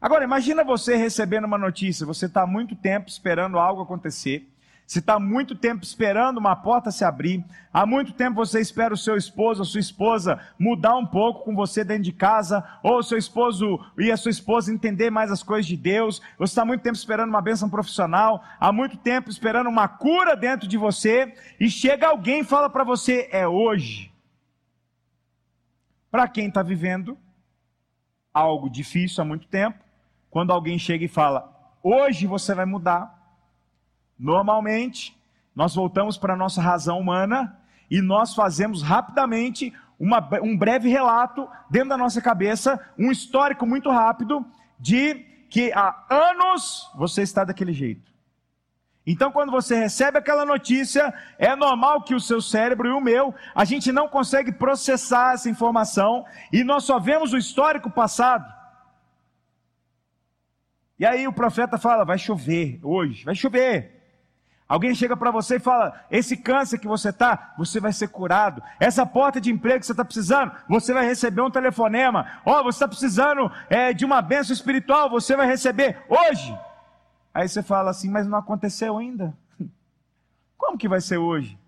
Agora, 0.01 0.25
imagina 0.25 0.65
você 0.65 0.97
recebendo 0.97 1.45
uma 1.45 1.59
notícia, 1.59 2.07
você 2.07 2.27
está 2.27 2.47
muito 2.47 2.75
tempo 2.75 3.09
esperando 3.09 3.59
algo 3.59 3.83
acontecer, 3.83 4.49
você 4.89 5.01
está 5.01 5.21
muito 5.21 5.55
tempo 5.55 5.85
esperando 5.85 6.39
uma 6.39 6.57
porta 6.57 6.91
se 6.91 7.05
abrir, 7.05 7.45
há 7.71 7.85
muito 7.85 8.15
tempo 8.15 8.37
você 8.37 8.59
espera 8.59 8.95
o 8.95 8.97
seu 8.97 9.19
esposo, 9.19 9.61
a 9.61 9.65
sua 9.67 9.81
esposa 9.81 10.41
mudar 10.59 10.97
um 10.97 11.05
pouco 11.05 11.45
com 11.45 11.55
você 11.55 11.85
dentro 11.85 12.05
de 12.05 12.13
casa, 12.13 12.65
ou 12.83 12.97
o 12.97 13.03
seu 13.03 13.19
esposo 13.19 13.79
e 13.99 14.11
a 14.11 14.17
sua 14.17 14.31
esposa 14.31 14.73
entender 14.73 15.11
mais 15.11 15.31
as 15.31 15.43
coisas 15.43 15.67
de 15.67 15.77
Deus, 15.77 16.23
você 16.39 16.53
está 16.53 16.65
muito 16.65 16.81
tempo 16.81 16.97
esperando 16.97 17.29
uma 17.29 17.43
bênção 17.43 17.69
profissional, 17.69 18.43
há 18.59 18.73
muito 18.73 18.97
tempo 18.97 19.29
esperando 19.29 19.69
uma 19.69 19.87
cura 19.87 20.35
dentro 20.35 20.67
de 20.67 20.79
você, 20.79 21.35
e 21.61 21.69
chega 21.69 22.09
alguém 22.09 22.41
e 22.41 22.45
fala 22.45 22.71
para 22.71 22.83
você: 22.83 23.29
é 23.31 23.47
hoje. 23.47 24.11
Para 26.11 26.27
quem 26.27 26.49
está 26.49 26.63
vivendo 26.63 27.19
algo 28.33 28.71
difícil 28.71 29.21
há 29.21 29.27
muito 29.27 29.47
tempo, 29.49 29.79
quando 30.31 30.51
alguém 30.51 30.79
chega 30.79 31.05
e 31.05 31.09
fala, 31.09 31.77
hoje 31.83 32.27
você 32.27 32.55
vai 32.55 32.65
mudar, 32.65 33.18
normalmente 34.19 35.17
nós 35.55 35.75
voltamos 35.75 36.17
para 36.17 36.35
a 36.35 36.37
nossa 36.37 36.61
razão 36.61 36.99
humana 36.99 37.57
e 37.91 38.01
nós 38.01 38.35
fazemos 38.35 38.83
rapidamente 38.83 39.73
uma, 39.99 40.27
um 40.43 40.57
breve 40.57 40.89
relato 40.89 41.49
dentro 41.71 41.89
da 41.91 41.97
nossa 41.97 42.21
cabeça, 42.21 42.81
um 42.99 43.11
histórico 43.11 43.67
muito 43.67 43.91
rápido 43.91 44.47
de 44.79 45.27
que 45.51 45.73
há 45.73 46.05
anos 46.09 46.91
você 46.95 47.23
está 47.23 47.45
daquele 47.45 47.73
jeito. 47.73 48.09
Então, 49.07 49.33
quando 49.33 49.51
você 49.51 49.75
recebe 49.75 50.19
aquela 50.19 50.45
notícia, 50.45 51.15
é 51.39 51.57
normal 51.57 52.03
que 52.03 52.15
o 52.15 52.21
seu 52.21 52.43
cérebro 52.43 52.89
e 52.89 52.93
o 52.93 53.01
meu, 53.01 53.35
a 53.55 53.65
gente 53.65 53.91
não 53.91 54.07
consegue 54.07 54.53
processar 54.53 55.33
essa 55.33 55.49
informação 55.49 56.27
e 56.53 56.63
nós 56.63 56.85
só 56.85 56.99
vemos 56.99 57.33
o 57.33 57.39
histórico 57.39 57.91
passado. 57.91 58.45
E 60.99 61.07
aí 61.07 61.27
o 61.27 61.33
profeta 61.33 61.79
fala: 61.79 62.05
vai 62.05 62.19
chover 62.19 62.79
hoje, 62.83 63.25
vai 63.25 63.35
chover. 63.35 63.98
Alguém 64.69 64.95
chega 64.95 65.17
para 65.17 65.31
você 65.31 65.57
e 65.57 65.61
fala: 65.61 66.05
esse 66.11 66.37
câncer 66.37 66.79
que 66.79 66.87
você 66.87 67.09
está, 67.09 67.55
você 67.57 67.81
vai 67.81 67.93
ser 67.93 68.09
curado. 68.09 68.63
Essa 68.79 69.07
porta 69.07 69.41
de 69.41 69.51
emprego 69.51 69.81
que 69.81 69.87
você 69.87 69.93
está 69.93 70.05
precisando, 70.05 70.53
você 70.69 70.93
vai 70.93 71.07
receber 71.07 71.41
um 71.41 71.51
telefonema. 71.51 72.41
Ó, 72.45 72.61
oh, 72.61 72.65
você 72.65 72.77
está 72.77 72.89
precisando 72.89 73.51
é, 73.71 73.95
de 73.95 74.05
uma 74.05 74.21
bênção 74.21 74.53
espiritual, 74.53 75.09
você 75.09 75.35
vai 75.35 75.47
receber 75.47 75.99
hoje. 76.09 76.57
Aí 77.33 77.49
você 77.49 77.63
fala 77.63 77.91
assim, 77.91 78.11
mas 78.11 78.27
não 78.27 78.37
aconteceu 78.37 78.99
ainda. 78.99 79.35
Como 80.59 80.77
que 80.77 80.89
vai 80.89 81.01
ser 81.01 81.17
hoje? 81.17 81.59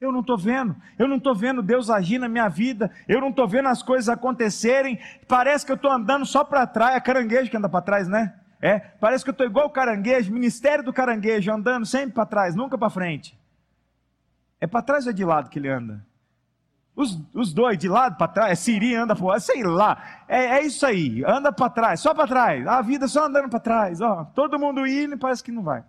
Eu 0.00 0.10
não 0.10 0.20
estou 0.20 0.36
vendo, 0.36 0.76
eu 0.98 1.08
não 1.08 1.16
estou 1.16 1.34
vendo 1.34 1.62
Deus 1.62 1.88
agir 1.88 2.18
na 2.18 2.28
minha 2.28 2.48
vida, 2.48 2.90
eu 3.08 3.20
não 3.20 3.30
estou 3.30 3.48
vendo 3.48 3.68
as 3.68 3.82
coisas 3.82 4.08
acontecerem, 4.08 4.98
parece 5.26 5.64
que 5.64 5.72
eu 5.72 5.76
estou 5.76 5.90
andando 5.90 6.26
só 6.26 6.44
para 6.44 6.66
trás, 6.66 6.96
é 6.96 7.00
caranguejo 7.00 7.50
que 7.50 7.56
anda 7.56 7.70
para 7.70 7.80
trás, 7.80 8.06
né? 8.06 8.34
É, 8.60 8.78
parece 8.78 9.24
que 9.24 9.30
eu 9.30 9.32
estou 9.32 9.46
igual 9.46 9.66
o 9.66 9.70
caranguejo, 9.70 10.32
ministério 10.32 10.84
do 10.84 10.92
caranguejo, 10.92 11.52
andando 11.52 11.84
sempre 11.84 12.14
para 12.14 12.26
trás, 12.26 12.54
nunca 12.54 12.78
para 12.78 12.90
frente. 12.90 13.38
É 14.60 14.66
para 14.66 14.82
trás 14.82 15.06
ou 15.06 15.10
é 15.10 15.14
de 15.14 15.24
lado 15.24 15.50
que 15.50 15.58
ele 15.58 15.68
anda? 15.68 16.04
Os, 16.96 17.20
os 17.34 17.52
dois, 17.52 17.76
de 17.76 17.88
lado 17.88 18.16
para 18.16 18.28
trás, 18.28 18.52
é 18.52 18.54
Siri 18.54 18.94
anda 18.94 19.16
para 19.16 19.40
sei 19.40 19.64
lá. 19.64 20.24
É, 20.28 20.58
é 20.58 20.62
isso 20.62 20.86
aí, 20.86 21.24
anda 21.26 21.52
para 21.52 21.68
trás, 21.68 22.00
só 22.00 22.14
para 22.14 22.28
trás. 22.28 22.66
A 22.66 22.80
vida 22.80 23.08
só 23.08 23.26
andando 23.26 23.48
para 23.48 23.58
trás. 23.58 24.00
Ó, 24.00 24.24
todo 24.26 24.58
mundo 24.58 24.86
indo 24.86 25.14
e 25.14 25.18
parece 25.18 25.42
que 25.42 25.50
não 25.50 25.62
vai. 25.62 25.84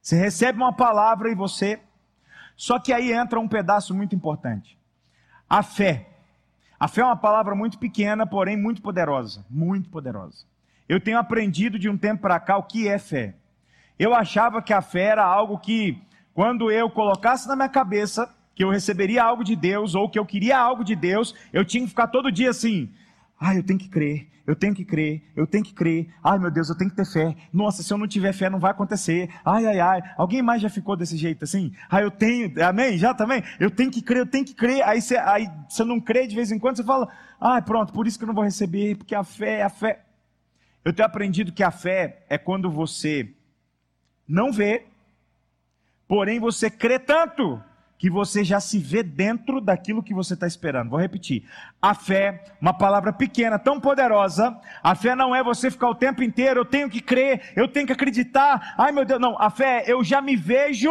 Você 0.00 0.16
recebe 0.16 0.58
uma 0.58 0.72
palavra 0.72 1.30
e 1.30 1.34
você. 1.34 1.80
Só 2.56 2.78
que 2.78 2.92
aí 2.92 3.12
entra 3.12 3.40
um 3.40 3.48
pedaço 3.48 3.94
muito 3.94 4.14
importante. 4.14 4.78
A 5.48 5.62
fé. 5.62 6.08
A 6.78 6.86
fé 6.86 7.00
é 7.00 7.04
uma 7.04 7.16
palavra 7.16 7.54
muito 7.54 7.78
pequena, 7.78 8.26
porém 8.26 8.56
muito 8.56 8.80
poderosa. 8.82 9.44
Muito 9.50 9.90
poderosa. 9.90 10.46
Eu 10.92 11.00
tenho 11.00 11.18
aprendido 11.18 11.78
de 11.78 11.88
um 11.88 11.96
tempo 11.96 12.20
para 12.20 12.38
cá 12.38 12.58
o 12.58 12.64
que 12.64 12.86
é 12.86 12.98
fé. 12.98 13.34
Eu 13.98 14.12
achava 14.12 14.60
que 14.60 14.74
a 14.74 14.82
fé 14.82 15.04
era 15.04 15.24
algo 15.24 15.56
que, 15.56 15.96
quando 16.34 16.70
eu 16.70 16.90
colocasse 16.90 17.48
na 17.48 17.56
minha 17.56 17.68
cabeça, 17.70 18.28
que 18.54 18.62
eu 18.62 18.68
receberia 18.68 19.24
algo 19.24 19.42
de 19.42 19.56
Deus 19.56 19.94
ou 19.94 20.06
que 20.06 20.18
eu 20.18 20.26
queria 20.26 20.58
algo 20.58 20.84
de 20.84 20.94
Deus, 20.94 21.34
eu 21.50 21.64
tinha 21.64 21.82
que 21.82 21.88
ficar 21.88 22.08
todo 22.08 22.30
dia 22.30 22.50
assim: 22.50 22.90
ai, 23.40 23.56
eu 23.56 23.62
tenho 23.62 23.78
que 23.78 23.88
crer, 23.88 24.28
eu 24.46 24.54
tenho 24.54 24.74
que 24.74 24.84
crer, 24.84 25.22
eu 25.34 25.46
tenho 25.46 25.64
que 25.64 25.72
crer, 25.72 26.12
ai 26.22 26.38
meu 26.38 26.50
Deus, 26.50 26.68
eu 26.68 26.76
tenho 26.76 26.90
que 26.90 26.96
ter 26.96 27.06
fé. 27.06 27.34
Nossa, 27.50 27.82
se 27.82 27.90
eu 27.90 27.96
não 27.96 28.06
tiver 28.06 28.34
fé, 28.34 28.50
não 28.50 28.60
vai 28.60 28.72
acontecer. 28.72 29.30
Ai, 29.42 29.64
ai, 29.64 29.80
ai. 29.80 30.02
Alguém 30.18 30.42
mais 30.42 30.60
já 30.60 30.68
ficou 30.68 30.94
desse 30.94 31.16
jeito 31.16 31.44
assim? 31.44 31.72
Ai, 31.90 32.04
eu 32.04 32.10
tenho, 32.10 32.52
amém? 32.62 32.98
Já 32.98 33.14
também? 33.14 33.42
Eu 33.58 33.70
tenho 33.70 33.90
que 33.90 34.02
crer, 34.02 34.18
eu 34.18 34.26
tenho 34.26 34.44
que 34.44 34.52
crer. 34.52 34.82
Aí 34.82 35.00
você, 35.00 35.16
aí 35.16 35.48
você 35.66 35.84
não 35.84 35.98
crê 35.98 36.26
de 36.26 36.36
vez 36.36 36.52
em 36.52 36.58
quando, 36.58 36.76
você 36.76 36.84
fala: 36.84 37.08
ai, 37.40 37.62
pronto, 37.62 37.94
por 37.94 38.06
isso 38.06 38.18
que 38.18 38.24
eu 38.24 38.28
não 38.28 38.34
vou 38.34 38.44
receber, 38.44 38.94
porque 38.94 39.14
a 39.14 39.24
fé, 39.24 39.62
a 39.62 39.70
fé. 39.70 40.11
Eu 40.84 40.92
tenho 40.92 41.06
aprendido 41.06 41.52
que 41.52 41.62
a 41.62 41.70
fé 41.70 42.24
é 42.28 42.36
quando 42.36 42.70
você 42.70 43.32
não 44.26 44.52
vê, 44.52 44.86
porém 46.08 46.40
você 46.40 46.70
crê 46.70 46.98
tanto 46.98 47.62
que 48.02 48.10
você 48.10 48.42
já 48.42 48.58
se 48.58 48.80
vê 48.80 49.00
dentro 49.00 49.60
daquilo 49.60 50.02
que 50.02 50.12
você 50.12 50.34
está 50.34 50.44
esperando. 50.44 50.90
Vou 50.90 50.98
repetir. 50.98 51.48
A 51.80 51.94
fé, 51.94 52.42
uma 52.60 52.76
palavra 52.76 53.12
pequena, 53.12 53.60
tão 53.60 53.78
poderosa. 53.78 54.58
A 54.82 54.96
fé 54.96 55.14
não 55.14 55.32
é 55.32 55.40
você 55.40 55.70
ficar 55.70 55.88
o 55.88 55.94
tempo 55.94 56.20
inteiro, 56.20 56.58
eu 56.58 56.64
tenho 56.64 56.90
que 56.90 57.00
crer, 57.00 57.52
eu 57.54 57.68
tenho 57.68 57.86
que 57.86 57.92
acreditar. 57.92 58.74
Ai 58.76 58.90
meu 58.90 59.04
Deus, 59.04 59.20
não. 59.20 59.40
A 59.40 59.50
fé, 59.50 59.84
eu 59.86 60.02
já 60.02 60.20
me 60.20 60.34
vejo, 60.34 60.90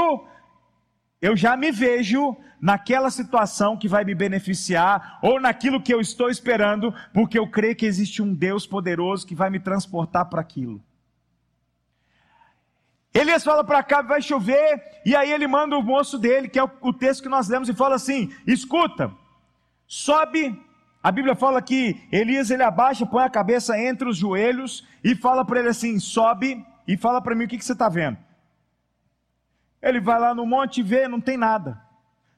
eu 1.22 1.38
já 1.38 1.56
me 1.56 1.72
vejo 1.72 2.36
naquela 2.60 3.12
situação 3.12 3.78
que 3.78 3.88
vai 3.88 4.04
me 4.04 4.16
beneficiar, 4.16 5.20
ou 5.22 5.40
naquilo 5.40 5.82
que 5.82 5.94
eu 5.94 6.02
estou 6.02 6.30
esperando, 6.30 6.94
porque 7.14 7.38
eu 7.38 7.48
creio 7.48 7.76
que 7.76 7.86
existe 7.86 8.22
um 8.22 8.34
Deus 8.34 8.66
poderoso 8.66 9.26
que 9.26 9.36
vai 9.36 9.50
me 9.50 9.60
transportar 9.60 10.26
para 10.26 10.42
aquilo. 10.42 10.82
Elias 13.14 13.44
fala 13.44 13.64
para 13.64 13.84
cá, 13.84 14.02
vai 14.02 14.22
chover, 14.22 14.82
e 15.06 15.16
aí 15.16 15.32
ele 15.32 15.48
manda 15.48 15.78
o 15.78 15.84
moço 15.84 16.18
dele, 16.18 16.48
que 16.48 16.58
é 16.58 16.64
o 16.64 16.94
texto 16.94 17.24
que 17.24 17.30
nós 17.30 17.48
lemos, 17.48 17.70
e 17.70 17.74
fala 17.74 17.96
assim: 17.96 18.34
escuta, 18.48 19.12
sobe. 19.86 20.60
A 21.04 21.12
Bíblia 21.12 21.36
fala 21.36 21.62
que 21.64 22.00
Elias 22.12 22.52
ele 22.52 22.62
abaixa, 22.62 23.08
põe 23.08 23.24
a 23.24 23.30
cabeça 23.30 23.78
entre 23.78 24.08
os 24.08 24.16
joelhos 24.16 24.88
e 25.04 25.16
fala 25.16 25.44
para 25.44 25.60
ele 25.60 25.70
assim: 25.70 26.00
sobe 26.00 26.64
e 26.88 26.96
fala 26.96 27.22
para 27.22 27.36
mim 27.36 27.46
o 27.46 27.48
que, 27.48 27.58
que 27.58 27.66
você 27.66 27.74
está 27.74 27.90
vendo. 27.90 28.18
Ele 29.82 30.00
vai 30.00 30.20
lá 30.20 30.34
no 30.34 30.46
monte 30.46 30.80
e 30.80 30.84
vê, 30.84 31.08
não 31.08 31.20
tem 31.20 31.38
nada, 31.38 31.82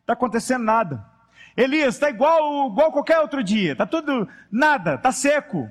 está 0.02 0.14
acontecendo 0.14 0.64
nada. 0.64 1.06
Elias 1.56 1.96
está 1.96 2.10
igual, 2.10 2.70
igual 2.70 2.92
qualquer 2.92 3.20
outro 3.20 3.44
dia, 3.44 3.74
está 3.74 3.86
tudo 3.86 4.28
nada, 4.52 4.96
está 4.96 5.12
seco. 5.12 5.70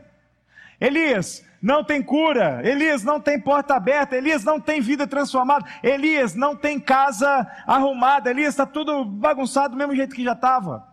Elias 0.81 1.45
não 1.63 1.85
tem 1.85 2.03
cura, 2.03 2.61
Elias 2.65 3.03
não 3.03 3.21
tem 3.21 3.41
porta 3.41 3.75
aberta, 3.75 4.17
Elias 4.17 4.45
não 4.45 4.61
tem 4.61 4.81
vida 4.81 5.07
transformada, 5.07 5.65
Elias 5.83 6.35
não 6.35 6.57
tem 6.57 6.79
casa 6.79 7.47
arrumada, 7.67 8.31
Elias 8.31 8.51
está 8.51 8.67
tudo 8.67 9.05
bagunçado 9.05 9.71
do 9.71 9.79
mesmo 9.79 9.95
jeito 9.95 10.15
que 10.15 10.25
já 10.25 10.33
estava. 10.33 10.92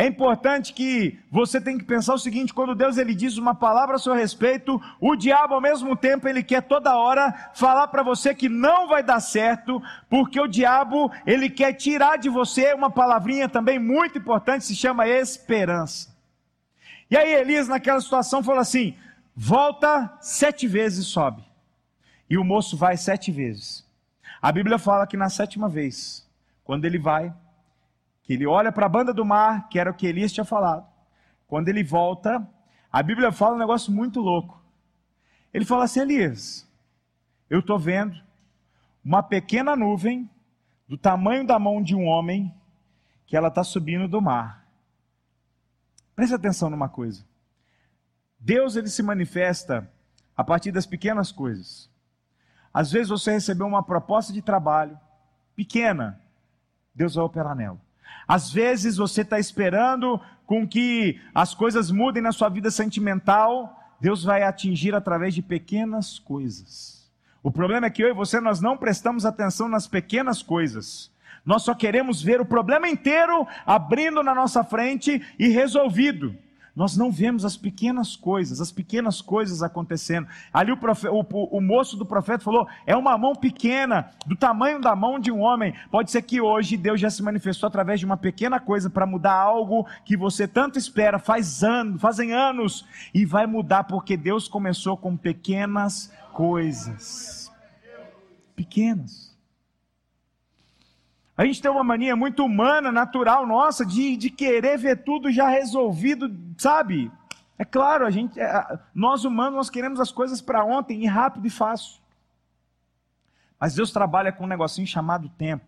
É 0.00 0.06
importante 0.06 0.72
que 0.72 1.18
você 1.30 1.60
tem 1.60 1.76
que 1.76 1.84
pensar 1.84 2.14
o 2.14 2.18
seguinte: 2.18 2.54
quando 2.54 2.74
Deus 2.74 2.96
ele 2.96 3.14
diz 3.14 3.36
uma 3.36 3.54
palavra 3.54 3.96
a 3.96 3.98
seu 3.98 4.14
respeito, 4.14 4.80
o 4.98 5.14
diabo 5.14 5.52
ao 5.52 5.60
mesmo 5.60 5.94
tempo 5.94 6.26
ele 6.26 6.42
quer 6.42 6.62
toda 6.62 6.96
hora 6.96 7.50
falar 7.52 7.86
para 7.88 8.02
você 8.02 8.34
que 8.34 8.48
não 8.48 8.88
vai 8.88 9.02
dar 9.02 9.20
certo, 9.20 9.78
porque 10.08 10.40
o 10.40 10.48
diabo 10.48 11.12
ele 11.26 11.50
quer 11.50 11.74
tirar 11.74 12.16
de 12.16 12.30
você 12.30 12.72
uma 12.72 12.90
palavrinha 12.90 13.46
também 13.46 13.78
muito 13.78 14.16
importante, 14.16 14.64
se 14.64 14.74
chama 14.74 15.06
esperança. 15.06 16.08
E 17.10 17.14
aí 17.14 17.34
Elias 17.34 17.68
naquela 17.68 18.00
situação 18.00 18.42
falou 18.42 18.62
assim: 18.62 18.96
volta 19.36 20.16
sete 20.22 20.66
vezes 20.66 21.08
sobe. 21.08 21.44
E 22.30 22.38
o 22.38 22.44
moço 22.44 22.74
vai 22.74 22.96
sete 22.96 23.30
vezes. 23.30 23.86
A 24.40 24.50
Bíblia 24.50 24.78
fala 24.78 25.06
que 25.06 25.18
na 25.18 25.28
sétima 25.28 25.68
vez, 25.68 26.26
quando 26.64 26.86
ele 26.86 26.98
vai, 26.98 27.34
que 28.30 28.34
ele 28.34 28.46
olha 28.46 28.70
para 28.70 28.86
a 28.86 28.88
banda 28.88 29.12
do 29.12 29.24
mar, 29.24 29.68
que 29.68 29.76
era 29.76 29.90
o 29.90 29.94
que 29.94 30.06
Elias 30.06 30.32
tinha 30.32 30.44
falado. 30.44 30.86
Quando 31.48 31.68
ele 31.68 31.82
volta, 31.82 32.48
a 32.88 33.02
Bíblia 33.02 33.32
fala 33.32 33.56
um 33.56 33.58
negócio 33.58 33.92
muito 33.92 34.20
louco. 34.20 34.62
Ele 35.52 35.64
fala 35.64 35.82
assim: 35.82 35.98
Elias, 35.98 36.64
eu 37.50 37.58
estou 37.58 37.76
vendo 37.76 38.16
uma 39.04 39.20
pequena 39.20 39.74
nuvem 39.74 40.30
do 40.86 40.96
tamanho 40.96 41.44
da 41.44 41.58
mão 41.58 41.82
de 41.82 41.96
um 41.96 42.04
homem 42.04 42.54
que 43.26 43.36
ela 43.36 43.48
está 43.48 43.64
subindo 43.64 44.06
do 44.06 44.22
mar. 44.22 44.64
Preste 46.14 46.32
atenção 46.32 46.70
numa 46.70 46.88
coisa. 46.88 47.26
Deus 48.38 48.76
ele 48.76 48.90
se 48.90 49.02
manifesta 49.02 49.90
a 50.36 50.44
partir 50.44 50.70
das 50.70 50.86
pequenas 50.86 51.32
coisas. 51.32 51.90
Às 52.72 52.92
vezes 52.92 53.08
você 53.08 53.32
recebeu 53.32 53.66
uma 53.66 53.82
proposta 53.82 54.32
de 54.32 54.40
trabalho 54.40 54.96
pequena, 55.56 56.22
Deus 56.94 57.16
vai 57.16 57.24
operar 57.24 57.56
nela. 57.56 57.89
Às 58.26 58.52
vezes 58.52 58.96
você 58.96 59.22
está 59.22 59.38
esperando 59.38 60.20
com 60.46 60.66
que 60.66 61.20
as 61.34 61.54
coisas 61.54 61.90
mudem 61.90 62.22
na 62.22 62.32
sua 62.32 62.48
vida 62.48 62.70
sentimental, 62.70 63.78
Deus 64.00 64.24
vai 64.24 64.42
atingir 64.42 64.94
através 64.94 65.34
de 65.34 65.42
pequenas 65.42 66.18
coisas. 66.18 67.10
O 67.42 67.50
problema 67.50 67.86
é 67.86 67.90
que 67.90 68.02
eu 68.02 68.08
e 68.08 68.14
você 68.14 68.40
nós 68.40 68.60
não 68.60 68.76
prestamos 68.76 69.24
atenção 69.24 69.68
nas 69.68 69.86
pequenas 69.86 70.42
coisas. 70.42 71.10
Nós 71.44 71.62
só 71.62 71.74
queremos 71.74 72.22
ver 72.22 72.40
o 72.40 72.44
problema 72.44 72.88
inteiro 72.88 73.46
abrindo 73.64 74.22
na 74.22 74.34
nossa 74.34 74.62
frente 74.62 75.22
e 75.38 75.48
resolvido. 75.48 76.36
Nós 76.80 76.96
não 76.96 77.12
vemos 77.12 77.44
as 77.44 77.58
pequenas 77.58 78.16
coisas, 78.16 78.58
as 78.58 78.72
pequenas 78.72 79.20
coisas 79.20 79.62
acontecendo. 79.62 80.26
Ali 80.50 80.72
o, 80.72 80.78
o, 81.10 81.58
o, 81.58 81.60
moço 81.60 81.94
do 81.94 82.06
profeta 82.06 82.42
falou: 82.42 82.66
é 82.86 82.96
uma 82.96 83.18
mão 83.18 83.34
pequena, 83.34 84.08
do 84.26 84.34
tamanho 84.34 84.80
da 84.80 84.96
mão 84.96 85.18
de 85.18 85.30
um 85.30 85.40
homem. 85.40 85.74
Pode 85.90 86.10
ser 86.10 86.22
que 86.22 86.40
hoje 86.40 86.78
Deus 86.78 86.98
já 86.98 87.10
se 87.10 87.22
manifestou 87.22 87.66
através 87.66 88.00
de 88.00 88.06
uma 88.06 88.16
pequena 88.16 88.58
coisa 88.58 88.88
para 88.88 89.04
mudar 89.04 89.34
algo 89.34 89.86
que 90.06 90.16
você 90.16 90.48
tanto 90.48 90.78
espera, 90.78 91.18
faz 91.18 91.62
anos, 91.62 92.00
fazem 92.00 92.32
anos, 92.32 92.86
e 93.12 93.26
vai 93.26 93.46
mudar 93.46 93.84
porque 93.84 94.16
Deus 94.16 94.48
começou 94.48 94.96
com 94.96 95.18
pequenas 95.18 96.10
coisas. 96.32 97.52
Pequenas. 98.56 99.29
A 101.40 101.46
gente 101.46 101.62
tem 101.62 101.70
uma 101.70 101.82
mania 101.82 102.14
muito 102.14 102.44
humana, 102.44 102.92
natural 102.92 103.46
nossa, 103.46 103.82
de, 103.86 104.14
de 104.14 104.28
querer 104.28 104.76
ver 104.76 105.02
tudo 105.04 105.32
já 105.32 105.48
resolvido, 105.48 106.30
sabe? 106.58 107.10
É 107.56 107.64
claro, 107.64 108.04
a 108.04 108.10
gente, 108.10 108.38
é, 108.38 108.78
nós 108.94 109.24
humanos, 109.24 109.56
nós 109.56 109.70
queremos 109.70 109.98
as 110.00 110.12
coisas 110.12 110.42
para 110.42 110.62
ontem, 110.62 111.02
e 111.02 111.06
rápido 111.06 111.46
e 111.46 111.50
fácil. 111.50 111.98
Mas 113.58 113.74
Deus 113.74 113.90
trabalha 113.90 114.30
com 114.30 114.44
um 114.44 114.46
negocinho 114.46 114.86
chamado 114.86 115.30
tempo. 115.30 115.64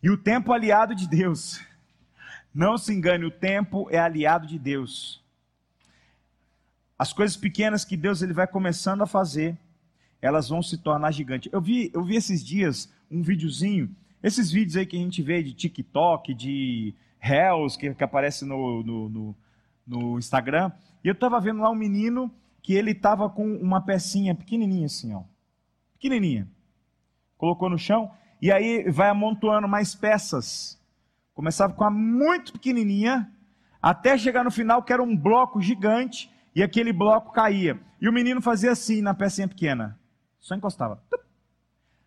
E 0.00 0.08
o 0.08 0.16
tempo 0.16 0.52
é 0.52 0.54
aliado 0.54 0.94
de 0.94 1.08
Deus. 1.08 1.60
Não 2.54 2.78
se 2.78 2.94
engane, 2.94 3.24
o 3.24 3.30
tempo 3.32 3.88
é 3.90 3.98
aliado 3.98 4.46
de 4.46 4.56
Deus. 4.56 5.20
As 6.96 7.12
coisas 7.12 7.36
pequenas 7.36 7.84
que 7.84 7.96
Deus 7.96 8.22
ele 8.22 8.32
vai 8.32 8.46
começando 8.46 9.02
a 9.02 9.06
fazer, 9.06 9.58
elas 10.20 10.48
vão 10.48 10.62
se 10.62 10.78
tornar 10.78 11.10
gigantes. 11.10 11.52
Eu 11.52 11.60
vi, 11.60 11.90
eu 11.92 12.04
vi 12.04 12.14
esses 12.14 12.44
dias 12.44 12.88
um 13.10 13.20
videozinho 13.20 13.92
esses 14.22 14.50
vídeos 14.50 14.76
aí 14.76 14.86
que 14.86 14.96
a 14.96 15.00
gente 15.00 15.22
vê 15.22 15.42
de 15.42 15.52
TikTok, 15.52 16.32
de 16.34 16.94
Reels, 17.18 17.76
que, 17.76 17.92
que 17.94 18.04
aparece 18.04 18.44
no, 18.44 18.82
no, 18.82 19.08
no, 19.08 19.36
no 19.86 20.18
Instagram, 20.18 20.70
e 21.04 21.08
eu 21.08 21.12
estava 21.12 21.40
vendo 21.40 21.60
lá 21.60 21.70
um 21.70 21.74
menino 21.74 22.32
que 22.62 22.74
ele 22.74 22.92
estava 22.92 23.28
com 23.28 23.44
uma 23.56 23.80
pecinha 23.80 24.34
pequenininha 24.34 24.86
assim, 24.86 25.12
ó. 25.14 25.22
Pequenininha. 25.94 26.48
Colocou 27.36 27.68
no 27.68 27.78
chão, 27.78 28.10
e 28.40 28.52
aí 28.52 28.88
vai 28.90 29.08
amontoando 29.08 29.66
mais 29.66 29.94
peças. 29.94 30.80
Começava 31.34 31.72
com 31.72 31.84
a 31.84 31.90
muito 31.90 32.52
pequenininha, 32.52 33.30
até 33.80 34.16
chegar 34.16 34.44
no 34.44 34.50
final 34.50 34.82
que 34.82 34.92
era 34.92 35.02
um 35.02 35.16
bloco 35.16 35.60
gigante, 35.60 36.30
e 36.54 36.62
aquele 36.62 36.92
bloco 36.92 37.32
caía. 37.32 37.80
E 38.00 38.08
o 38.08 38.12
menino 38.12 38.40
fazia 38.40 38.70
assim 38.72 39.00
na 39.00 39.14
pecinha 39.14 39.48
pequena. 39.48 39.98
Só 40.38 40.54
encostava. 40.54 41.02
Tup 41.10 41.22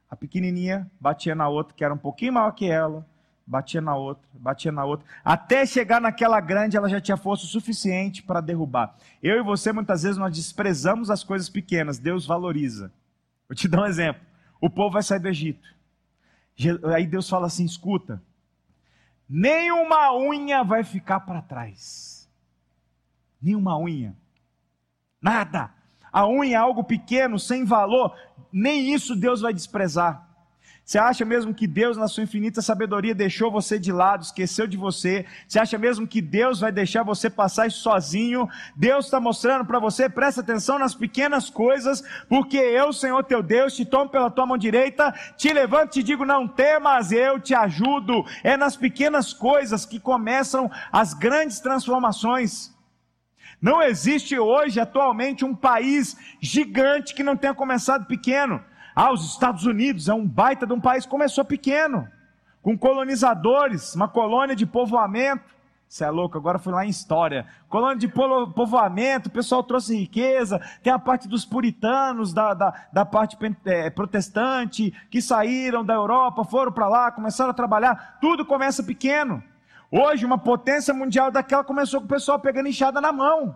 a 0.10 0.16
pequenininha 0.16 0.90
batia 1.00 1.36
na 1.36 1.48
outra, 1.48 1.74
que 1.76 1.84
era 1.84 1.94
um 1.94 1.98
pouquinho 1.98 2.34
maior 2.34 2.52
que 2.52 2.70
ela, 2.70 3.06
batia 3.46 3.82
na 3.82 3.96
outra, 3.96 4.28
batia 4.34 4.72
na 4.72 4.84
outra, 4.84 5.06
até 5.24 5.66
chegar 5.66 6.02
naquela 6.02 6.40
grande, 6.40 6.78
ela 6.78 6.90
já 6.90 7.00
tinha 7.00 7.18
força 7.18 7.46
suficiente 7.46 8.24
para 8.24 8.42
derrubar. 8.42 8.96
Eu 9.22 9.38
e 9.38 9.44
você, 9.44 9.72
muitas 9.72 10.04
vezes, 10.04 10.18
nós 10.18 10.36
desprezamos 10.36 11.10
as 11.10 11.24
coisas 11.24 11.50
pequenas, 11.50 12.00
Deus 12.00 12.26
valoriza. 12.26 12.92
Vou 13.48 13.56
te 13.56 13.68
dar 13.68 13.82
um 13.82 13.86
exemplo. 13.86 14.22
O 14.60 14.70
povo 14.70 14.94
vai 14.94 15.04
sair 15.04 15.20
do 15.20 15.28
Egito. 15.28 15.76
Aí 16.94 17.06
Deus 17.06 17.30
fala 17.30 17.48
assim: 17.48 17.66
escuta, 17.66 18.22
nenhuma 19.30 20.16
unha 20.16 20.64
vai 20.64 20.84
ficar 20.84 21.20
para 21.20 21.42
trás. 21.42 22.30
Nenhuma 23.42 23.78
unha. 23.78 24.16
Nada. 25.22 25.72
A 26.16 26.26
unha 26.26 26.56
é 26.56 26.56
algo 26.56 26.82
pequeno, 26.82 27.38
sem 27.38 27.66
valor 27.66 28.16
nem 28.58 28.94
isso 28.94 29.18
Deus 29.18 29.42
vai 29.42 29.54
desprezar. 29.54 30.24
Você 30.86 30.98
acha 30.98 31.26
mesmo 31.26 31.54
que 31.54 31.68
Deus, 31.68 31.98
na 31.98 32.08
sua 32.08 32.24
infinita 32.24 32.62
sabedoria, 32.62 33.14
deixou 33.14 33.52
você 33.52 33.78
de 33.78 33.92
lado, 33.92 34.22
esqueceu 34.22 34.66
de 34.66 34.78
você? 34.78 35.26
Você 35.46 35.60
acha 35.60 35.78
mesmo 35.78 36.08
que 36.08 36.22
Deus 36.22 36.62
vai 36.62 36.72
deixar 36.72 37.04
você 37.04 37.30
passar 37.30 37.68
isso 37.68 37.80
sozinho? 37.80 38.48
Deus 38.78 39.06
está 39.06 39.20
mostrando 39.20 39.66
para 39.66 39.78
você, 39.78 40.08
presta 40.08 40.40
atenção 40.40 40.80
nas 40.80 40.96
pequenas 40.96 41.50
coisas, 41.50 42.02
porque 42.30 42.56
eu, 42.56 42.94
Senhor 42.94 43.24
teu 43.24 43.44
Deus, 43.44 43.76
te 43.76 43.84
tomo 43.84 44.10
pela 44.10 44.32
tua 44.32 44.46
mão 44.46 44.58
direita, 44.58 45.12
te 45.36 45.52
levanto 45.52 45.88
e 45.88 46.00
te 46.00 46.04
digo: 46.04 46.24
não 46.24 46.48
temas, 46.48 47.12
eu 47.12 47.42
te 47.42 47.54
ajudo. 47.54 48.24
É 48.42 48.56
nas 48.56 48.78
pequenas 48.78 49.34
coisas 49.34 49.86
que 49.86 50.00
começam 50.00 50.72
as 50.94 51.14
grandes 51.14 51.60
transformações. 51.60 52.75
Não 53.66 53.82
existe 53.82 54.38
hoje, 54.38 54.80
atualmente, 54.80 55.44
um 55.44 55.56
país 55.56 56.16
gigante 56.40 57.16
que 57.16 57.24
não 57.24 57.36
tenha 57.36 57.52
começado 57.52 58.06
pequeno. 58.06 58.64
Ah, 58.96 59.12
os 59.12 59.26
Estados 59.26 59.66
Unidos 59.66 60.08
é 60.08 60.14
um 60.14 60.24
baita 60.24 60.68
de 60.68 60.74
um 60.74 60.80
país, 60.80 61.04
começou 61.08 61.44
pequeno, 61.44 62.08
com 62.62 62.78
colonizadores, 62.78 63.96
uma 63.96 64.08
colônia 64.08 64.56
de 64.56 64.68
povoamento. 64.68 65.56
Você 65.90 66.04
é 66.04 66.10
louco, 66.12 66.38
agora 66.38 66.60
fui 66.60 66.72
lá 66.74 66.86
em 66.86 66.90
história. 66.90 67.48
Colônia 67.68 67.98
de 67.98 68.08
povoamento, 68.08 69.30
o 69.30 69.32
pessoal 69.32 69.64
trouxe 69.64 69.98
riqueza, 69.98 70.62
tem 70.84 70.94
a 70.94 71.00
parte 71.00 71.28
dos 71.28 71.44
puritanos, 71.44 72.36
da, 72.36 72.54
da, 72.54 72.86
da 72.94 73.04
parte 73.04 73.36
é, 73.66 73.90
protestante, 73.90 74.94
que 75.10 75.20
saíram 75.20 75.84
da 75.84 75.96
Europa, 75.96 76.44
foram 76.44 76.72
para 76.72 76.88
lá, 76.88 77.12
começaram 77.12 77.50
a 77.50 77.56
trabalhar. 77.56 78.20
Tudo 78.22 78.46
começa 78.46 78.84
pequeno. 78.84 79.44
Hoje, 79.98 80.26
uma 80.26 80.38
potência 80.38 80.94
mundial 80.94 81.32
daquela 81.32 81.64
começou 81.64 82.02
com 82.02 82.06
o 82.06 82.10
pessoal 82.10 82.38
pegando 82.38 82.68
enxada 82.68 83.00
na 83.00 83.14
mão. 83.14 83.56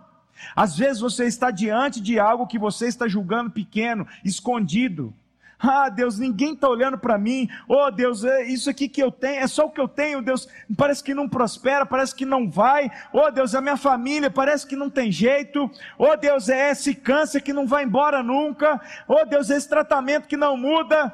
Às 0.55 0.77
vezes 0.77 1.01
você 1.01 1.25
está 1.25 1.51
diante 1.51 1.99
de 1.99 2.17
algo 2.17 2.47
que 2.47 2.57
você 2.57 2.87
está 2.87 3.09
julgando 3.09 3.51
pequeno, 3.51 4.07
escondido. 4.23 5.13
Ah, 5.59 5.89
Deus, 5.89 6.17
ninguém 6.17 6.53
está 6.53 6.69
olhando 6.69 6.97
para 6.97 7.17
mim. 7.17 7.49
Oh, 7.67 7.91
Deus, 7.91 8.23
é 8.23 8.43
isso 8.43 8.69
aqui 8.69 8.87
que 8.87 9.03
eu 9.03 9.11
tenho, 9.11 9.41
é 9.41 9.47
só 9.47 9.65
o 9.65 9.69
que 9.69 9.81
eu 9.81 9.87
tenho. 9.89 10.21
Deus, 10.21 10.47
parece 10.77 11.03
que 11.03 11.13
não 11.13 11.27
prospera, 11.27 11.85
parece 11.85 12.15
que 12.15 12.25
não 12.25 12.49
vai. 12.49 12.89
Oh, 13.11 13.29
Deus, 13.29 13.53
a 13.53 13.59
minha 13.59 13.75
família 13.75 14.31
parece 14.31 14.65
que 14.65 14.77
não 14.77 14.89
tem 14.89 15.11
jeito. 15.11 15.69
Oh, 15.97 16.15
Deus, 16.15 16.47
é 16.47 16.71
esse 16.71 16.95
câncer 16.95 17.41
que 17.41 17.51
não 17.51 17.67
vai 17.67 17.83
embora 17.83 18.23
nunca. 18.23 18.79
Oh, 19.09 19.25
Deus, 19.25 19.49
é 19.49 19.57
esse 19.57 19.67
tratamento 19.67 20.25
que 20.25 20.37
não 20.37 20.55
muda. 20.55 21.13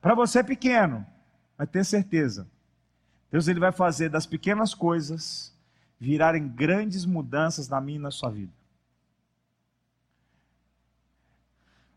Para 0.00 0.14
você 0.14 0.38
é 0.38 0.42
pequeno, 0.44 1.04
mas 1.58 1.68
tenha 1.68 1.82
certeza 1.82 2.53
Deus 3.34 3.48
ele 3.48 3.58
vai 3.58 3.72
fazer 3.72 4.08
das 4.08 4.26
pequenas 4.26 4.74
coisas 4.74 5.52
virarem 5.98 6.46
grandes 6.46 7.04
mudanças 7.04 7.68
na 7.68 7.80
minha 7.80 7.98
e 7.98 8.00
na 8.00 8.12
sua 8.12 8.30
vida. 8.30 8.52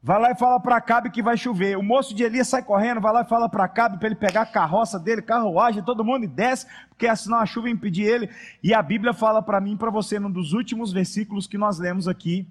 Vai 0.01 0.19
lá 0.19 0.31
e 0.31 0.35
fala 0.35 0.59
para 0.59 0.77
Acabe 0.77 1.11
que 1.11 1.21
vai 1.21 1.37
chover. 1.37 1.77
O 1.77 1.83
moço 1.83 2.15
de 2.15 2.23
Elias 2.23 2.47
sai 2.47 2.63
correndo, 2.63 2.99
vai 2.99 3.13
lá 3.13 3.21
e 3.21 3.29
fala 3.29 3.47
para 3.47 3.65
Acabe 3.65 3.99
para 3.99 4.07
ele 4.07 4.15
pegar 4.15 4.41
a 4.41 4.45
carroça 4.47 4.97
dele, 4.97 5.21
carruagem, 5.21 5.83
todo 5.83 6.03
mundo 6.03 6.23
e 6.23 6.27
desce, 6.27 6.65
porque 6.89 7.15
senão 7.15 7.37
a 7.37 7.45
chuva 7.45 7.69
impedir 7.69 8.05
ele. 8.05 8.31
E 8.63 8.73
a 8.73 8.81
Bíblia 8.81 9.13
fala 9.13 9.39
para 9.39 9.61
mim 9.61 9.77
para 9.77 9.91
você, 9.91 10.17
num 10.17 10.31
dos 10.31 10.53
últimos 10.53 10.91
versículos 10.91 11.45
que 11.45 11.55
nós 11.55 11.77
lemos 11.77 12.07
aqui, 12.07 12.47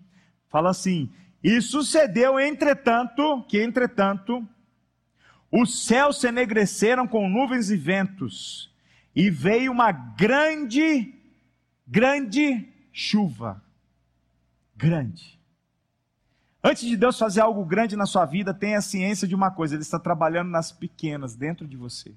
fala 0.49 0.71
assim: 0.71 1.11
E 1.43 1.61
sucedeu, 1.61 2.39
entretanto, 2.39 3.43
que 3.49 3.61
entretanto, 3.61 4.47
os 5.51 5.85
céus 5.85 6.21
se 6.21 6.29
enegreceram 6.29 7.05
com 7.09 7.29
nuvens 7.29 7.69
e 7.69 7.77
ventos, 7.77 8.76
e 9.17 9.31
veio 9.31 9.73
uma 9.73 9.91
grande, 9.91 11.15
grande 11.87 12.69
chuva. 12.93 13.63
Grande. 14.77 15.41
Antes 16.63 16.87
de 16.87 16.99
Deus 16.99 17.19
fazer 17.19 17.41
algo 17.41 17.65
grande 17.65 17.97
na 17.97 18.05
sua 18.05 18.27
vida, 18.27 18.53
tenha 18.53 18.83
ciência 18.83 19.27
de 19.27 19.35
uma 19.35 19.51
coisa: 19.51 19.75
Ele 19.75 19.83
está 19.83 19.99
trabalhando 19.99 20.51
nas 20.51 20.71
pequenas, 20.71 21.35
dentro 21.35 21.67
de 21.67 21.79
você. 21.79 22.15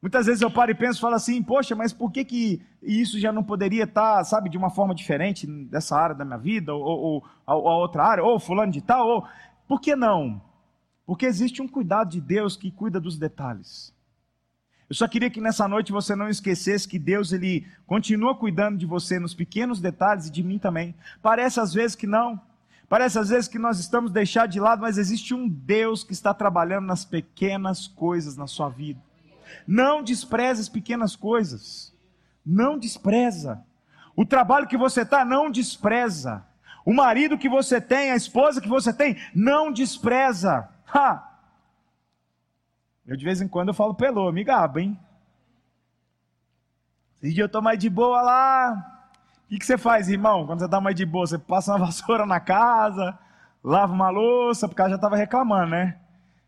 Muitas 0.00 0.26
vezes 0.26 0.40
eu 0.40 0.50
paro 0.50 0.70
e 0.70 0.74
penso 0.74 0.98
e 0.98 1.00
falo 1.00 1.16
assim, 1.16 1.42
poxa, 1.42 1.74
mas 1.74 1.92
por 1.92 2.12
que, 2.12 2.24
que 2.24 2.62
isso 2.80 3.18
já 3.18 3.32
não 3.32 3.42
poderia 3.42 3.84
estar, 3.84 4.22
sabe, 4.24 4.48
de 4.48 4.56
uma 4.56 4.70
forma 4.70 4.94
diferente 4.94 5.46
dessa 5.64 5.96
área 5.96 6.14
da 6.14 6.24
minha 6.24 6.38
vida, 6.38 6.72
ou, 6.72 6.84
ou, 6.84 7.24
ou 7.44 7.68
a 7.68 7.76
outra 7.78 8.04
área, 8.04 8.22
ou 8.22 8.38
fulano 8.38 8.70
de 8.70 8.80
tal, 8.80 9.08
ou... 9.08 9.28
Por 9.66 9.80
que 9.80 9.96
não? 9.96 10.40
Porque 11.04 11.26
existe 11.26 11.60
um 11.60 11.66
cuidado 11.66 12.10
de 12.10 12.20
Deus 12.20 12.56
que 12.56 12.70
cuida 12.70 13.00
dos 13.00 13.18
detalhes. 13.18 13.95
Eu 14.88 14.94
só 14.94 15.08
queria 15.08 15.28
que 15.28 15.40
nessa 15.40 15.66
noite 15.66 15.90
você 15.90 16.14
não 16.14 16.28
esquecesse 16.28 16.86
que 16.86 16.98
Deus 16.98 17.32
ele 17.32 17.66
continua 17.86 18.36
cuidando 18.36 18.78
de 18.78 18.86
você 18.86 19.18
nos 19.18 19.34
pequenos 19.34 19.80
detalhes 19.80 20.26
e 20.26 20.30
de 20.30 20.44
mim 20.44 20.58
também. 20.58 20.94
Parece 21.20 21.58
às 21.58 21.74
vezes 21.74 21.96
que 21.96 22.06
não. 22.06 22.40
Parece 22.88 23.18
às 23.18 23.30
vezes 23.30 23.48
que 23.48 23.58
nós 23.58 23.80
estamos 23.80 24.12
deixados 24.12 24.52
de 24.52 24.60
lado, 24.60 24.82
mas 24.82 24.96
existe 24.96 25.34
um 25.34 25.48
Deus 25.48 26.04
que 26.04 26.12
está 26.12 26.32
trabalhando 26.32 26.86
nas 26.86 27.04
pequenas 27.04 27.88
coisas 27.88 28.36
na 28.36 28.46
sua 28.46 28.68
vida. 28.68 29.00
Não 29.66 30.04
despreze 30.04 30.60
as 30.60 30.68
pequenas 30.68 31.16
coisas. 31.16 31.92
Não 32.44 32.78
despreza. 32.78 33.60
O 34.14 34.24
trabalho 34.24 34.68
que 34.68 34.76
você 34.76 35.02
está, 35.02 35.24
não 35.24 35.50
despreza. 35.50 36.46
O 36.84 36.94
marido 36.94 37.36
que 37.36 37.48
você 37.48 37.80
tem, 37.80 38.12
a 38.12 38.16
esposa 38.16 38.60
que 38.60 38.68
você 38.68 38.92
tem, 38.92 39.16
não 39.34 39.72
despreza. 39.72 40.68
Ha! 40.94 41.35
Eu 43.06 43.16
de 43.16 43.24
vez 43.24 43.40
em 43.40 43.46
quando 43.46 43.68
eu 43.68 43.74
falo 43.74 43.94
pelô, 43.94 44.32
me 44.32 44.42
gaba, 44.42 44.80
hein? 44.80 44.98
Esse 47.22 47.32
dia 47.34 47.44
eu 47.44 47.48
tô 47.48 47.62
mais 47.62 47.78
de 47.78 47.88
boa 47.88 48.20
lá. 48.20 48.96
O 49.44 49.48
que, 49.48 49.58
que 49.58 49.66
você 49.66 49.78
faz, 49.78 50.08
irmão? 50.08 50.44
Quando 50.44 50.58
você 50.58 50.68
tá 50.68 50.80
mais 50.80 50.96
de 50.96 51.06
boa, 51.06 51.26
você 51.26 51.38
passa 51.38 51.72
uma 51.72 51.78
vassoura 51.86 52.26
na 52.26 52.40
casa, 52.40 53.16
lava 53.62 53.92
uma 53.92 54.10
louça, 54.10 54.66
porque 54.66 54.80
ela 54.80 54.90
já 54.90 54.96
estava 54.96 55.16
reclamando, 55.16 55.70
né? 55.70 55.96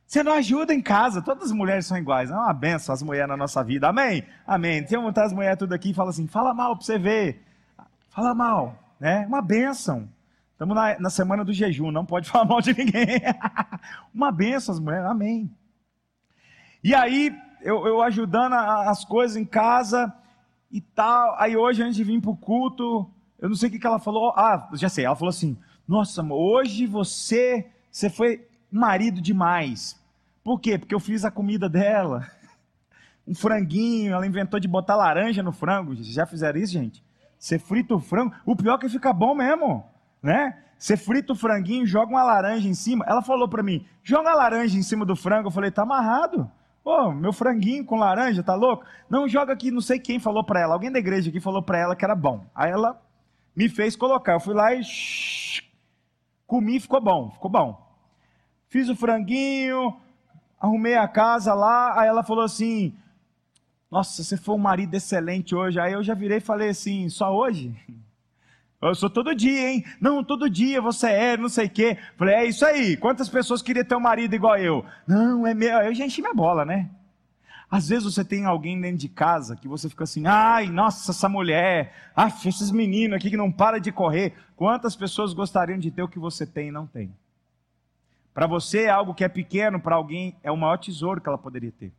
Você 0.04 0.22
não 0.22 0.32
ajuda 0.32 0.74
em 0.74 0.80
casa, 0.80 1.22
todas 1.22 1.44
as 1.44 1.52
mulheres 1.52 1.86
são 1.86 1.96
iguais, 1.96 2.30
é 2.30 2.34
uma 2.34 2.52
benção 2.52 2.94
as 2.94 3.02
mulheres 3.02 3.28
na 3.28 3.36
nossa 3.36 3.62
vida, 3.62 3.88
amém? 3.88 4.24
Amém. 4.46 4.82
Tem 4.82 4.98
muitas 4.98 5.26
as 5.26 5.32
mulheres 5.32 5.58
tudo 5.58 5.74
aqui 5.74 5.90
e 5.90 5.94
fala 5.94 6.10
assim, 6.10 6.26
fala 6.26 6.54
mal 6.54 6.74
para 6.74 6.84
você 6.84 6.98
ver, 6.98 7.44
fala 8.08 8.34
mal, 8.34 8.74
né? 8.98 9.26
Uma 9.26 9.42
benção. 9.42 10.08
Estamos 10.52 10.74
na, 10.74 10.98
na 10.98 11.10
semana 11.10 11.44
do 11.44 11.52
jejum, 11.52 11.92
não 11.92 12.04
pode 12.04 12.28
falar 12.30 12.46
mal 12.46 12.60
de 12.60 12.76
ninguém. 12.76 13.20
uma 14.12 14.32
benção 14.32 14.74
as 14.74 14.80
mulheres, 14.80 15.06
amém. 15.06 15.48
E 16.82 16.94
aí, 16.94 17.36
eu, 17.60 17.86
eu 17.86 18.02
ajudando 18.02 18.54
a, 18.54 18.90
as 18.90 19.04
coisas 19.04 19.36
em 19.36 19.44
casa 19.44 20.12
e 20.70 20.80
tal. 20.80 21.36
Aí 21.38 21.56
hoje, 21.56 21.82
antes 21.82 21.96
de 21.96 22.04
vir 22.04 22.20
para 22.20 22.30
o 22.30 22.36
culto, 22.36 23.10
eu 23.38 23.48
não 23.48 23.56
sei 23.56 23.68
o 23.68 23.72
que, 23.72 23.78
que 23.78 23.86
ela 23.86 23.98
falou. 23.98 24.32
Ah, 24.36 24.68
já 24.74 24.88
sei. 24.88 25.04
Ela 25.04 25.16
falou 25.16 25.30
assim: 25.30 25.56
Nossa, 25.86 26.20
amor, 26.20 26.38
hoje 26.38 26.86
você, 26.86 27.70
você 27.90 28.08
foi 28.08 28.46
marido 28.70 29.20
demais. 29.20 30.00
Por 30.42 30.60
quê? 30.60 30.78
Porque 30.78 30.94
eu 30.94 31.00
fiz 31.00 31.24
a 31.24 31.30
comida 31.30 31.68
dela. 31.68 32.26
Um 33.26 33.34
franguinho, 33.34 34.14
ela 34.14 34.26
inventou 34.26 34.58
de 34.58 34.66
botar 34.66 34.96
laranja 34.96 35.42
no 35.42 35.52
frango. 35.52 35.94
Já 35.96 36.24
fizeram 36.24 36.58
isso, 36.58 36.72
gente? 36.72 37.04
Você 37.38 37.58
frita 37.58 37.94
o 37.94 38.00
frango. 38.00 38.32
O 38.42 38.56
pior 38.56 38.76
é 38.76 38.78
que 38.78 38.88
fica 38.88 39.12
bom 39.12 39.34
mesmo, 39.34 39.84
né? 40.22 40.56
Você 40.78 40.96
frita 40.96 41.34
o 41.34 41.36
franguinho, 41.36 41.86
joga 41.86 42.10
uma 42.10 42.22
laranja 42.22 42.66
em 42.66 42.72
cima. 42.72 43.04
Ela 43.06 43.20
falou 43.20 43.46
para 43.46 43.62
mim: 43.62 43.86
joga 44.02 44.30
a 44.30 44.34
laranja 44.34 44.78
em 44.78 44.82
cima 44.82 45.04
do 45.04 45.14
frango. 45.14 45.48
Eu 45.48 45.52
falei: 45.52 45.70
tá 45.70 45.82
amarrado. 45.82 46.50
Pô, 46.88 47.12
meu 47.12 47.34
franguinho 47.34 47.84
com 47.84 47.98
laranja, 47.98 48.42
tá 48.42 48.54
louco? 48.54 48.82
Não 49.10 49.28
joga 49.28 49.52
aqui, 49.52 49.70
não 49.70 49.82
sei 49.82 49.98
quem 49.98 50.18
falou 50.18 50.42
para 50.42 50.60
ela. 50.60 50.72
Alguém 50.72 50.90
da 50.90 50.98
igreja 50.98 51.28
aqui 51.28 51.38
falou 51.38 51.62
para 51.62 51.78
ela 51.78 51.94
que 51.94 52.02
era 52.02 52.14
bom. 52.14 52.46
Aí 52.54 52.70
ela 52.70 52.98
me 53.54 53.68
fez 53.68 53.94
colocar. 53.94 54.32
Eu 54.32 54.40
fui 54.40 54.54
lá 54.54 54.72
e 54.72 54.80
comi, 56.46 56.80
ficou 56.80 56.98
bom, 56.98 57.30
ficou 57.30 57.50
bom. 57.50 57.78
Fiz 58.70 58.88
o 58.88 58.96
franguinho, 58.96 60.00
arrumei 60.58 60.94
a 60.94 61.06
casa 61.06 61.52
lá. 61.52 62.00
Aí 62.00 62.08
ela 62.08 62.22
falou 62.22 62.42
assim: 62.42 62.96
Nossa, 63.90 64.24
você 64.24 64.38
foi 64.38 64.54
um 64.54 64.58
marido 64.58 64.94
excelente 64.94 65.54
hoje. 65.54 65.78
Aí 65.78 65.92
eu 65.92 66.02
já 66.02 66.14
virei 66.14 66.38
e 66.38 66.40
falei 66.40 66.70
assim: 66.70 67.10
Só 67.10 67.36
hoje? 67.36 67.76
Eu 68.80 68.94
sou 68.94 69.10
todo 69.10 69.34
dia, 69.34 69.70
hein? 69.70 69.84
Não, 70.00 70.22
todo 70.22 70.48
dia 70.48 70.80
você 70.80 71.08
é, 71.08 71.36
não 71.36 71.48
sei 71.48 71.66
o 71.66 71.70
quê. 71.70 71.98
Falei, 72.16 72.34
é 72.36 72.44
isso 72.44 72.64
aí. 72.64 72.96
Quantas 72.96 73.28
pessoas 73.28 73.60
queriam 73.60 73.84
ter 73.84 73.96
um 73.96 74.00
marido 74.00 74.34
igual 74.34 74.56
eu? 74.56 74.84
Não, 75.06 75.44
é 75.44 75.52
meu. 75.52 75.78
Eu 75.80 75.94
já 75.94 76.06
enchi 76.06 76.20
minha 76.22 76.34
bola, 76.34 76.64
né? 76.64 76.88
Às 77.70 77.88
vezes 77.88 78.04
você 78.04 78.24
tem 78.24 78.46
alguém 78.46 78.80
dentro 78.80 78.98
de 78.98 79.08
casa 79.08 79.56
que 79.56 79.68
você 79.68 79.88
fica 79.88 80.04
assim, 80.04 80.26
ai, 80.26 80.68
nossa, 80.68 81.10
essa 81.10 81.28
mulher, 81.28 81.92
ah, 82.16 82.28
esses 82.28 82.70
meninos 82.70 83.16
aqui 83.16 83.28
que 83.28 83.36
não 83.36 83.52
para 83.52 83.78
de 83.78 83.92
correr. 83.92 84.32
Quantas 84.56 84.96
pessoas 84.96 85.34
gostariam 85.34 85.78
de 85.78 85.90
ter 85.90 86.02
o 86.02 86.08
que 86.08 86.18
você 86.18 86.46
tem 86.46 86.68
e 86.68 86.72
não 86.72 86.86
tem? 86.86 87.12
Para 88.32 88.46
você 88.46 88.88
algo 88.88 89.12
que 89.12 89.24
é 89.24 89.28
pequeno, 89.28 89.80
para 89.80 89.96
alguém 89.96 90.36
é 90.42 90.50
o 90.50 90.56
maior 90.56 90.78
tesouro 90.78 91.20
que 91.20 91.28
ela 91.28 91.36
poderia 91.36 91.72
ter. 91.72 91.92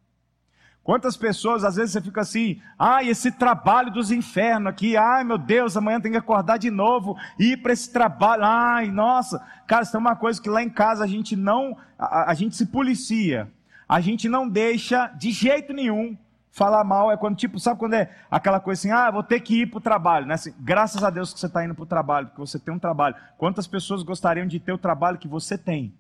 Quantas 0.84 1.16
pessoas, 1.16 1.64
às 1.64 1.76
vezes 1.76 1.92
você 1.92 2.02
fica 2.02 2.22
assim, 2.22 2.62
ai, 2.78 3.10
esse 3.10 3.32
trabalho 3.32 3.92
dos 3.92 4.12
infernos 4.12 4.72
aqui, 4.72 4.98
ai 4.98 5.24
meu 5.24 5.38
Deus, 5.38 5.78
amanhã 5.78 6.02
tem 6.02 6.12
que 6.12 6.18
acordar 6.18 6.58
de 6.58 6.72
novo, 6.72 7.16
ir 7.38 7.58
para 7.58 7.74
esse 7.74 7.92
trabalho, 7.92 8.44
ai, 8.44 8.90
nossa. 8.90 9.46
Cara, 9.68 9.84
isso 9.84 9.96
é 9.96 10.00
uma 10.00 10.16
coisa 10.16 10.42
que 10.42 10.50
lá 10.50 10.64
em 10.64 10.70
casa 10.70 11.04
a 11.04 11.08
gente 11.08 11.36
não, 11.36 11.78
a, 11.98 12.32
a 12.32 12.34
gente 12.34 12.56
se 12.56 12.66
policia, 12.66 13.52
a 13.88 14.00
gente 14.00 14.28
não 14.28 14.50
deixa 14.50 15.08
de 15.08 15.32
jeito 15.32 15.74
nenhum 15.74 16.18
falar 16.52 16.84
mal, 16.84 17.12
é 17.12 17.18
quando, 17.18 17.38
tipo, 17.38 17.60
sabe 17.60 17.80
quando 17.80 17.94
é 17.94 18.10
aquela 18.30 18.60
coisa 18.60 18.80
assim, 18.82 18.92
ah, 18.92 19.12
vou 19.12 19.24
ter 19.24 19.40
que 19.42 19.62
ir 19.62 19.68
para 19.68 19.78
o 19.78 19.82
trabalho, 19.82 20.26
né? 20.26 20.34
Assim, 20.34 20.54
graças 20.60 21.04
a 21.04 21.10
Deus 21.10 21.34
que 21.34 21.40
você 21.40 21.46
está 21.46 21.64
indo 21.64 21.76
para 21.76 21.84
o 21.84 21.88
trabalho, 21.88 22.28
porque 22.28 22.42
você 22.42 22.58
tem 22.58 22.74
um 22.74 22.80
trabalho. 22.80 23.16
Quantas 23.38 23.68
pessoas 23.68 24.02
gostariam 24.02 24.48
de 24.48 24.60
ter 24.60 24.74
o 24.74 24.78
trabalho 24.78 25.18
que 25.18 25.28
você 25.28 25.58
tem? 25.58 25.94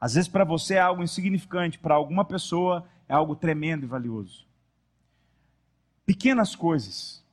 Às 0.00 0.14
vezes 0.14 0.28
para 0.28 0.44
você 0.44 0.74
é 0.74 0.80
algo 0.80 1.02
insignificante, 1.02 1.78
para 1.78 1.94
alguma 1.94 2.24
pessoa 2.24 2.84
é 3.08 3.14
algo 3.14 3.34
tremendo 3.34 3.84
e 3.84 3.88
valioso. 3.88 4.46
Pequenas 6.04 6.54
coisas. 6.54 7.24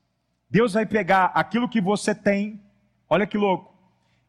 Deus 0.49 0.73
vai 0.73 0.85
pegar 0.85 1.31
aquilo 1.33 1.69
que 1.69 1.81
você 1.81 2.15
tem. 2.15 2.61
Olha 3.09 3.27
que 3.27 3.38
louco. 3.38 3.73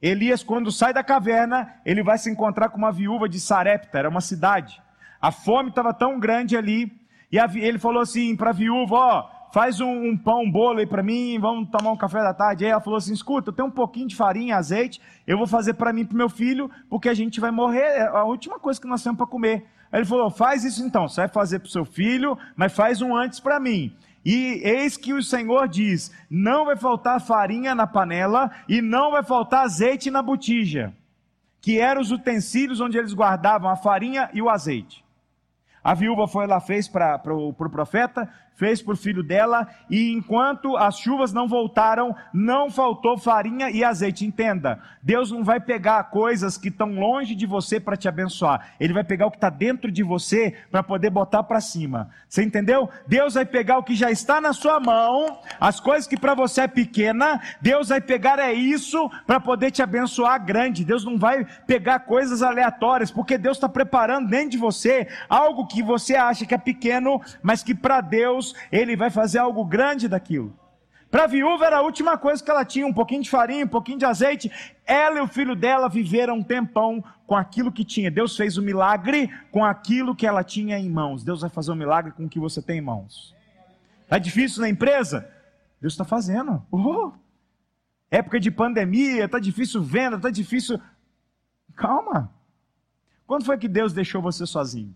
Elias, 0.01 0.43
quando 0.43 0.71
sai 0.71 0.93
da 0.93 1.03
caverna, 1.03 1.81
ele 1.85 2.03
vai 2.03 2.19
se 2.19 2.31
encontrar 2.31 2.69
com 2.69 2.79
uma 2.79 2.93
viúva 2.93 3.29
de 3.29 3.41
Sarepta, 3.41 3.99
era 3.99 4.09
uma 4.09 4.21
cidade. 4.21 4.83
A 5.21 5.33
fome 5.33 5.71
estava 5.71 5.95
tão 5.95 6.21
grande 6.21 6.57
ali, 6.57 6.93
e 7.33 7.39
ele 7.39 7.79
falou 7.79 8.03
assim 8.03 8.37
para 8.37 8.51
a 8.51 8.53
viúva: 8.53 8.95
Ó, 8.95 9.31
faz 9.53 9.81
um, 9.81 10.11
um 10.11 10.17
pão, 10.17 10.43
um 10.43 10.51
bolo 10.51 10.81
aí 10.81 10.87
para 10.87 11.03
mim, 11.03 11.39
vamos 11.41 11.71
tomar 11.71 11.91
um 11.91 11.97
café 11.97 12.23
da 12.23 12.35
tarde. 12.35 12.65
Aí 12.65 12.71
ela 12.71 12.81
falou 12.81 12.99
assim: 12.99 13.13
escuta, 13.13 13.49
eu 13.51 13.55
tenho 13.55 13.69
um 13.69 13.73
pouquinho 13.73 14.07
de 14.07 14.15
farinha, 14.15 14.57
azeite, 14.57 15.01
eu 15.27 15.39
vou 15.39 15.47
fazer 15.47 15.75
para 15.75 15.93
mim 15.93 16.03
e 16.03 16.05
para 16.05 16.17
meu 16.17 16.29
filho, 16.29 16.71
porque 16.91 17.09
a 17.09 17.15
gente 17.15 17.41
vai 17.41 17.51
morrer, 17.51 17.81
é 17.81 18.07
a 18.07 18.25
última 18.25 18.59
coisa 18.59 18.81
que 18.81 18.87
nós 18.87 19.03
temos 19.03 19.17
para 19.17 19.27
comer. 19.27 19.67
Aí 19.91 20.01
ele 20.01 20.07
falou: 20.07 20.31
faz 20.31 20.65
isso 20.65 20.85
então, 20.85 21.09
você 21.09 21.23
vai 21.23 21.29
fazer 21.29 21.59
para 21.59 21.69
o 21.69 21.71
seu 21.71 21.85
filho, 21.85 22.39
mas 22.55 22.73
faz 22.73 23.01
um 23.01 23.15
antes 23.15 23.41
para 23.41 23.61
mim. 23.61 23.95
E 24.25 24.61
eis 24.65 24.97
que 24.97 25.13
o 25.13 25.23
Senhor 25.23 25.69
diz: 25.69 26.11
não 26.29 26.65
vai 26.65 26.77
faltar 26.77 27.21
farinha 27.21 27.75
na 27.75 27.87
panela 27.87 28.51
e 28.69 28.83
não 28.83 29.13
vai 29.13 29.23
faltar 29.23 29.65
azeite 29.65 30.11
na 30.11 30.21
botija, 30.21 30.93
que 31.61 31.79
eram 31.79 32.01
os 32.01 32.11
utensílios 32.11 32.81
onde 32.81 32.99
eles 32.99 33.15
guardavam 33.15 33.71
a 33.71 33.77
farinha 33.77 34.29
e 34.35 34.43
o 34.43 34.51
azeite. 34.51 35.05
A 35.83 35.95
viúva 35.95 36.27
foi 36.27 36.49
lá, 36.49 36.61
fez 36.61 36.89
para 36.89 37.21
o 37.33 37.53
pro 37.53 37.71
profeta, 37.71 38.29
fez 38.57 38.83
o 38.87 38.97
filho 38.97 39.23
dela, 39.23 39.69
e 39.89 40.13
enquanto 40.13 40.77
as 40.77 40.99
chuvas 40.99 41.33
não 41.33 41.47
voltaram, 41.47 42.15
não 42.33 42.71
faltou 42.71 43.19
farinha 43.19 43.71
e 43.71 43.85
azeite. 43.85 44.25
Entenda, 44.25 44.81
Deus 45.03 45.31
não 45.31 45.45
vai 45.45 45.61
pegar 45.61 46.03
coisas 46.05 46.57
que 46.57 46.69
estão 46.69 46.95
longe 46.95 47.35
de 47.35 47.47
você 47.47 47.79
para 47.79 47.97
te 47.97 48.09
abençoar, 48.09 48.75
Ele 48.81 48.93
vai 48.93 49.05
pegar 49.05 49.27
o 49.27 49.31
que 49.31 49.37
está 49.37 49.51
dentro 49.51 49.91
de 49.91 50.03
você 50.03 50.55
para 50.71 50.83
poder 50.83 51.11
botar 51.11 51.43
para 51.43 51.61
cima. 51.61 52.11
Você 52.29 52.43
entendeu? 52.43 52.89
Deus 53.07 53.35
vai 53.35 53.45
pegar 53.45 53.79
o 53.79 53.83
que 53.83 53.95
já 53.95 54.11
está 54.11 54.41
na 54.41 54.53
sua 54.53 54.81
mão, 54.81 55.39
as 55.61 55.79
coisas 55.79 56.07
que 56.07 56.17
para 56.17 56.35
você 56.35 56.63
é 56.63 56.69
pequena, 56.69 57.41
Deus 57.61 57.89
vai 57.89 58.01
pegar 58.01 58.39
é 58.39 58.53
isso 58.53 59.11
para 59.27 59.39
poder 59.39 59.71
te 59.71 59.83
abençoar 59.83 60.45
grande. 60.45 60.85
Deus 60.85 61.05
não 61.05 61.19
vai 61.19 61.47
pegar 61.67 62.01
coisas 62.01 62.43
aleatórias, 62.43 63.11
porque 63.11 63.39
Deus 63.39 63.57
está 63.57 63.69
preparando 63.69 64.29
dentro 64.29 64.51
de 64.51 64.59
você 64.59 65.07
algo 65.29 65.67
que 65.67 65.83
você 65.83 66.17
acha 66.17 66.47
que 66.47 66.55
é 66.55 66.59
pequeno, 66.59 67.21
mas 67.43 67.63
que 67.63 67.75
para 67.75 68.01
Deus 68.01 68.46
ele 68.71 68.97
vai 68.97 69.11
fazer 69.11 69.39
algo 69.39 69.65
grande 69.65 70.09
daquilo. 70.09 70.53
Para 71.11 71.25
a 71.25 71.27
viúva 71.29 71.65
era 71.65 71.79
a 71.79 71.83
última 71.83 72.19
coisa 72.19 72.43
que 72.43 72.51
ela 72.51 72.65
tinha, 72.65 72.87
um 72.87 72.93
pouquinho 72.93 73.23
de 73.23 73.31
farinha, 73.31 73.65
um 73.65 73.69
pouquinho 73.69 73.99
de 73.99 74.05
azeite. 74.05 74.51
Ela 74.85 75.19
e 75.19 75.21
o 75.21 75.29
filho 75.29 75.55
dela 75.55 75.89
viveram 75.89 76.37
um 76.37 76.43
tempão 76.43 77.03
com 77.27 77.37
aquilo 77.37 77.73
que 77.73 77.85
tinha. 77.85 78.11
Deus 78.11 78.37
fez 78.37 78.59
o 78.59 78.61
um 78.61 78.65
milagre 78.65 79.31
com 79.51 79.65
aquilo 79.65 80.17
que 80.17 80.27
ela 80.27 80.43
tinha 80.43 80.79
em 80.79 80.91
mãos. 80.91 81.23
Deus 81.23 81.41
vai 81.41 81.51
fazer 81.51 81.71
um 81.71 81.77
milagre 81.77 82.13
com 82.13 82.25
o 82.25 82.29
que 82.29 82.41
você 82.41 82.61
tem 82.61 82.79
em 82.79 82.83
mãos. 82.83 83.35
Está 84.03 84.19
difícil 84.19 84.61
na 84.63 84.69
empresa? 84.69 85.29
Deus 85.81 85.93
está 85.93 86.05
fazendo. 86.05 86.63
Época 88.11 88.39
de 88.41 88.51
pandemia, 88.51 89.25
está 89.25 89.39
difícil 89.39 89.83
venda, 89.83 90.17
está 90.17 90.31
difícil. 90.31 90.81
Calma. 91.75 92.33
Quando 93.27 93.45
foi 93.45 93.59
que 93.59 93.69
Deus 93.69 93.93
deixou 93.93 94.21
você 94.21 94.45
sozinho? 94.45 94.95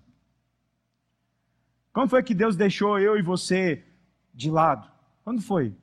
Quando 1.93 2.11
foi 2.11 2.23
que 2.23 2.35
Deus 2.35 2.57
deixou 2.57 2.99
eu 2.99 3.19
e 3.19 3.23
você 3.23 3.85
de 4.33 4.51
lado? 4.51 4.89
Quando 5.25 5.43
foi? 5.43 5.75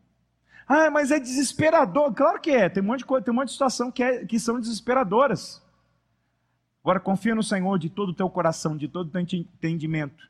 Ah, 0.67 0.89
mas 0.89 1.11
é 1.11 1.19
desesperador. 1.19 2.13
Claro 2.13 2.39
que 2.41 2.51
é. 2.51 2.69
Tem 2.69 2.83
um 2.83 2.87
monte 2.87 2.99
de 2.99 3.05
coisa, 3.05 3.23
tem 3.23 3.33
um 3.33 3.37
monte 3.37 3.47
de 3.47 3.53
situação 3.53 3.91
que, 3.91 4.03
é, 4.03 4.25
que 4.25 4.39
são 4.39 4.59
desesperadoras. 4.59 5.61
Agora 6.81 6.99
confia 6.99 7.35
no 7.35 7.43
Senhor 7.43 7.77
de 7.77 7.89
todo 7.89 8.09
o 8.09 8.13
teu 8.13 8.29
coração, 8.29 8.77
de 8.77 8.87
todo 8.87 9.07
o 9.07 9.11
teu 9.11 9.21
entendimento. 9.21 10.27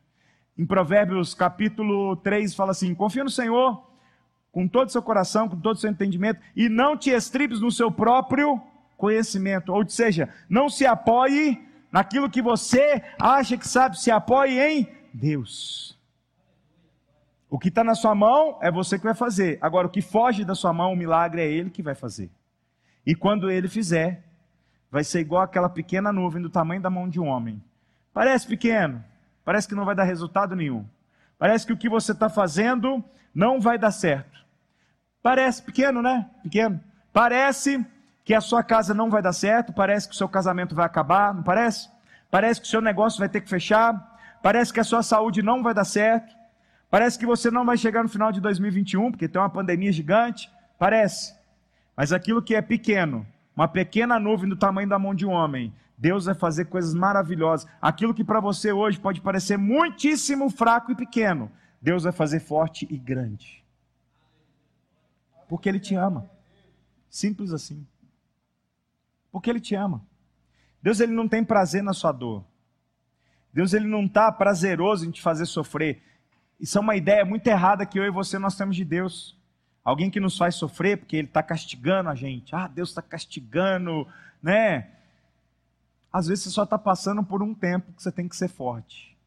Em 0.58 0.66
Provérbios 0.66 1.34
capítulo 1.34 2.16
3 2.18 2.56
fala 2.56 2.72
assim: 2.72 2.96
confia 2.96 3.24
no 3.24 3.30
Senhor 3.30 3.86
com 4.52 4.68
todo 4.68 4.88
o 4.88 4.92
seu 4.92 5.04
coração, 5.04 5.48
com 5.48 5.60
todo 5.60 5.76
o 5.76 5.80
seu 5.80 5.90
entendimento, 5.90 6.42
e 6.56 6.68
não 6.68 6.98
te 6.98 7.12
estribes 7.12 7.60
no 7.62 7.72
seu 7.72 7.92
próprio 7.92 8.60
conhecimento. 8.96 9.72
Ou 9.72 9.88
seja, 9.88 10.34
não 10.50 10.68
se 10.68 10.84
apoie 10.86 11.64
naquilo 11.92 12.30
que 12.30 12.42
você 12.42 13.04
acha 13.20 13.56
que 13.56 13.68
sabe, 13.68 14.00
se 14.00 14.10
apoie 14.10 14.60
em 14.60 14.97
Deus. 15.14 15.98
O 17.50 17.58
que 17.58 17.70
está 17.70 17.84
na 17.84 17.96
sua 17.96 18.14
mão 18.14 18.60
é 18.62 18.70
você 18.70 18.98
que 18.98 19.06
vai 19.06 19.14
fazer. 19.14 19.58
Agora, 19.62 19.88
o 19.88 19.90
que 19.90 20.02
foge 20.02 20.44
da 20.44 20.54
sua 20.54 20.74
mão, 20.74 20.94
o 20.94 20.98
milagre 20.98 21.42
é 21.42 21.50
Ele 21.50 21.70
que 21.70 21.82
vai 21.82 21.96
fazer. 21.96 22.30
E 23.06 23.16
quando 23.16 23.50
Ele 23.50 23.70
fizer, 23.70 24.24
vai 24.92 25.04
ser 25.04 25.22
igual 25.22 25.44
aquela 25.44 25.70
pequena 25.70 26.12
nuvem 26.12 26.42
do 26.42 26.50
tamanho 26.50 26.82
da 26.82 26.90
mão 26.90 27.08
de 27.08 27.20
um 27.20 27.28
homem. 27.28 27.64
Parece 28.14 28.48
pequeno, 28.48 29.04
parece 29.46 29.68
que 29.68 29.76
não 29.76 29.86
vai 29.86 29.96
dar 29.96 30.04
resultado 30.04 30.56
nenhum. 30.56 30.86
Parece 31.38 31.66
que 31.66 31.74
o 31.74 31.78
que 31.78 31.88
você 31.88 32.12
está 32.12 32.30
fazendo 32.30 33.04
não 33.34 33.62
vai 33.62 33.78
dar 33.78 33.92
certo. 33.92 34.46
Parece 35.22 35.62
pequeno, 35.62 36.02
né? 36.02 36.30
Pequeno. 36.44 36.82
Parece 37.14 37.86
que 38.26 38.34
a 38.34 38.42
sua 38.42 38.62
casa 38.62 38.94
não 38.94 39.10
vai 39.10 39.22
dar 39.22 39.32
certo, 39.32 39.72
parece 39.72 40.08
que 40.08 40.14
o 40.14 40.18
seu 40.18 40.28
casamento 40.28 40.76
vai 40.76 40.86
acabar, 40.86 41.34
não 41.34 41.44
parece? 41.44 41.90
Parece 42.30 42.60
que 42.60 42.68
o 42.68 42.70
seu 42.70 42.82
negócio 42.82 43.20
vai 43.20 43.30
ter 43.30 43.40
que 43.40 43.50
fechar, 43.50 44.17
parece 44.42 44.74
que 44.74 44.80
a 44.80 44.84
sua 44.84 45.04
saúde 45.04 45.42
não 45.42 45.64
vai 45.64 45.74
dar 45.74 45.86
certo, 45.86 46.36
parece 46.90 47.18
que 47.18 47.26
você 47.26 47.52
não 47.52 47.66
vai 47.66 47.78
chegar 47.78 48.04
no 48.04 48.10
final 48.10 48.32
de 48.32 48.42
2021, 48.42 49.12
porque 49.12 49.28
tem 49.28 49.42
uma 49.42 49.50
pandemia 49.50 49.92
gigante, 49.92 50.52
parece. 50.78 51.36
Mas 51.96 52.14
aquilo 52.14 52.42
que 52.42 52.56
é 52.56 52.62
pequeno, 52.62 53.26
uma 53.56 53.68
pequena 53.68 54.20
nuvem 54.20 54.50
do 54.50 54.56
tamanho 54.56 54.88
da 54.88 55.00
mão 55.00 55.16
de 55.16 55.26
um 55.26 55.32
homem, 55.32 55.74
Deus 55.98 56.26
vai 56.26 56.36
fazer 56.36 56.66
coisas 56.66 56.94
maravilhosas. 56.94 57.68
Aquilo 57.82 58.14
que 58.14 58.24
para 58.24 58.40
você 58.40 58.72
hoje 58.72 59.00
pode 59.00 59.20
parecer 59.20 59.58
muitíssimo 59.58 60.50
fraco 60.50 60.92
e 60.92 60.96
pequeno, 60.96 61.52
Deus 61.82 62.04
vai 62.04 62.12
fazer 62.12 62.40
forte 62.40 62.88
e 62.90 62.98
grande. 62.98 63.64
Porque 65.50 65.68
Ele 65.68 65.80
te 65.80 65.96
ama. 65.96 66.30
Simples 67.10 67.52
assim. 67.52 67.86
Porque 69.32 69.50
Ele 69.50 69.60
te 69.60 69.74
ama. 69.74 70.06
Deus 70.82 71.00
ele 71.00 71.12
não 71.12 71.28
tem 71.28 71.44
prazer 71.44 71.84
na 71.84 71.94
sua 71.94 72.12
dor. 72.12 72.46
Deus 73.58 73.74
ele 73.74 73.88
não 73.88 74.06
está 74.06 74.32
prazeroso 74.32 75.04
em 75.04 75.10
te 75.10 75.20
fazer 75.20 75.48
sofrer. 75.48 76.04
Isso 76.60 76.78
é 76.78 76.82
uma 76.82 76.96
ideia 76.96 77.26
muito 77.26 77.48
errada 77.48 77.88
que 77.88 77.98
eu 77.98 78.06
e 78.06 78.12
você 78.12 78.38
nós 78.38 78.56
temos 78.56 78.76
de 78.76 78.86
Deus. 78.86 79.36
Alguém 79.84 80.12
que 80.12 80.20
nos 80.20 80.38
faz 80.38 80.54
sofrer 80.54 80.96
porque 81.00 81.16
Ele 81.16 81.28
está 81.28 81.42
castigando 81.42 82.08
a 82.08 82.14
gente. 82.14 82.56
Ah, 82.56 82.68
Deus 82.68 82.90
está 82.90 83.02
castigando, 83.02 84.08
né? 84.44 84.92
Às 86.14 86.28
vezes 86.28 86.44
você 86.44 86.50
só 86.52 86.66
está 86.66 86.78
passando 86.78 87.24
por 87.24 87.42
um 87.42 87.52
tempo 87.52 87.92
que 87.94 88.04
você 88.04 88.12
tem 88.12 88.28
que 88.28 88.36
ser 88.36 88.48
forte. 88.48 89.18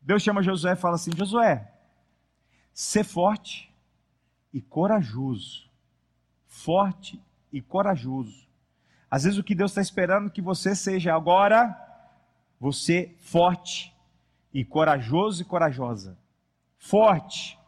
Deus 0.00 0.20
chama 0.20 0.42
Josué 0.42 0.72
e 0.72 0.76
fala 0.76 0.96
assim: 0.96 1.12
Josué, 1.16 1.72
ser 2.74 3.04
forte 3.04 3.72
e 4.52 4.60
corajoso. 4.60 5.70
Forte 6.48 7.22
e 7.52 7.60
corajoso. 7.60 8.48
Às 9.08 9.22
vezes 9.22 9.38
o 9.38 9.44
que 9.44 9.54
Deus 9.54 9.70
está 9.70 9.80
esperando 9.80 10.28
que 10.28 10.42
você 10.42 10.74
seja 10.74 11.14
agora, 11.14 11.91
você 12.62 13.10
forte 13.18 13.92
e 14.54 14.64
corajoso 14.64 15.42
e 15.42 15.44
corajosa. 15.44 16.16
Forte. 16.78 17.58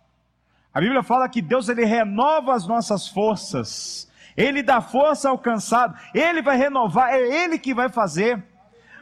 A 0.72 0.80
Bíblia 0.80 1.02
fala 1.02 1.28
que 1.28 1.42
Deus 1.42 1.68
ele 1.68 1.84
renova 1.84 2.54
as 2.54 2.64
nossas 2.64 3.08
forças. 3.08 4.08
Ele 4.36 4.62
dá 4.62 4.80
força 4.80 5.30
ao 5.30 5.36
cansado. 5.36 5.98
Ele 6.14 6.40
vai 6.40 6.56
renovar, 6.56 7.12
é 7.12 7.18
Ele 7.18 7.58
que 7.58 7.74
vai 7.74 7.88
fazer. 7.88 8.40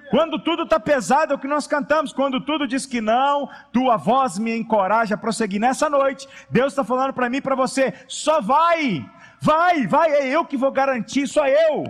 Quando 0.09 0.39
tudo 0.39 0.63
está 0.63 0.81
pesado, 0.81 1.35
é 1.35 1.37
o 1.37 1.39
que 1.39 1.47
nós 1.47 1.67
cantamos. 1.67 2.11
Quando 2.11 2.41
tudo 2.41 2.67
diz 2.67 2.87
que 2.87 3.03
não, 3.03 3.51
tua 3.71 3.99
voz 3.99 4.39
me 4.39 4.57
encoraja 4.57 5.15
a 5.15 5.19
prosseguir. 5.19 5.61
Nessa 5.61 5.91
noite, 5.91 6.27
Deus 6.49 6.73
está 6.73 6.83
falando 6.83 7.13
para 7.13 7.29
mim 7.29 7.37
e 7.37 7.43
para 7.43 7.55
você: 7.55 7.93
só 8.09 8.41
vai, 8.41 9.05
vai, 9.39 9.87
vai, 9.87 10.11
é 10.11 10.27
eu 10.27 10.47
que 10.47 10.57
vou 10.57 10.73
garantir, 10.73 11.27
só 11.27 11.47
eu. 11.47 11.85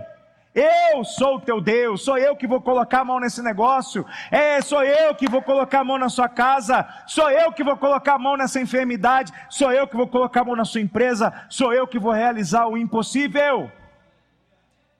Eu 0.54 1.02
sou 1.02 1.36
o 1.36 1.40
teu 1.40 1.62
Deus, 1.62 2.04
sou 2.04 2.18
eu 2.18 2.36
que 2.36 2.46
vou 2.46 2.60
colocar 2.60 3.00
a 3.00 3.04
mão 3.04 3.18
nesse 3.18 3.40
negócio, 3.40 4.04
é, 4.30 4.60
sou 4.60 4.84
eu 4.84 5.14
que 5.14 5.26
vou 5.26 5.40
colocar 5.40 5.80
a 5.80 5.84
mão 5.84 5.96
na 5.96 6.10
sua 6.10 6.28
casa, 6.28 6.86
sou 7.06 7.30
eu 7.30 7.50
que 7.52 7.64
vou 7.64 7.74
colocar 7.76 8.14
a 8.14 8.18
mão 8.18 8.36
nessa 8.36 8.60
enfermidade, 8.60 9.32
sou 9.48 9.72
eu 9.72 9.88
que 9.88 9.96
vou 9.96 10.06
colocar 10.06 10.42
a 10.42 10.44
mão 10.44 10.54
na 10.54 10.66
sua 10.66 10.82
empresa, 10.82 11.32
sou 11.48 11.72
eu 11.72 11.86
que 11.86 11.98
vou 11.98 12.12
realizar 12.12 12.66
o 12.66 12.76
impossível. 12.76 13.72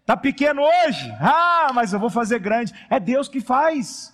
Está 0.01 0.17
pequeno 0.17 0.63
hoje? 0.63 1.15
Ah, 1.21 1.71
mas 1.75 1.93
eu 1.93 2.01
vou 2.01 2.11
fazer 2.11 2.39
grande. 2.39 2.73
É 2.89 2.99
Deus 2.99 3.29
que 3.29 3.41
faz. 3.41 4.13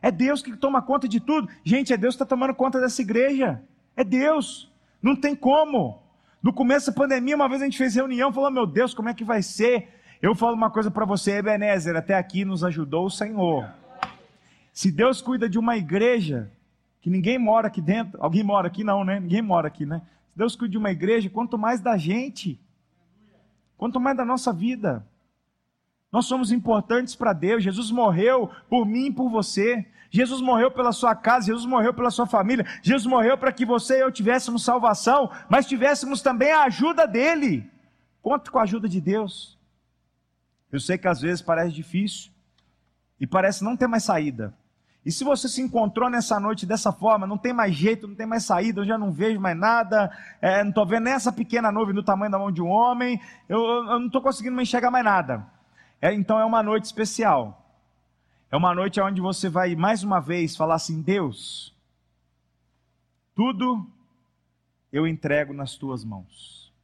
É 0.00 0.10
Deus 0.10 0.42
que 0.42 0.54
toma 0.56 0.82
conta 0.82 1.08
de 1.08 1.20
tudo. 1.20 1.48
Gente, 1.64 1.92
é 1.92 1.96
Deus 1.96 2.14
que 2.14 2.22
está 2.22 2.26
tomando 2.26 2.54
conta 2.54 2.80
dessa 2.80 3.00
igreja. 3.02 3.62
É 3.96 4.04
Deus. 4.04 4.70
Não 5.02 5.16
tem 5.16 5.34
como. 5.34 6.02
No 6.42 6.52
começo 6.52 6.86
da 6.86 6.92
pandemia, 6.92 7.34
uma 7.34 7.48
vez 7.48 7.62
a 7.62 7.64
gente 7.64 7.78
fez 7.78 7.94
reunião, 7.94 8.32
falou: 8.32 8.50
Meu 8.50 8.66
Deus, 8.66 8.94
como 8.94 9.08
é 9.08 9.14
que 9.14 9.24
vai 9.24 9.42
ser? 9.42 9.88
Eu 10.22 10.34
falo 10.34 10.54
uma 10.54 10.70
coisa 10.70 10.90
para 10.90 11.04
você, 11.04 11.32
Ebenezer, 11.32 11.96
até 11.96 12.14
aqui 12.14 12.44
nos 12.44 12.64
ajudou 12.64 13.06
o 13.06 13.10
Senhor. 13.10 13.68
Se 14.72 14.90
Deus 14.90 15.20
cuida 15.20 15.48
de 15.48 15.58
uma 15.58 15.76
igreja, 15.76 16.50
que 17.00 17.10
ninguém 17.10 17.38
mora 17.38 17.68
aqui 17.68 17.80
dentro, 17.80 18.18
alguém 18.22 18.42
mora 18.42 18.66
aqui 18.66 18.82
não, 18.82 19.04
né? 19.04 19.20
Ninguém 19.20 19.42
mora 19.42 19.68
aqui, 19.68 19.84
né? 19.84 20.00
Se 20.32 20.38
Deus 20.38 20.56
cuida 20.56 20.72
de 20.72 20.78
uma 20.78 20.90
igreja, 20.90 21.28
quanto 21.28 21.58
mais 21.58 21.80
da 21.80 21.96
gente, 21.96 22.58
quanto 23.76 24.00
mais 24.00 24.16
da 24.16 24.24
nossa 24.24 24.52
vida. 24.52 25.06
Nós 26.10 26.26
somos 26.26 26.50
importantes 26.50 27.14
para 27.14 27.32
Deus. 27.32 27.62
Jesus 27.62 27.90
morreu 27.90 28.50
por 28.68 28.86
mim 28.86 29.06
e 29.06 29.12
por 29.12 29.28
você. 29.28 29.86
Jesus 30.10 30.40
morreu 30.40 30.70
pela 30.70 30.92
sua 30.92 31.14
casa, 31.14 31.46
Jesus 31.46 31.66
morreu 31.66 31.92
pela 31.92 32.08
sua 32.08 32.24
família, 32.24 32.64
Jesus 32.82 33.04
morreu 33.04 33.36
para 33.36 33.50
que 33.50 33.66
você 33.66 33.96
e 33.96 34.00
eu 34.00 34.12
tivéssemos 34.12 34.64
salvação, 34.64 35.28
mas 35.48 35.66
tivéssemos 35.66 36.22
também 36.22 36.52
a 36.52 36.62
ajuda 36.62 37.04
dele. 37.04 37.68
Conte 38.22 38.48
com 38.48 38.60
a 38.60 38.62
ajuda 38.62 38.88
de 38.88 39.00
Deus. 39.00 39.53
Eu 40.74 40.80
sei 40.80 40.98
que 40.98 41.06
às 41.06 41.20
vezes 41.20 41.40
parece 41.40 41.72
difícil 41.72 42.32
e 43.20 43.28
parece 43.28 43.62
não 43.62 43.76
ter 43.76 43.86
mais 43.86 44.02
saída. 44.02 44.52
E 45.06 45.12
se 45.12 45.22
você 45.22 45.48
se 45.48 45.62
encontrou 45.62 46.10
nessa 46.10 46.40
noite 46.40 46.66
dessa 46.66 46.90
forma, 46.90 47.28
não 47.28 47.38
tem 47.38 47.52
mais 47.52 47.72
jeito, 47.72 48.08
não 48.08 48.16
tem 48.16 48.26
mais 48.26 48.42
saída, 48.42 48.80
eu 48.80 48.84
já 48.84 48.98
não 48.98 49.12
vejo 49.12 49.38
mais 49.38 49.56
nada, 49.56 50.10
é, 50.42 50.64
não 50.64 50.70
estou 50.70 50.84
vendo 50.84 51.06
essa 51.06 51.32
pequena 51.32 51.70
nuvem 51.70 51.94
do 51.94 52.02
tamanho 52.02 52.32
da 52.32 52.40
mão 52.40 52.50
de 52.50 52.60
um 52.60 52.66
homem, 52.66 53.20
eu, 53.48 53.64
eu 53.64 54.00
não 54.00 54.06
estou 54.06 54.20
conseguindo 54.20 54.56
mais 54.56 54.66
enxergar 54.66 54.90
mais 54.90 55.04
nada. 55.04 55.46
É, 56.02 56.12
então 56.12 56.40
é 56.40 56.44
uma 56.44 56.60
noite 56.60 56.86
especial. 56.86 57.64
É 58.50 58.56
uma 58.56 58.74
noite 58.74 59.00
onde 59.00 59.20
você 59.20 59.48
vai 59.48 59.76
mais 59.76 60.02
uma 60.02 60.18
vez 60.18 60.56
falar 60.56 60.74
assim: 60.74 61.00
Deus, 61.00 61.72
tudo 63.32 63.86
eu 64.92 65.06
entrego 65.06 65.52
nas 65.54 65.76
tuas 65.76 66.04
mãos. 66.04 66.74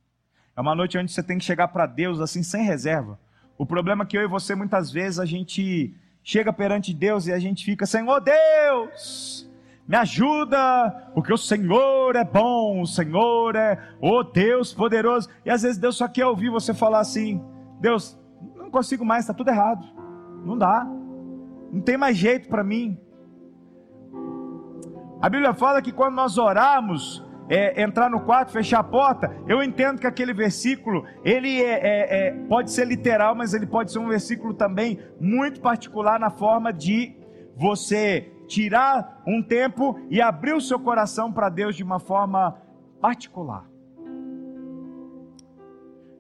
É 0.57 0.61
uma 0.61 0.77
noite 0.77 0.97
onde 0.97 1.11
você 1.11 1.25
tem 1.25 1.39
que 1.39 1.45
chegar 1.45 1.67
para 1.67 1.87
Deus 1.87 2.21
assim, 2.21 2.45
sem 2.45 2.63
reserva. 2.63 3.19
O 3.61 3.67
problema 3.67 4.05
é 4.05 4.07
que 4.07 4.17
eu 4.17 4.23
e 4.23 4.27
você, 4.27 4.55
muitas 4.55 4.91
vezes, 4.91 5.19
a 5.19 5.27
gente 5.27 5.95
chega 6.25 6.51
perante 6.51 6.95
Deus 6.95 7.27
e 7.27 7.33
a 7.35 7.39
gente 7.39 7.63
fica, 7.63 7.85
Senhor 7.85 8.19
Deus, 8.19 9.47
me 9.87 9.97
ajuda, 9.97 11.11
porque 11.13 11.31
o 11.31 11.37
Senhor 11.37 12.17
é 12.17 12.25
bom, 12.25 12.81
o 12.81 12.87
Senhor 12.87 13.55
é, 13.55 13.79
oh 14.01 14.23
Deus 14.23 14.73
poderoso. 14.73 15.29
E 15.45 15.51
às 15.51 15.61
vezes 15.61 15.77
Deus 15.77 15.95
só 15.95 16.09
quer 16.09 16.25
ouvir 16.25 16.49
você 16.49 16.73
falar 16.73 17.01
assim: 17.01 17.45
Deus, 17.79 18.19
não 18.57 18.71
consigo 18.71 19.05
mais, 19.05 19.25
está 19.25 19.35
tudo 19.35 19.51
errado, 19.51 19.85
não 20.43 20.57
dá, 20.57 20.87
não 21.71 21.83
tem 21.83 21.99
mais 21.99 22.17
jeito 22.17 22.49
para 22.49 22.65
mim. 22.65 22.99
A 25.21 25.29
Bíblia 25.29 25.53
fala 25.53 25.83
que 25.83 25.93
quando 25.93 26.15
nós 26.15 26.39
oramos, 26.39 27.23
é, 27.51 27.83
entrar 27.83 28.09
no 28.09 28.21
quarto, 28.21 28.53
fechar 28.53 28.79
a 28.79 28.85
porta, 28.85 29.37
eu 29.49 29.61
entendo 29.61 30.01
que 30.01 30.07
aquele 30.07 30.33
versículo, 30.33 31.05
ele 31.25 31.61
é, 31.61 31.73
é, 31.73 32.29
é, 32.29 32.31
pode 32.47 32.71
ser 32.71 32.87
literal, 32.87 33.35
mas 33.35 33.53
ele 33.53 33.67
pode 33.67 33.91
ser 33.91 33.99
um 33.99 34.07
versículo 34.07 34.55
também 34.55 35.01
muito 35.21 35.61
particular 35.61 36.21
na 36.21 36.31
forma 36.31 36.73
de 36.73 37.17
você 37.57 38.33
tirar 38.47 39.21
um 39.27 39.43
tempo 39.43 39.99
e 40.09 40.21
abrir 40.21 40.55
o 40.55 40.61
seu 40.61 40.79
coração 40.79 41.33
para 41.33 41.49
Deus 41.49 41.75
de 41.75 41.83
uma 41.83 41.99
forma 41.99 42.57
particular. 43.01 43.69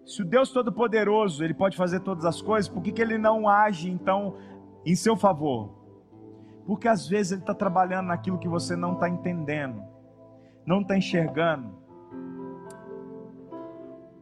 Se 0.05 0.23
o 0.23 0.25
Deus 0.25 0.51
Todo-Poderoso, 0.51 1.45
ele 1.45 1.55
pode 1.55 1.77
fazer 1.77 2.01
todas 2.01 2.25
as 2.25 2.43
coisas, 2.43 2.69
por 2.69 2.83
que, 2.83 2.91
que 2.91 3.01
ele 3.01 3.17
não 3.17 3.49
age 3.49 3.89
então 3.89 4.37
em 4.85 4.97
seu 4.97 5.17
favor? 5.17 5.79
Porque 6.67 6.89
às 6.89 7.07
vezes 7.07 7.31
ele 7.31 7.43
está 7.43 7.55
trabalhando 7.55 8.09
naquilo 8.09 8.37
que 8.39 8.49
você 8.49 8.75
não 8.75 8.95
está 8.95 9.09
entendendo, 9.09 9.81
não 10.71 10.83
está 10.83 10.97
enxergando. 10.97 11.69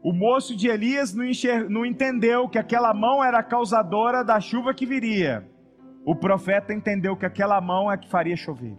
O 0.03 0.15
moço 0.15 0.57
de 0.57 0.67
Elias 0.67 1.13
não, 1.15 1.25
enxer... 1.25 1.69
não 1.69 1.85
entendeu 1.85 2.49
que 2.49 2.59
aquela 2.59 2.95
mão 2.95 3.23
era 3.23 3.41
a 3.41 3.43
causadora 3.43 4.25
da 4.25 4.41
chuva 4.41 4.73
que 4.73 4.87
viria. 4.87 5.47
O 6.07 6.17
profeta 6.17 6.73
entendeu 6.73 7.15
que 7.15 7.27
aquela 7.27 7.61
mão 7.61 7.93
é 7.93 7.99
que 7.99 8.09
faria 8.09 8.35
chover. 8.35 8.75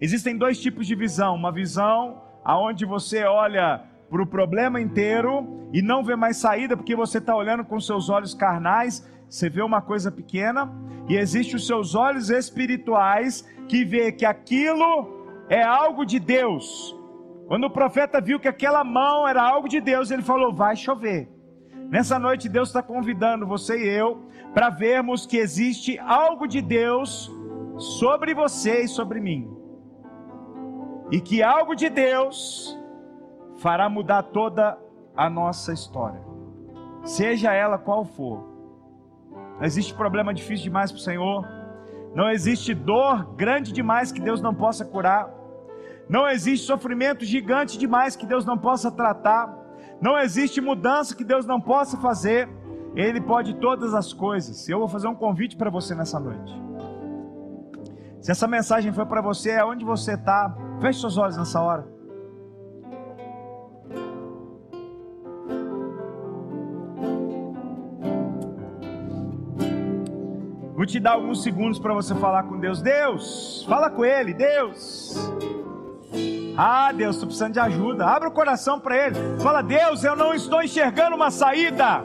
Existem 0.00 0.36
dois 0.36 0.60
tipos 0.60 0.88
de 0.88 0.96
visão: 0.96 1.36
uma 1.36 1.52
visão 1.52 2.20
aonde 2.44 2.84
você 2.84 3.22
olha 3.22 3.84
para 4.10 4.22
o 4.22 4.26
problema 4.26 4.80
inteiro 4.80 5.68
e 5.72 5.80
não 5.80 6.02
vê 6.02 6.16
mais 6.16 6.36
saída 6.36 6.76
porque 6.76 6.96
você 6.96 7.18
está 7.18 7.36
olhando 7.36 7.64
com 7.64 7.78
seus 7.78 8.10
olhos 8.10 8.34
carnais, 8.34 9.08
você 9.30 9.48
vê 9.48 9.62
uma 9.62 9.80
coisa 9.80 10.10
pequena, 10.10 10.68
e 11.08 11.14
existe 11.14 11.54
os 11.54 11.64
seus 11.64 11.94
olhos 11.94 12.28
espirituais 12.28 13.48
que 13.68 13.84
vê 13.84 14.10
que 14.10 14.26
aquilo 14.26 15.21
é 15.52 15.62
algo 15.62 16.06
de 16.06 16.18
Deus. 16.18 16.98
Quando 17.46 17.64
o 17.64 17.70
profeta 17.70 18.22
viu 18.22 18.40
que 18.40 18.48
aquela 18.48 18.82
mão 18.82 19.28
era 19.28 19.42
algo 19.42 19.68
de 19.68 19.80
Deus, 19.82 20.10
ele 20.10 20.22
falou: 20.22 20.50
vai 20.50 20.74
chover. 20.74 21.28
Nessa 21.90 22.18
noite, 22.18 22.48
Deus 22.48 22.70
está 22.70 22.82
convidando 22.82 23.46
você 23.46 23.76
e 23.84 23.86
eu 23.86 24.22
para 24.54 24.70
vermos 24.70 25.26
que 25.26 25.36
existe 25.36 25.98
algo 25.98 26.46
de 26.46 26.62
Deus 26.62 27.30
sobre 27.76 28.34
você 28.34 28.84
e 28.84 28.88
sobre 28.88 29.20
mim, 29.20 29.50
e 31.10 31.20
que 31.20 31.42
algo 31.42 31.74
de 31.74 31.90
Deus 31.90 32.78
fará 33.56 33.90
mudar 33.90 34.22
toda 34.22 34.78
a 35.14 35.28
nossa 35.28 35.72
história, 35.72 36.22
seja 37.04 37.52
ela 37.52 37.76
qual 37.76 38.06
for. 38.06 38.38
Não 39.58 39.64
existe 39.64 39.92
problema 39.92 40.32
difícil 40.32 40.64
demais 40.64 40.90
para 40.90 40.98
o 40.98 41.02
Senhor, 41.02 41.46
não 42.14 42.30
existe 42.30 42.74
dor 42.74 43.34
grande 43.34 43.70
demais 43.70 44.10
que 44.10 44.20
Deus 44.20 44.40
não 44.40 44.54
possa 44.54 44.84
curar, 44.84 45.41
não 46.08 46.28
existe 46.28 46.66
sofrimento 46.66 47.24
gigante 47.24 47.78
demais 47.78 48.16
que 48.16 48.26
Deus 48.26 48.44
não 48.44 48.58
possa 48.58 48.90
tratar, 48.90 49.62
não 50.00 50.18
existe 50.18 50.60
mudança 50.60 51.14
que 51.14 51.22
Deus 51.22 51.46
não 51.46 51.60
possa 51.60 51.96
fazer. 51.96 52.48
Ele 52.96 53.20
pode 53.20 53.54
todas 53.54 53.94
as 53.94 54.12
coisas. 54.12 54.68
Eu 54.68 54.80
vou 54.80 54.88
fazer 54.88 55.06
um 55.06 55.14
convite 55.14 55.56
para 55.56 55.70
você 55.70 55.94
nessa 55.94 56.18
noite. 56.18 56.52
Se 58.20 58.30
essa 58.30 58.46
mensagem 58.46 58.92
foi 58.92 59.06
para 59.06 59.20
você, 59.20 59.50
é 59.50 59.64
onde 59.64 59.84
você 59.84 60.14
está, 60.14 60.54
feche 60.80 61.00
seus 61.00 61.16
olhos 61.16 61.36
nessa 61.36 61.60
hora. 61.60 61.86
Vou 70.74 70.84
te 70.84 70.98
dar 70.98 71.12
alguns 71.12 71.44
segundos 71.44 71.78
para 71.78 71.94
você 71.94 72.12
falar 72.16 72.42
com 72.42 72.58
Deus. 72.58 72.82
Deus, 72.82 73.64
fala 73.68 73.88
com 73.88 74.04
Ele, 74.04 74.34
Deus. 74.34 75.14
Ah, 76.56 76.92
Deus, 76.92 77.16
estou 77.16 77.26
precisando 77.26 77.52
de 77.52 77.60
ajuda. 77.60 78.06
Abre 78.06 78.28
o 78.28 78.32
coração 78.32 78.78
para 78.78 78.96
Ele. 78.96 79.16
Fala, 79.40 79.62
Deus, 79.62 80.04
eu 80.04 80.14
não 80.14 80.34
estou 80.34 80.62
enxergando 80.62 81.16
uma 81.16 81.30
saída. 81.30 82.04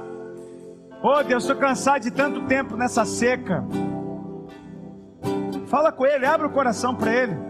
Oh, 1.02 1.22
Deus, 1.24 1.44
estou 1.44 1.56
cansado 1.56 2.02
de 2.02 2.12
tanto 2.12 2.42
tempo 2.48 2.76
nessa 2.76 3.06
seca. 3.06 3.64
Fala 5.68 5.92
com 5.92 6.06
Ele, 6.06 6.26
abre 6.26 6.48
o 6.48 6.52
coração 6.52 6.96
para 6.96 7.14
Ele. 7.14 7.47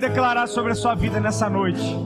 Declarar 0.00 0.46
sobre 0.46 0.72
a 0.72 0.74
sua 0.74 0.94
vida 0.94 1.20
nessa 1.20 1.48
noite. 1.48 1.96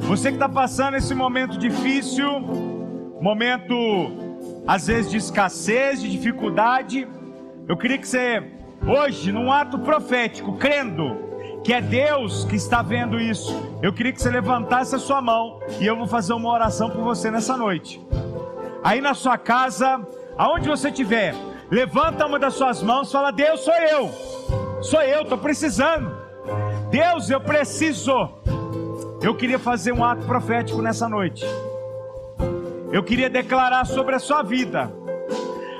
Você 0.00 0.30
que 0.30 0.36
está 0.36 0.48
passando 0.48 0.96
esse 0.96 1.14
momento 1.14 1.58
difícil, 1.58 2.40
momento 3.20 3.74
às 4.66 4.86
vezes 4.86 5.10
de 5.10 5.18
escassez, 5.18 6.00
de 6.00 6.10
dificuldade, 6.10 7.06
eu 7.68 7.76
queria 7.76 7.98
que 7.98 8.08
você, 8.08 8.42
hoje, 8.86 9.30
num 9.30 9.52
ato 9.52 9.78
profético, 9.78 10.56
crendo 10.56 11.28
que 11.62 11.72
é 11.74 11.80
Deus 11.82 12.44
que 12.46 12.56
está 12.56 12.80
vendo 12.80 13.20
isso, 13.20 13.54
eu 13.82 13.92
queria 13.92 14.12
que 14.12 14.22
você 14.22 14.30
levantasse 14.30 14.94
a 14.94 14.98
sua 14.98 15.20
mão 15.20 15.60
e 15.78 15.86
eu 15.86 15.96
vou 15.96 16.06
fazer 16.06 16.32
uma 16.32 16.50
oração 16.50 16.88
por 16.88 17.02
você 17.02 17.30
nessa 17.30 17.56
noite. 17.56 18.00
Aí 18.82 19.00
na 19.02 19.12
sua 19.12 19.36
casa, 19.36 20.00
aonde 20.38 20.68
você 20.68 20.88
estiver, 20.88 21.34
levanta 21.70 22.24
uma 22.24 22.38
das 22.38 22.54
suas 22.54 22.82
mãos, 22.82 23.12
fala: 23.12 23.30
Deus, 23.30 23.60
sou 23.60 23.74
eu, 23.74 24.10
sou 24.80 25.02
eu, 25.02 25.22
estou 25.22 25.38
precisando. 25.38 26.10
Deus, 26.90 27.28
eu 27.30 27.40
preciso. 27.40 28.30
Eu 29.20 29.34
queria 29.34 29.58
fazer 29.58 29.92
um 29.92 30.04
ato 30.04 30.24
profético 30.24 30.80
nessa 30.80 31.08
noite. 31.08 31.44
Eu 32.92 33.02
queria 33.02 33.28
declarar 33.28 33.84
sobre 33.84 34.14
a 34.14 34.18
sua 34.18 34.42
vida 34.42 34.90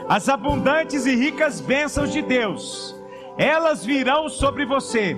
as 0.08 0.28
abundantes 0.28 1.04
e 1.04 1.14
ricas 1.14 1.60
bênçãos 1.60 2.12
de 2.12 2.22
Deus. 2.22 2.96
Elas 3.36 3.84
virão 3.84 4.28
sobre 4.28 4.64
você 4.64 5.16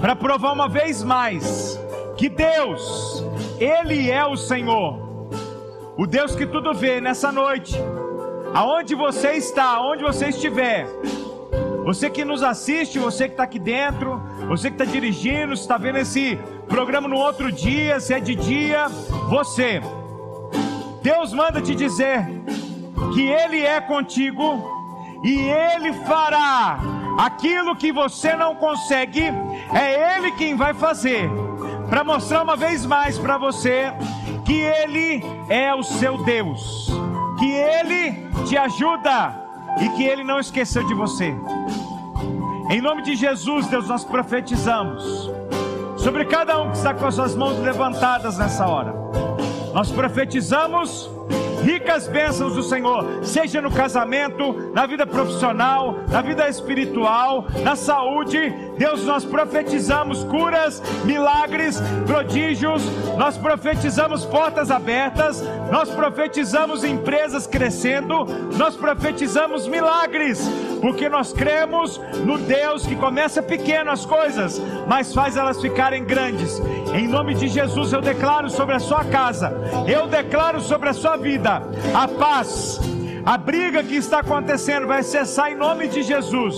para 0.00 0.16
provar 0.16 0.52
uma 0.52 0.68
vez 0.68 1.02
mais 1.02 1.78
que 2.16 2.28
Deus, 2.28 3.24
Ele 3.60 4.10
é 4.10 4.26
o 4.26 4.36
Senhor, 4.36 4.98
o 5.96 6.04
Deus 6.04 6.34
que 6.34 6.46
tudo 6.46 6.74
vê 6.74 7.00
nessa 7.00 7.30
noite, 7.30 7.76
aonde 8.52 8.94
você 8.94 9.32
está, 9.32 9.76
aonde 9.76 10.02
você 10.02 10.28
estiver, 10.28 10.86
você 11.88 12.10
que 12.10 12.22
nos 12.22 12.42
assiste, 12.42 12.98
você 12.98 13.24
que 13.24 13.32
está 13.32 13.44
aqui 13.44 13.58
dentro, 13.58 14.20
você 14.46 14.68
que 14.68 14.74
está 14.74 14.84
dirigindo, 14.84 15.54
está 15.54 15.78
vendo 15.78 15.96
esse 15.96 16.38
programa 16.68 17.08
no 17.08 17.16
outro 17.16 17.50
dia, 17.50 17.98
se 17.98 18.12
é 18.12 18.20
de 18.20 18.34
dia, 18.34 18.88
você, 19.30 19.80
Deus 21.02 21.32
manda 21.32 21.62
te 21.62 21.74
dizer 21.74 22.26
que 23.14 23.22
Ele 23.22 23.64
é 23.64 23.80
contigo 23.80 24.62
e 25.24 25.38
Ele 25.48 25.94
fará 26.04 26.78
aquilo 27.18 27.74
que 27.74 27.90
você 27.90 28.36
não 28.36 28.54
consegue, 28.54 29.22
é 29.72 30.18
Ele 30.18 30.30
quem 30.32 30.56
vai 30.56 30.74
fazer, 30.74 31.26
para 31.88 32.04
mostrar 32.04 32.42
uma 32.42 32.54
vez 32.54 32.84
mais 32.84 33.18
para 33.18 33.38
você 33.38 33.90
que 34.44 34.60
Ele 34.60 35.24
é 35.48 35.74
o 35.74 35.82
seu 35.82 36.22
Deus, 36.22 36.92
que 37.38 37.50
Ele 37.50 38.28
te 38.46 38.58
ajuda 38.58 39.47
e 39.80 39.88
que 39.90 40.04
Ele 40.04 40.24
não 40.24 40.38
esqueceu 40.38 40.86
de 40.86 40.94
você. 40.94 41.34
Em 42.70 42.80
nome 42.80 43.02
de 43.02 43.16
Jesus, 43.16 43.66
Deus, 43.66 43.88
nós 43.88 44.04
profetizamos 44.04 45.30
sobre 45.96 46.24
cada 46.24 46.60
um 46.60 46.70
que 46.70 46.76
está 46.76 46.94
com 46.94 47.06
as 47.06 47.14
suas 47.14 47.34
mãos 47.34 47.58
levantadas 47.58 48.38
nessa 48.38 48.66
hora. 48.66 48.94
Nós 49.72 49.90
profetizamos 49.90 51.10
ricas 51.62 52.08
bênçãos 52.08 52.54
do 52.54 52.62
Senhor, 52.62 53.24
seja 53.24 53.60
no 53.60 53.70
casamento, 53.70 54.70
na 54.74 54.86
vida 54.86 55.06
profissional, 55.06 55.96
na 56.10 56.22
vida 56.22 56.48
espiritual, 56.48 57.46
na 57.62 57.76
saúde. 57.76 58.52
Deus, 58.76 59.04
nós 59.04 59.24
profetizamos 59.24 60.24
curas, 60.24 60.82
milagres, 61.04 61.80
prodígios, 62.06 62.82
nós 63.16 63.36
profetizamos 63.36 64.24
portas 64.24 64.70
abertas, 64.70 65.42
nós 65.70 65.90
profetizamos 65.90 66.84
empresas 66.84 67.46
crescendo, 67.46 68.24
nós 68.56 68.76
profetizamos 68.76 69.66
milagres, 69.66 70.48
porque 70.80 71.08
nós 71.08 71.32
cremos 71.32 72.00
no 72.24 72.38
Deus 72.38 72.86
que 72.86 72.96
começa 72.96 73.42
pequeno 73.42 73.90
as 73.90 74.04
coisas, 74.04 74.60
mas 74.86 75.12
faz 75.12 75.36
elas 75.36 75.60
ficarem 75.60 76.04
grandes. 76.04 76.60
Em 76.94 77.06
nome 77.06 77.34
de 77.34 77.48
Jesus 77.48 77.92
eu 77.92 78.00
declaro 78.00 78.48
sobre 78.50 78.74
a 78.74 78.80
sua 78.80 79.04
casa, 79.04 79.52
eu 79.86 80.06
declaro 80.06 80.60
sobre 80.60 80.88
a 80.88 80.92
sua 80.92 81.16
vida 81.16 81.62
a 81.94 82.08
paz. 82.08 82.80
A 83.24 83.36
briga 83.36 83.82
que 83.82 83.96
está 83.96 84.20
acontecendo 84.20 84.86
vai 84.86 85.02
cessar 85.02 85.52
em 85.52 85.54
nome 85.54 85.88
de 85.88 86.02
Jesus. 86.02 86.56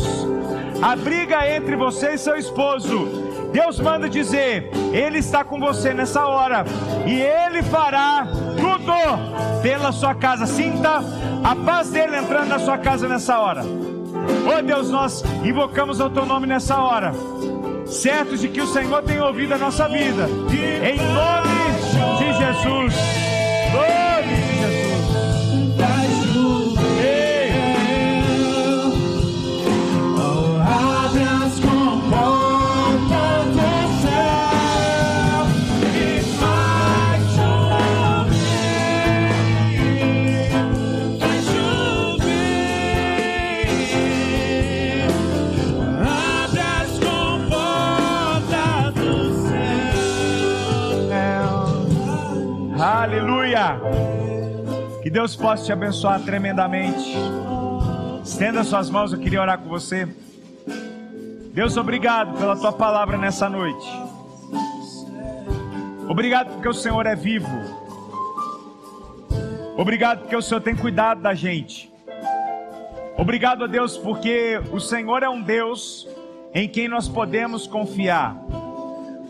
A 0.81 0.95
briga 0.95 1.49
entre 1.49 1.75
você 1.75 2.14
e 2.14 2.18
seu 2.18 2.37
esposo. 2.37 3.29
Deus 3.53 3.81
manda 3.81 4.09
dizer: 4.09 4.71
Ele 4.93 5.18
está 5.18 5.43
com 5.43 5.59
você 5.59 5.93
nessa 5.93 6.27
hora 6.27 6.64
e 7.07 7.21
Ele 7.21 7.62
fará 7.62 8.27
tudo 8.57 9.61
pela 9.62 9.91
sua 9.93 10.14
casa. 10.14 10.47
Sinta 10.47 11.03
a 11.43 11.57
paz 11.57 11.91
dele 11.91 12.16
entrando 12.16 12.49
na 12.49 12.59
sua 12.59 12.79
casa 12.79 13.09
nessa 13.09 13.39
hora. 13.41 13.64
Oh 14.47 14.62
Deus, 14.62 14.91
nós 14.91 15.23
invocamos 15.45 16.01
o 16.01 16.11
teu 16.11 16.27
nome 16.27 16.47
nessa 16.47 16.81
hora, 16.81 17.12
certos 17.87 18.41
de 18.41 18.49
que 18.49 18.61
o 18.61 18.66
Senhor 18.66 19.03
tem 19.03 19.21
ouvido 19.21 19.55
a 19.55 19.59
nossa 19.59 19.89
vida, 19.89 20.29
em 20.83 20.97
nome 20.97 22.18
de 22.18 22.33
Jesus. 22.39 22.95
Nome 23.73 24.10
Que 55.11 55.15
Deus 55.15 55.35
possa 55.35 55.65
te 55.65 55.73
abençoar 55.73 56.23
tremendamente. 56.23 57.17
Estenda 58.23 58.63
suas 58.63 58.89
mãos, 58.89 59.13
eu 59.13 59.19
queria 59.19 59.41
orar 59.41 59.59
com 59.59 59.69
você. 59.69 60.07
Deus, 61.53 61.77
obrigado 61.77 62.39
pela 62.39 62.55
tua 62.55 62.71
palavra 62.73 63.19
nessa 63.19 63.51
noite. 63.51 63.89
Obrigado 66.09 66.53
porque 66.53 66.69
o 66.69 66.73
Senhor 66.73 67.05
é 67.07 67.17
vivo. 67.17 67.51
Obrigado 69.77 70.21
porque 70.21 70.37
o 70.37 70.41
Senhor 70.41 70.61
tem 70.61 70.77
cuidado 70.77 71.21
da 71.21 71.35
gente. 71.35 71.93
Obrigado 73.19 73.65
a 73.65 73.67
Deus 73.67 73.99
porque 73.99 74.63
o 74.71 74.79
Senhor 74.79 75.25
é 75.25 75.29
um 75.29 75.43
Deus 75.43 76.07
em 76.55 76.69
quem 76.69 76.87
nós 76.87 77.09
podemos 77.09 77.67
confiar. 77.67 78.37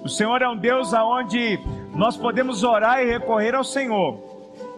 O 0.05 0.11
Senhor 0.11 0.43
é 0.43 0.49
um 0.49 0.59
Deus 0.59 0.93
aonde 0.93 1.59
nós 1.95 2.18
podemos 2.18 2.64
orar 2.64 3.01
e 3.01 3.07
recorrer 3.07 3.55
ao 3.55 3.64
Senhor 3.64 4.30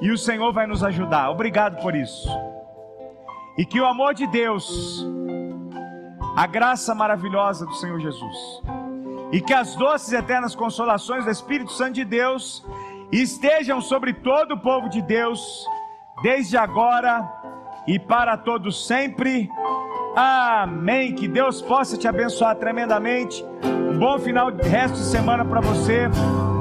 e 0.03 0.11
o 0.11 0.19
Senhor 0.19 0.53
vai 0.53 0.67
nos 0.67 0.83
ajudar. 0.83 1.31
Obrigado 1.31 1.81
por 1.81 1.95
isso. 1.95 2.29
E 3.57 3.65
que 3.65 3.81
o 3.81 3.87
amor 3.87 4.15
de 4.15 4.27
Deus, 4.27 5.07
a 6.37 6.47
graça 6.47 6.93
maravilhosa 6.95 7.65
do 7.65 7.75
Senhor 7.75 8.01
Jesus, 8.01 8.37
e 9.31 9.41
que 9.41 9.55
as 9.55 9.77
doces 9.77 10.13
e 10.13 10.17
eternas 10.17 10.57
consolações 10.57 11.25
do 11.25 11.31
Espírito 11.31 11.71
Santo 11.71 11.93
de 11.93 12.05
Deus 12.05 12.67
estejam 13.13 13.81
sobre 13.81 14.13
todo 14.13 14.55
o 14.55 14.61
povo 14.61 14.89
de 14.89 15.01
Deus, 15.01 15.65
desde 16.23 16.57
agora 16.57 17.31
e 17.87 17.99
para 17.99 18.37
todos 18.37 18.87
sempre. 18.87 19.49
Amém. 20.17 21.15
Que 21.15 21.29
Deus 21.29 21.63
possa 21.63 21.97
te 21.97 22.09
abençoar 22.09 22.57
tremendamente. 22.57 23.45
Um 23.63 23.99
bom 23.99 24.19
final 24.19 24.51
de 24.51 24.69
resto 24.69 24.97
de 24.97 25.05
semana 25.05 25.45
para 25.45 25.61
você. 25.61 26.09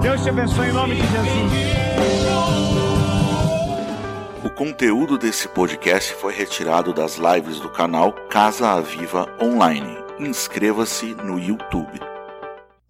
Deus 0.02 0.22
te 0.22 0.30
abençoe 0.30 0.70
em 0.70 0.74
nome 0.74 0.96
de 0.96 1.02
Jesus. 1.02 2.91
Conteúdo 4.56 5.18
desse 5.18 5.48
podcast 5.48 6.14
foi 6.16 6.34
retirado 6.34 6.94
das 6.94 7.16
lives 7.16 7.60
do 7.60 7.70
canal 7.70 8.12
Casa 8.30 8.70
Aviva 8.70 9.28
Online. 9.42 9.98
Inscreva-se 10.20 11.16
no 11.16 11.40
YouTube. 11.40 12.11